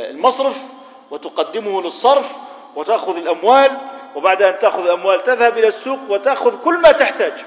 المصرف 0.09 0.63
وتقدمه 1.11 1.81
للصرف 1.81 2.35
وتأخذ 2.75 3.17
الأموال 3.17 3.77
وبعد 4.15 4.41
أن 4.41 4.59
تأخذ 4.59 4.83
الأموال 4.85 5.19
تذهب 5.23 5.57
إلى 5.57 5.67
السوق 5.67 5.99
وتأخذ 6.09 6.57
كل 6.61 6.81
ما 6.81 6.91
تحتاج. 6.91 7.45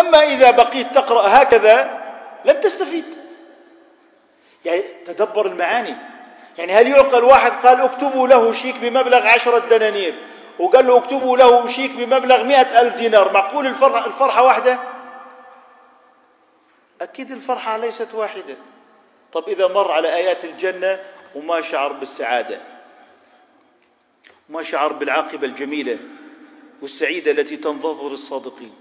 أما 0.00 0.18
إذا 0.18 0.50
بقيت 0.50 0.94
تقرأ 0.94 1.42
هكذا 1.42 2.00
لن 2.44 2.60
تستفيد. 2.60 3.19
يعني 4.64 4.82
تدبر 5.06 5.46
المعاني. 5.46 5.96
يعني 6.58 6.72
هل 6.72 6.88
يعقل 6.88 7.24
واحد 7.24 7.52
قال 7.66 7.80
اكتبوا 7.80 8.28
له 8.28 8.52
شيك 8.52 8.76
بمبلغ 8.78 9.26
عشرة 9.26 9.58
دنانير 9.58 10.26
وقال 10.58 10.86
له 10.86 10.98
اكتبوا 10.98 11.36
له 11.36 11.66
شيك 11.66 11.90
بمبلغ 11.90 12.44
مئة 12.44 12.80
ألف 12.80 12.94
دينار 12.94 13.32
معقول 13.32 13.66
الفرحة, 13.66 14.06
الفرحة 14.06 14.42
واحدة؟ 14.42 14.80
أكيد 17.00 17.30
الفرحة 17.30 17.76
ليست 17.76 18.14
واحدة. 18.14 18.56
طب 19.32 19.48
إذا 19.48 19.66
مر 19.66 19.90
على 19.92 20.14
آيات 20.14 20.44
الجنة 20.44 21.00
وما 21.34 21.60
شعر 21.60 21.92
بالسعادة 21.92 22.60
وما 24.50 24.62
شعر 24.62 24.92
بالعاقبة 24.92 25.46
الجميلة 25.46 25.98
والسعيدة 26.82 27.30
التي 27.30 27.56
تنتظر 27.56 28.12
الصادقين 28.12 28.74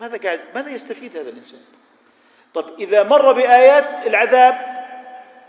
ماذا 0.00 0.18
قاعد 0.18 0.40
ماذا 0.54 0.70
يستفيد 0.70 1.16
هذا 1.16 1.30
الإنسان؟ 1.30 1.60
طب 2.56 2.80
إذا 2.80 3.02
مر 3.02 3.32
بآيات 3.32 4.06
العذاب 4.06 4.84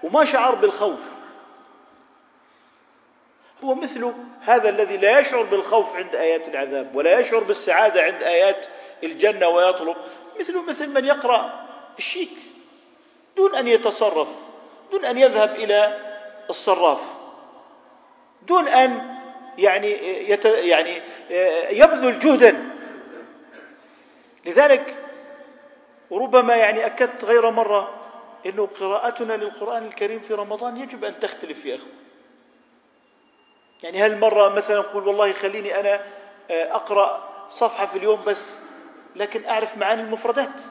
وما 0.04 0.26
شعر 0.26 0.56
بالخوف 0.56 1.18
هو 3.64 3.76
مثل 3.76 4.14
هذا 4.42 4.70
الذي 4.70 4.98
لا 4.98 5.20
يشعر 5.20 5.44
بالخوف 5.44 5.96
عند 5.96 6.16
آيات 6.16 6.48
العذاب 6.48 6.96
ولا 6.96 7.20
يشعر 7.20 7.44
بالسعادة 7.44 8.02
عند 8.02 8.24
آيات 8.24 8.68
الجنة 9.04 9.48
ويطلب 9.48 9.96
مثل 10.40 10.58
مثل 10.58 10.90
من 10.90 11.06
يقرأ 11.06 11.68
الشيك 11.98 12.38
دون 13.38 13.56
أن 13.56 13.68
يتصرف 13.68 14.30
دون 14.92 15.06
أن 15.06 15.18
يذهب 15.18 15.56
إلى 15.56 16.00
الصراف 16.50 17.02
دون 18.48 18.68
أن 18.68 19.18
يعني 19.58 19.92
يت 20.30 20.46
يعني 20.46 21.02
يبذل 21.72 22.20
جهدا. 22.20 22.70
لذلك 24.46 25.07
وربما 26.10 26.56
يعني 26.56 26.86
أكدت 26.86 27.26
غير 27.26 27.52
مرة 27.52 27.94
أنه 28.46 28.66
قراءتنا 28.66 29.34
للقرآن 29.34 29.86
الكريم 29.86 30.20
في 30.20 30.34
رمضان 30.34 30.78
يجب 30.78 31.04
أن 31.04 31.20
تختلف 31.20 31.66
يا 31.66 31.76
أخوة 31.76 31.92
يعني 33.84 34.02
هل 34.02 34.20
مرة 34.20 34.50
مثلا 34.50 34.80
نقول 34.80 35.08
والله 35.08 35.32
خليني 35.34 35.80
أنا 35.80 36.02
أقرأ 36.50 37.30
صفحة 37.50 37.86
في 37.86 37.98
اليوم 37.98 38.24
بس 38.24 38.60
لكن 39.16 39.46
أعرف 39.46 39.78
معاني 39.78 40.02
المفردات. 40.02 40.62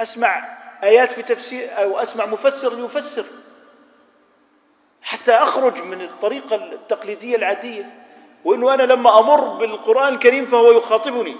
أسمع 0.00 0.58
آيات 0.82 1.12
في 1.12 1.22
تفسير 1.22 1.68
أو 1.78 1.98
أسمع 1.98 2.26
مفسر 2.26 2.84
يفسر 2.84 3.24
حتى 5.02 5.32
أخرج 5.32 5.82
من 5.82 6.00
الطريقة 6.00 6.56
التقليدية 6.56 7.36
العادية. 7.36 8.04
وإنه 8.44 8.74
أنا 8.74 8.82
لما 8.82 9.18
أمر 9.18 9.40
بالقرآن 9.48 10.12
الكريم 10.12 10.46
فهو 10.46 10.70
يخاطبني. 10.70 11.36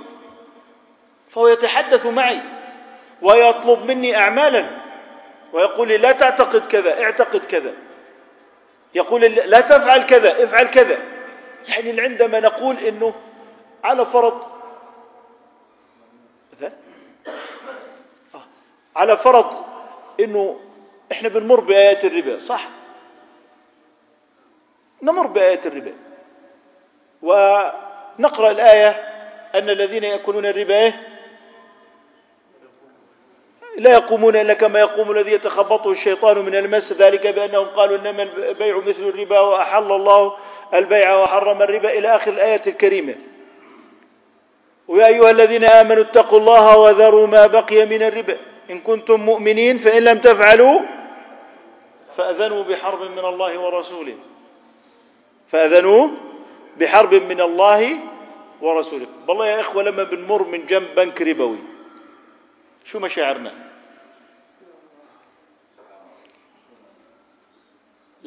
فهو 1.31 1.49
يتحدث 1.49 2.07
معي 2.07 2.41
ويطلب 3.23 3.85
مني 3.85 4.17
أعمالا 4.17 4.71
ويقول 5.53 5.89
لي 5.89 5.97
لا 5.97 6.13
تعتقد 6.13 6.67
كذا 6.67 7.03
اعتقد 7.03 7.45
كذا. 7.45 7.75
يقول 8.95 9.21
لا 9.23 9.61
تفعل 9.61 10.03
كذا 10.03 10.45
افعل 10.45 10.67
كذا. 10.67 10.99
يعني 11.69 12.01
عندما 12.01 12.41
نقول 12.41 12.79
إنه 12.79 13.15
على 13.85 14.07
فرض 14.07 14.47
آه، 18.35 18.41
على 18.97 19.17
فرض 19.17 19.65
إنه 20.21 20.61
إحنا 21.13 21.29
بنمر 21.29 21.61
بآيات 21.61 22.05
الربا 22.05 22.39
صح؟ 22.39 22.69
نمر 25.03 25.27
بآيات 25.27 25.67
الربا. 25.67 25.95
ونقرأ 27.23 28.51
الآية 28.51 28.89
أن 29.55 29.71
الذين 29.71 30.05
يأكلون 30.05 30.47
الربا 30.47 30.75
إيه؟ 30.75 31.18
لا 33.79 33.93
يقومون 33.93 34.37
إلا 34.37 34.55
كما 34.55 34.81
يقوم 34.81 35.11
الذي 35.11 35.33
يتخبطه 35.33 35.91
الشيطان 35.91 36.39
من 36.39 36.55
المس. 36.55 36.93
ذلك 36.93 37.27
بأنهم 37.27 37.67
قالوا 37.67 37.97
إنما 37.97 38.23
البيع 38.23 38.77
مثل 38.79 39.03
الربا 39.03 39.41
وأحل 39.41 39.93
الله 39.93 40.37
البيع 40.75 41.17
وحرم 41.17 41.63
الربا 41.63 41.99
إلى 41.99 42.09
آخر 42.17 42.33
الآية 42.33 42.63
الكريمة. 42.67 43.15
ويا 44.89 45.07
أيها 45.07 45.31
الذين 45.31 45.65
آمنوا 45.65 46.03
اتقوا 46.03 46.39
الله 46.39 46.79
وذروا 46.79 47.27
ما 47.27 47.47
بقي 47.47 47.87
من 47.87 48.03
الربا. 48.03 48.37
إن 48.71 48.81
كنتم 48.81 49.21
مؤمنين 49.21 49.79
فإن 49.79 50.03
لم 50.05 50.19
تفعلوا 50.19 50.81
فأذنوا 52.17 52.63
بحرب 52.65 53.03
من 53.03 53.25
الله 53.25 53.59
ورسوله. 53.59 54.17
فأذنوا 55.49 56.09
بحرب 56.77 57.15
من 57.15 57.41
الله 57.41 57.97
ورسوله. 58.61 59.07
والله 59.29 59.47
يا 59.47 59.61
إخوة 59.61 59.83
لما 59.83 60.03
بنمر 60.03 60.43
من 60.43 60.67
جنب 60.67 60.95
بنك 60.97 61.23
ربوي 61.23 61.59
شو 62.85 62.99
مشاعرنا؟ 62.99 63.68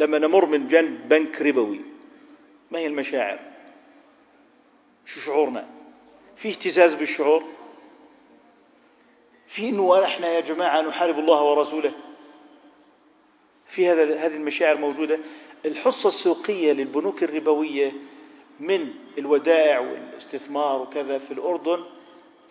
لما 0.02 0.18
نمر 0.18 0.46
من 0.46 0.68
جنب 0.68 1.10
بنك 1.10 1.42
ربوي. 1.42 1.82
ما 2.72 2.80
هي 2.80 2.88
المشاعر؟ 2.88 3.40
شو 5.06 5.20
شعورنا؟ 5.20 5.70
في 6.36 6.50
اهتزاز 6.50 6.94
بالشعور؟ 6.94 7.44
في 9.48 9.70
إنه 9.70 10.06
إحنا 10.06 10.28
يا 10.28 10.40
جماعة 10.40 10.82
نحارب 10.82 11.20
الله 11.20 11.44
ورسوله؟ 11.44 11.94
في 13.68 13.88
هذا 13.90 14.16
هذه 14.26 14.36
المشاعر 14.36 14.78
موجودة؟ 14.78 15.20
الحصة 15.66 16.08
السوقية 16.08 16.74
للبنوك 16.74 17.24
الربوية 17.24 17.94
من 18.60 18.94
الودائع 19.18 19.80
والاستثمار 19.80 20.82
وكذا 20.82 21.18
في 21.18 21.32
الأردن 21.32 21.84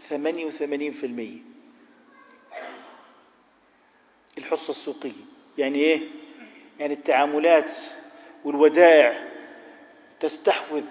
88% 0.08 0.14
الحصة 4.38 4.70
السوقية. 4.70 5.24
يعني 5.58 5.78
إيه؟ 5.78 6.19
يعني 6.80 6.94
التعاملات 6.94 7.72
والودائع 8.44 9.28
تستحوذ 10.20 10.84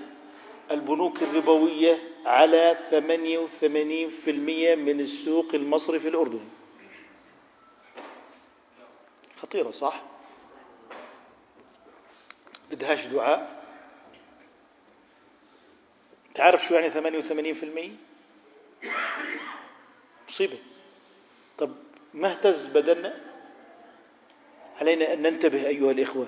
البنوك 0.72 1.24
الربوية 1.24 1.98
على 2.26 2.78
88% 2.92 4.28
من 4.76 5.00
السوق 5.00 5.56
المصري 5.56 6.00
في 6.00 6.08
الأردن. 6.08 6.46
خطيرة 9.36 9.72
صح؟ 9.72 10.04
بدهاش 12.72 13.06
دعاء. 13.06 13.64
تعرف 16.36 16.66
شو 16.66 16.74
يعني 16.76 17.22
88% 17.24 17.92
مصيبة. 20.30 20.58
طب 21.58 21.76
ما 22.14 22.32
اهتز 22.32 22.68
بدلنا 22.68 23.29
علينا 24.82 25.14
أن 25.14 25.22
ننتبه 25.22 25.68
أيها 25.68 25.92
الإخوة 25.92 26.28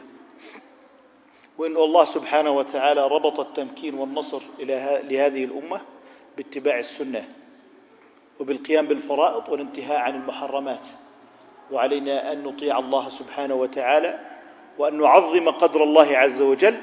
وأن 1.57 1.77
الله 1.77 2.05
سبحانه 2.05 2.51
وتعالى 2.51 3.07
ربط 3.07 3.39
التمكين 3.39 3.93
والنصر 3.93 4.41
إلى 4.59 5.01
لهذه 5.09 5.43
الأمة 5.43 5.81
باتباع 6.37 6.79
السنة 6.79 7.27
وبالقيام 8.39 8.87
بالفرائض 8.87 9.49
والانتهاء 9.49 9.97
عن 9.99 10.15
المحرمات. 10.15 10.87
وعلينا 11.71 12.31
أن 12.33 12.43
نطيع 12.43 12.79
الله 12.79 13.09
سبحانه 13.09 13.55
وتعالى 13.55 14.19
وأن 14.79 14.97
نعظم 14.97 15.49
قدر 15.49 15.83
الله 15.83 16.17
عز 16.17 16.41
وجل 16.41 16.77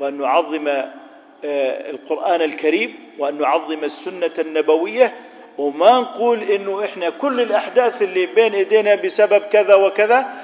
وأن 0.00 0.18
نعظم 0.18 0.68
آه، 0.68 1.90
القرآن 1.90 2.42
الكريم 2.42 2.94
وأن 3.18 3.38
نعظم 3.38 3.84
السنة 3.84 4.34
النبوية. 4.38 5.14
وما 5.58 6.00
نقول 6.00 6.42
إنه 6.42 6.84
إحنا 6.84 7.10
كل 7.10 7.40
الأحداث 7.40 8.02
اللي 8.02 8.26
بين 8.26 8.54
إيدينا 8.54 8.94
بسبب 8.94 9.38
كذا 9.42 9.74
وكذا 9.74 10.42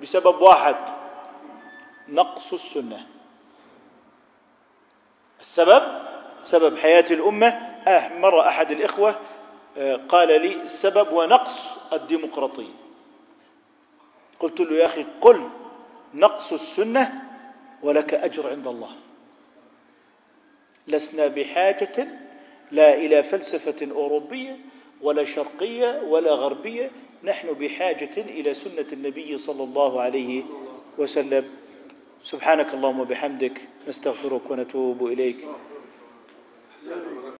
بسبب 0.00 0.40
واحد 0.42 0.76
نقص 2.08 2.52
السنة. 2.52 3.06
السبب؟ 5.40 5.82
سبب 6.42 6.78
حياة 6.78 7.04
الأمة. 7.10 7.46
آه 7.86 8.18
مرة 8.18 8.48
أحد 8.48 8.70
الإخوة 8.70 9.20
آه 9.76 9.96
قال 9.96 10.28
لي 10.28 10.54
السبب 10.62 11.12
ونقص 11.12 11.60
الديمقراطية. 11.92 12.74
قلت 14.40 14.60
له 14.60 14.76
يا 14.76 14.86
أخي 14.86 15.06
قل 15.20 15.48
نقص 16.14 16.52
السنة 16.52 17.22
ولك 17.82 18.14
أجر 18.14 18.50
عند 18.50 18.66
الله. 18.66 18.90
لسنا 20.88 21.26
بحاجة 21.26 22.08
لا 22.72 22.94
إلى 22.94 23.22
فلسفة 23.22 23.88
أوروبية 23.92 24.58
ولا 25.00 25.24
شرقية 25.24 26.00
ولا 26.02 26.30
غربية 26.30 26.90
نحن 27.24 27.52
بحاجة 27.52 28.16
إلى 28.16 28.54
سنة 28.54 28.86
النبي 28.92 29.38
صلى 29.38 29.64
الله 29.64 30.00
عليه 30.00 30.42
وسلم. 30.98 31.44
سبحانك 32.22 32.74
اللهم 32.74 33.00
وبحمدك 33.00 33.68
نستغفرك 33.88 34.50
ونتوب 34.50 35.06
إليك. 35.06 35.46